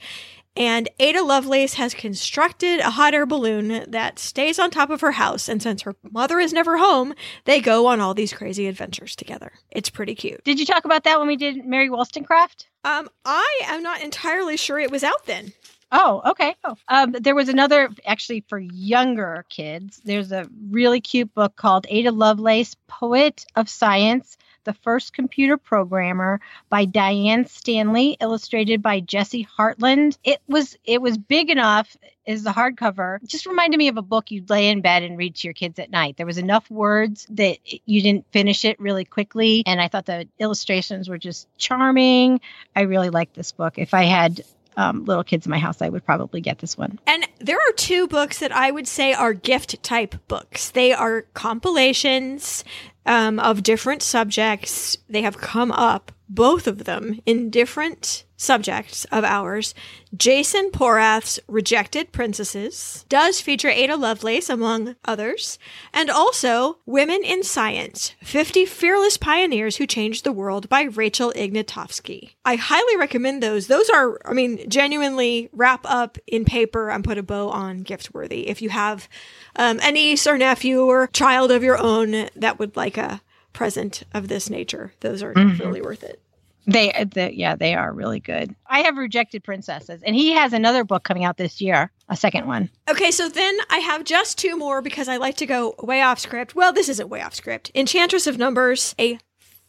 [0.56, 5.12] And Ada Lovelace has constructed a hot air balloon that stays on top of her
[5.12, 5.48] house.
[5.48, 7.14] And since her mother is never home,
[7.44, 9.52] they go on all these crazy adventures together.
[9.70, 10.42] It's pretty cute.
[10.42, 12.66] Did you talk about that when we did Mary Wollstonecraft?
[12.82, 15.52] Um, I am not entirely sure it was out then.
[15.92, 16.56] Oh, okay.
[16.64, 16.74] Oh.
[16.88, 20.00] Um, there was another actually for younger kids.
[20.04, 24.36] There's a really cute book called Ada Lovelace, Poet of Science,
[24.68, 30.18] the First Computer Programmer by Diane Stanley, illustrated by Jessie Hartland.
[30.22, 31.96] It was it was big enough
[32.26, 33.18] as the hardcover.
[33.26, 35.78] Just reminded me of a book you'd lay in bed and read to your kids
[35.78, 36.18] at night.
[36.18, 40.28] There was enough words that you didn't finish it really quickly, and I thought the
[40.38, 42.42] illustrations were just charming.
[42.76, 43.78] I really liked this book.
[43.78, 44.44] If I had
[44.78, 47.00] um, little kids in my house, I would probably get this one.
[47.06, 50.70] And there are two books that I would say are gift type books.
[50.70, 52.64] They are compilations
[53.08, 54.96] um, of different subjects.
[55.08, 59.74] They have come up, both of them, in different subjects of ours,
[60.16, 65.58] Jason Porath's Rejected Princesses does feature Ada Lovelace, among others,
[65.92, 72.30] and also Women in Science 50 Fearless Pioneers Who Changed the World by Rachel Ignotofsky.
[72.44, 73.66] I highly recommend those.
[73.66, 78.14] Those are, I mean, genuinely wrap up in paper and put a bow on gift
[78.14, 78.48] worthy.
[78.48, 79.08] If you have
[79.56, 83.20] um, a niece or nephew or child of your own that would like a
[83.52, 85.58] present of this nature, those are Mhm.
[85.58, 86.22] really worth it.
[86.68, 88.54] They, they, yeah, they are really good.
[88.66, 92.46] I have Rejected Princesses, and he has another book coming out this year, a second
[92.46, 92.68] one.
[92.90, 96.18] Okay, so then I have just two more because I like to go way off
[96.18, 96.54] script.
[96.54, 97.70] Well, this isn't way off script.
[97.74, 99.18] Enchantress of Numbers, a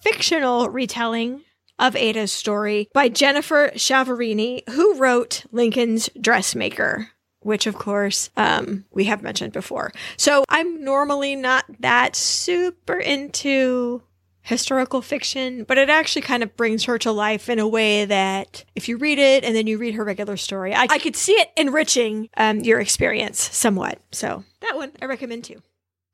[0.02, 1.42] fictional retelling
[1.80, 7.10] of Ada's story by Jennifer Chiaverini, who wrote Lincoln's Dressmaker.
[7.42, 9.94] Which, of course, um, we have mentioned before.
[10.18, 14.04] So I'm normally not that super into
[14.50, 18.66] historical fiction, but it actually kind of brings her to life in a way that
[18.74, 21.34] if you read it and then you read her regular story, I, I could see
[21.34, 24.00] it enriching um, your experience somewhat.
[24.12, 25.62] So that one I recommend too.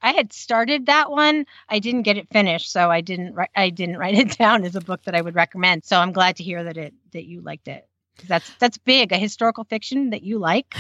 [0.02, 1.46] I had started that one.
[1.70, 3.38] I didn't get it finished, so I didn't.
[3.56, 5.86] I didn't write it down as a book that I would recommend.
[5.86, 7.88] So I'm glad to hear that it that you liked it.
[8.28, 9.14] That's that's big.
[9.14, 10.76] A historical fiction that you like.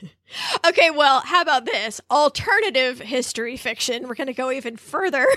[0.66, 2.00] okay, well, how about this?
[2.10, 4.08] Alternative history fiction.
[4.08, 5.26] We're going to go even further.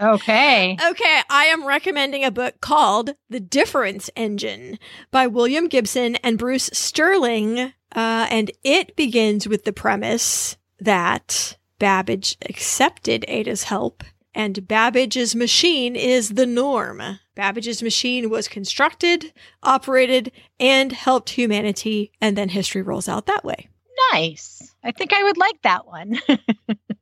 [0.00, 0.76] Okay.
[0.90, 4.78] Okay, I am recommending a book called The Difference Engine
[5.10, 7.72] by William Gibson and Bruce Sterling.
[7.94, 14.02] Uh, and it begins with the premise that Babbage accepted Ada's help
[14.34, 17.00] and Babbage's machine is the norm.
[17.34, 19.32] Babbage's machine was constructed,
[19.62, 23.68] operated, and helped humanity, and then history rolls out that way.
[24.12, 24.74] Nice.
[24.82, 26.18] I think I would like that one.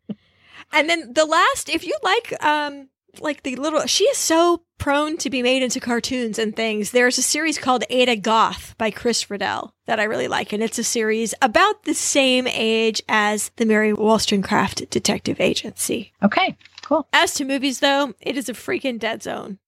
[0.73, 2.89] And then the last, if you like, um,
[3.21, 6.91] like the little, she is so prone to be made into cartoons and things.
[6.91, 10.79] There's a series called Ada Goth by Chris Riddell that I really like, and it's
[10.79, 16.13] a series about the same age as the Mary Wollstonecraft Detective Agency.
[16.23, 16.57] okay.
[16.83, 17.07] Cool.
[17.13, 19.59] As to movies, though, it is a freaking dead zone.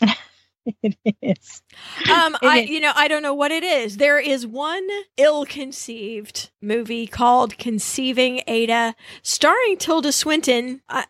[0.82, 1.62] It is.
[2.10, 2.70] Um, It I, is.
[2.70, 3.96] you know, I don't know what it is.
[3.96, 4.86] There is one
[5.16, 10.82] ill-conceived movie called Conceiving Ada, starring Tilda Swinton.
[10.88, 11.04] Uh,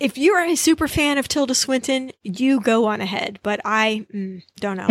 [0.00, 3.40] if you are a super fan of Tilda Swinton, you go on ahead.
[3.42, 4.88] But I mm, don't know.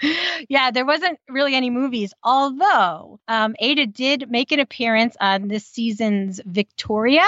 [0.48, 5.66] yeah, there wasn't really any movies, although um, Ada did make an appearance on this
[5.66, 7.24] season's Victoria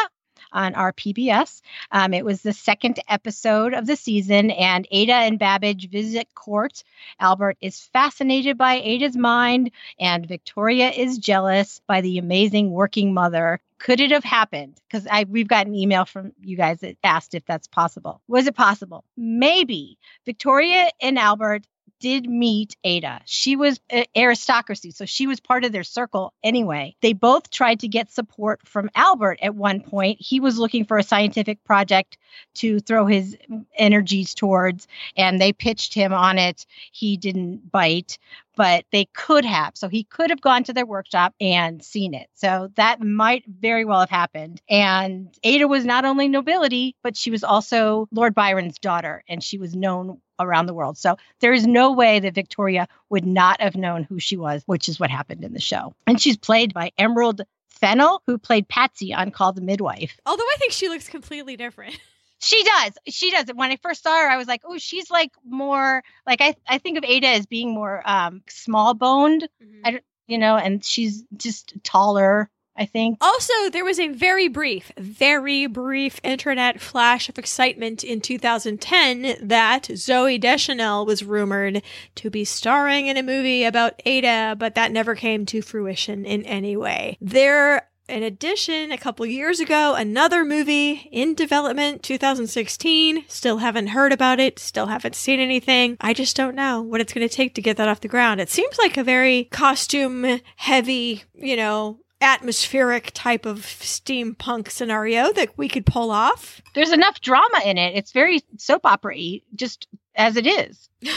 [0.52, 1.60] on our PBS.
[1.90, 6.84] Um, it was the second episode of the season, and Ada and Babbage visit court.
[7.18, 13.60] Albert is fascinated by Ada's mind, and Victoria is jealous by the amazing working mother.
[13.78, 14.80] Could it have happened?
[14.88, 18.20] Because I we've got an email from you guys that asked if that's possible.
[18.28, 19.04] Was it possible?
[19.16, 19.98] Maybe.
[20.24, 21.66] Victoria and Albert
[22.02, 23.20] did meet Ada.
[23.26, 26.96] She was uh, aristocracy, so she was part of their circle anyway.
[27.00, 30.20] They both tried to get support from Albert at one point.
[30.20, 32.18] He was looking for a scientific project
[32.54, 33.36] to throw his
[33.76, 36.66] energies towards, and they pitched him on it.
[36.90, 38.18] He didn't bite,
[38.56, 39.76] but they could have.
[39.76, 42.28] So he could have gone to their workshop and seen it.
[42.34, 44.60] So that might very well have happened.
[44.68, 49.56] And Ada was not only nobility, but she was also Lord Byron's daughter, and she
[49.56, 50.98] was known around the world.
[50.98, 54.88] So there is no way that Victoria would not have known who she was, which
[54.88, 55.94] is what happened in the show.
[56.06, 60.18] And she's played by Emerald Fennell, who played Patsy on Call the Midwife.
[60.26, 61.98] Although I think she looks completely different.
[62.44, 62.94] She does.
[63.06, 63.44] She does.
[63.54, 66.78] When I first saw her, I was like, oh, she's like more like I, I
[66.78, 69.48] think of Ada as being more um small boned,
[69.84, 73.18] I you know, and she's just taller, I think.
[73.20, 79.84] Also, there was a very brief, very brief internet flash of excitement in 2010 that
[79.84, 81.82] Zooey Deschanel was rumored
[82.14, 86.44] to be starring in a movie about Ada, but that never came to fruition in
[86.44, 87.18] any way.
[87.20, 93.24] There in addition, a couple years ago, another movie in development, 2016.
[93.28, 95.96] Still haven't heard about it, still haven't seen anything.
[96.00, 98.40] I just don't know what it's going to take to get that off the ground.
[98.40, 105.56] It seems like a very costume heavy, you know, atmospheric type of steampunk scenario that
[105.58, 106.62] we could pull off.
[106.74, 107.96] There's enough drama in it.
[107.96, 110.88] It's very soap opera y, just as it is.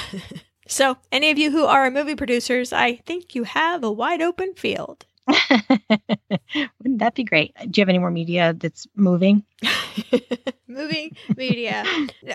[0.67, 4.55] So, any of you who are movie producers, I think you have a wide open
[4.55, 5.05] field.
[5.49, 7.53] Wouldn't that be great?
[7.55, 9.43] Do you have any more media that's moving?
[10.67, 11.83] moving media.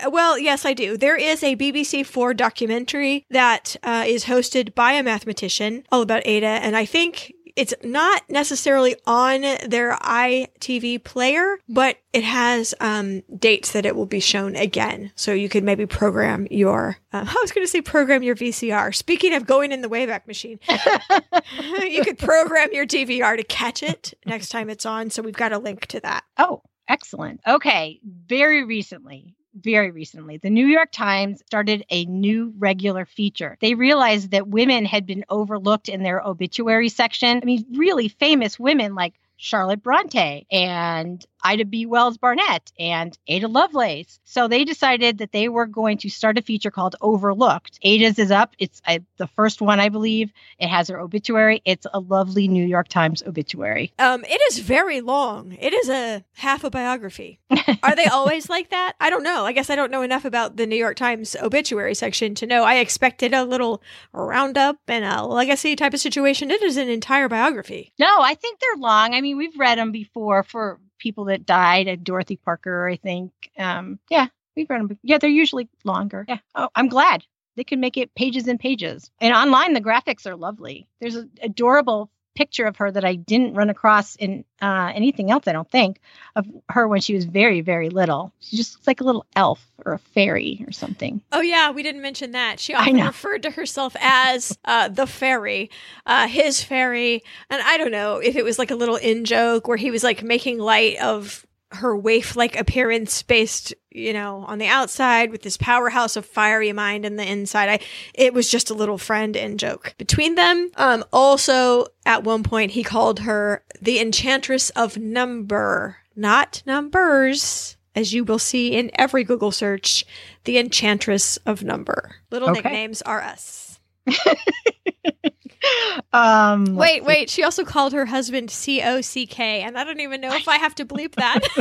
[0.07, 0.97] Well, yes, I do.
[0.97, 6.25] There is a BBC Four documentary that uh, is hosted by a mathematician all about
[6.25, 13.21] Ada, and I think it's not necessarily on their iTV player, but it has um,
[13.37, 15.11] dates that it will be shown again.
[15.15, 18.93] So you could maybe program your, uh, I was going to say program your VCR.
[18.93, 20.59] Speaking of going in the Wayback Machine,
[21.81, 25.09] you could program your DVR to catch it next time it's on.
[25.09, 26.23] So we've got a link to that.
[26.37, 27.41] Oh, excellent.
[27.47, 27.99] Okay.
[28.03, 33.57] Very recently, very recently, the New York Times started a new regular feature.
[33.61, 37.39] They realized that women had been overlooked in their obituary section.
[37.41, 41.85] I mean, really famous women like Charlotte Bronte and Ida B.
[41.85, 44.19] Wells Barnett and Ada Lovelace.
[44.23, 47.79] So they decided that they were going to start a feature called Overlooked.
[47.81, 48.55] Ada's is up.
[48.59, 50.31] It's uh, the first one, I believe.
[50.59, 51.61] It has her obituary.
[51.65, 53.93] It's a lovely New York Times obituary.
[53.99, 55.57] Um, it is very long.
[55.59, 57.39] It is a half a biography.
[57.83, 58.93] Are they always like that?
[58.99, 59.45] I don't know.
[59.45, 62.63] I guess I don't know enough about the New York Times obituary section to know.
[62.63, 63.81] I expected a little
[64.13, 66.51] roundup and a legacy type of situation.
[66.51, 67.93] It is an entire biography.
[67.99, 69.13] No, I think they're long.
[69.13, 73.31] I mean, we've read them before for people that died at Dorothy Parker, I think.
[73.57, 74.99] Um, yeah, we've read them.
[75.03, 76.25] Yeah, they're usually longer.
[76.27, 76.37] Yeah.
[76.55, 77.25] Oh, I'm glad
[77.57, 79.11] they can make it pages and pages.
[79.19, 80.87] And online, the graphics are lovely.
[81.01, 85.47] There's an adorable picture of her that I didn't run across in uh, anything else,
[85.47, 85.99] I don't think,
[86.35, 88.31] of her when she was very, very little.
[88.39, 91.21] She just looks like a little elf or a fairy or something.
[91.31, 92.59] Oh, yeah, we didn't mention that.
[92.59, 95.69] She often referred to herself as uh, the fairy,
[96.05, 97.23] uh, his fairy.
[97.49, 100.03] And I don't know if it was like a little in joke where he was
[100.03, 105.41] like making light of her waif like appearance based you know on the outside with
[105.41, 107.69] this powerhouse of fiery mind in the inside.
[107.69, 107.79] I
[108.13, 110.71] it was just a little friend and joke between them.
[110.75, 118.13] Um also at one point he called her the enchantress of number not numbers as
[118.13, 120.05] you will see in every google search
[120.43, 122.15] the enchantress of number.
[122.29, 122.61] Little okay.
[122.61, 123.79] nicknames are us
[126.13, 127.29] um, wait, wait.
[127.29, 130.47] She also called her husband C O C K, and I don't even know if
[130.47, 131.39] I have to bleep that.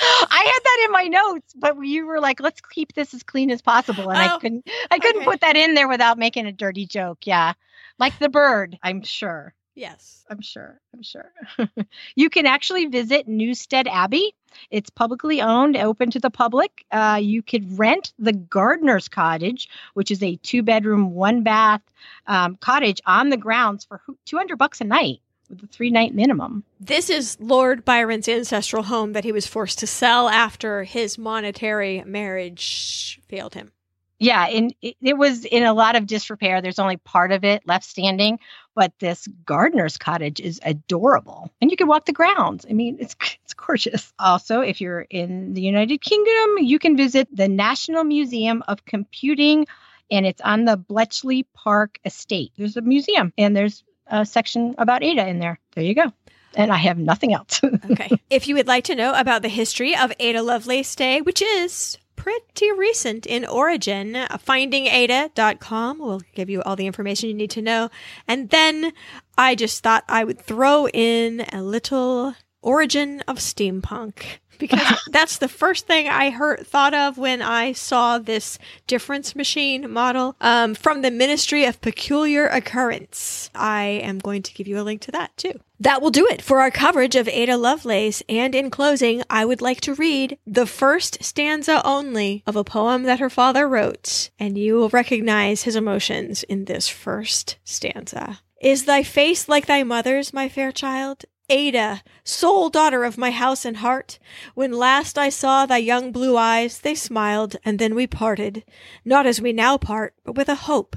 [0.00, 3.50] I had that in my notes, but you were like, "Let's keep this as clean
[3.50, 4.68] as possible," and oh, I couldn't.
[4.90, 5.30] I couldn't okay.
[5.30, 7.26] put that in there without making a dirty joke.
[7.26, 7.54] Yeah,
[7.98, 8.78] like the bird.
[8.82, 9.54] I'm sure.
[9.78, 10.24] Yes.
[10.28, 10.80] I'm sure.
[10.92, 11.32] I'm sure.
[12.16, 14.34] you can actually visit Newstead Abbey.
[14.72, 16.84] It's publicly owned, open to the public.
[16.90, 21.80] Uh, you could rent the Gardener's Cottage, which is a two bedroom, one bath
[22.26, 26.64] um, cottage on the grounds for 200 bucks a night with a three night minimum.
[26.80, 32.02] This is Lord Byron's ancestral home that he was forced to sell after his monetary
[32.04, 33.70] marriage failed him
[34.18, 36.60] yeah, and it, it, was in a lot of disrepair.
[36.60, 38.40] There's only part of it left standing,
[38.74, 42.66] but this gardener's cottage is adorable, and you can walk the grounds.
[42.68, 43.14] I mean, it's
[43.44, 44.12] it's gorgeous.
[44.18, 49.66] Also, if you're in the United Kingdom, you can visit the National Museum of Computing,
[50.10, 52.52] and it's on the Bletchley Park estate.
[52.56, 55.60] There's a museum, and there's a section about Ada in there.
[55.74, 56.12] There you go
[56.54, 57.60] and I have nothing else.
[57.90, 58.10] okay.
[58.30, 61.98] If you would like to know about the history of Ada Lovelace Day, which is
[62.18, 64.14] pretty recent in origin.
[64.14, 67.88] FindingAda.com will give you all the information you need to know.
[68.26, 68.92] And then
[69.38, 75.48] I just thought I would throw in a little origin of steampunk because that's the
[75.48, 81.02] first thing I heard thought of when I saw this difference machine model um, from
[81.02, 83.50] the Ministry of Peculiar Occurrence.
[83.54, 85.60] I am going to give you a link to that too.
[85.80, 88.22] That will do it for our coverage of Ada Lovelace.
[88.28, 93.04] And in closing, I would like to read the first stanza only of a poem
[93.04, 98.40] that her father wrote, and you will recognize his emotions in this first stanza.
[98.60, 101.24] Is thy face like thy mother's, my fair child?
[101.50, 104.18] Ada, sole daughter of my house and heart,
[104.54, 108.64] when last I saw thy young blue eyes, they smiled, and then we parted,
[109.04, 110.96] not as we now part, but with a hope.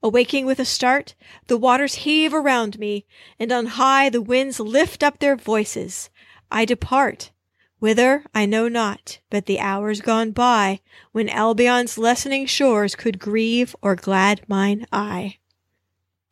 [0.00, 1.16] Awaking with a start,
[1.48, 3.06] the waters heave around me,
[3.40, 6.10] and on high the winds lift up their voices.
[6.50, 7.32] I depart.
[7.80, 10.80] Whither, I know not, but the hours gone by,
[11.12, 15.38] when Albion's lessening shores could grieve or glad mine eye.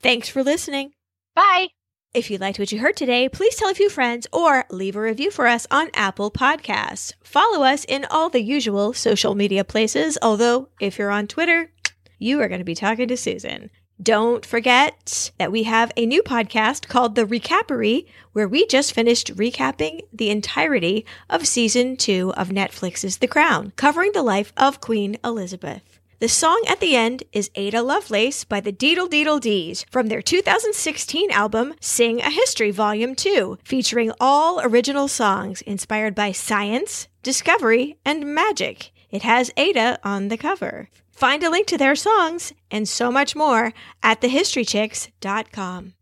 [0.01, 0.93] Thanks for listening.
[1.35, 1.69] Bye.
[2.17, 5.01] If you liked what you heard today, please tell a few friends or leave a
[5.03, 7.13] review for us on Apple Podcasts.
[7.23, 11.71] Follow us in all the usual social media places, although if you're on Twitter,
[12.19, 13.69] you are going to be talking to Susan.
[14.03, 19.37] Don't forget that we have a new podcast called The Recapery, where we just finished
[19.37, 25.19] recapping the entirety of season two of Netflix's The Crown, covering the life of Queen
[25.23, 25.96] Elizabeth.
[26.19, 30.23] The song at the end is Ada Lovelace by the Deedle Deedle Dees from their
[30.23, 37.99] 2016 album Sing a History Volume 2, featuring all original songs inspired by science, discovery,
[38.03, 38.93] and magic.
[39.11, 40.89] It has Ada on the cover.
[41.13, 45.93] Find a link to their songs and so much more at thehistorychicks.com.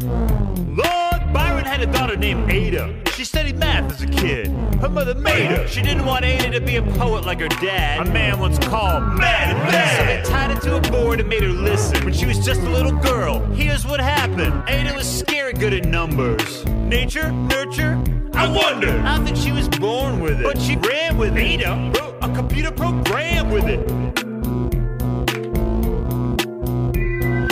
[0.00, 2.94] Lord Byron had a daughter named Ada.
[3.12, 4.48] She studied math as a kid.
[4.80, 5.66] Her mother made her.
[5.66, 8.06] She didn't want Ada to be a poet like her dad.
[8.06, 9.96] A man once called mad and mad.
[9.96, 12.04] So they tied her to a board and made her listen.
[12.04, 14.62] When she was just a little girl, here's what happened.
[14.68, 16.64] Ada was scary good at numbers.
[16.66, 18.02] Nature, nurture,
[18.34, 19.02] I wonder.
[19.04, 20.44] I think she was born with it.
[20.44, 21.40] But she ran with it.
[21.40, 23.80] Ada wrote a computer program with it.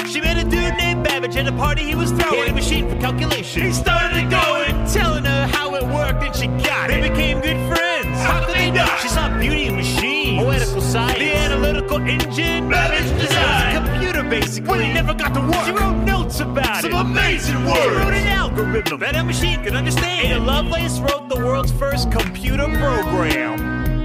[0.08, 0.85] She made a dude named
[1.16, 2.51] Babbage at a party he was throwing.
[2.51, 3.62] A machine for calculation.
[3.62, 7.01] He started going, telling her how it worked, and she got it.
[7.01, 8.20] They became good friends.
[8.20, 9.01] How could they not?
[9.01, 14.68] She saw beauty in machines, poetical science, the analytical engine, Babbage design, computer basically.
[14.68, 16.94] When he never got to work, she wrote notes about Some it.
[16.94, 17.97] Some amazing She words.
[17.97, 20.26] wrote an algorithm that a machine could understand.
[20.26, 23.95] Ada Lovelace wrote the world's first computer program.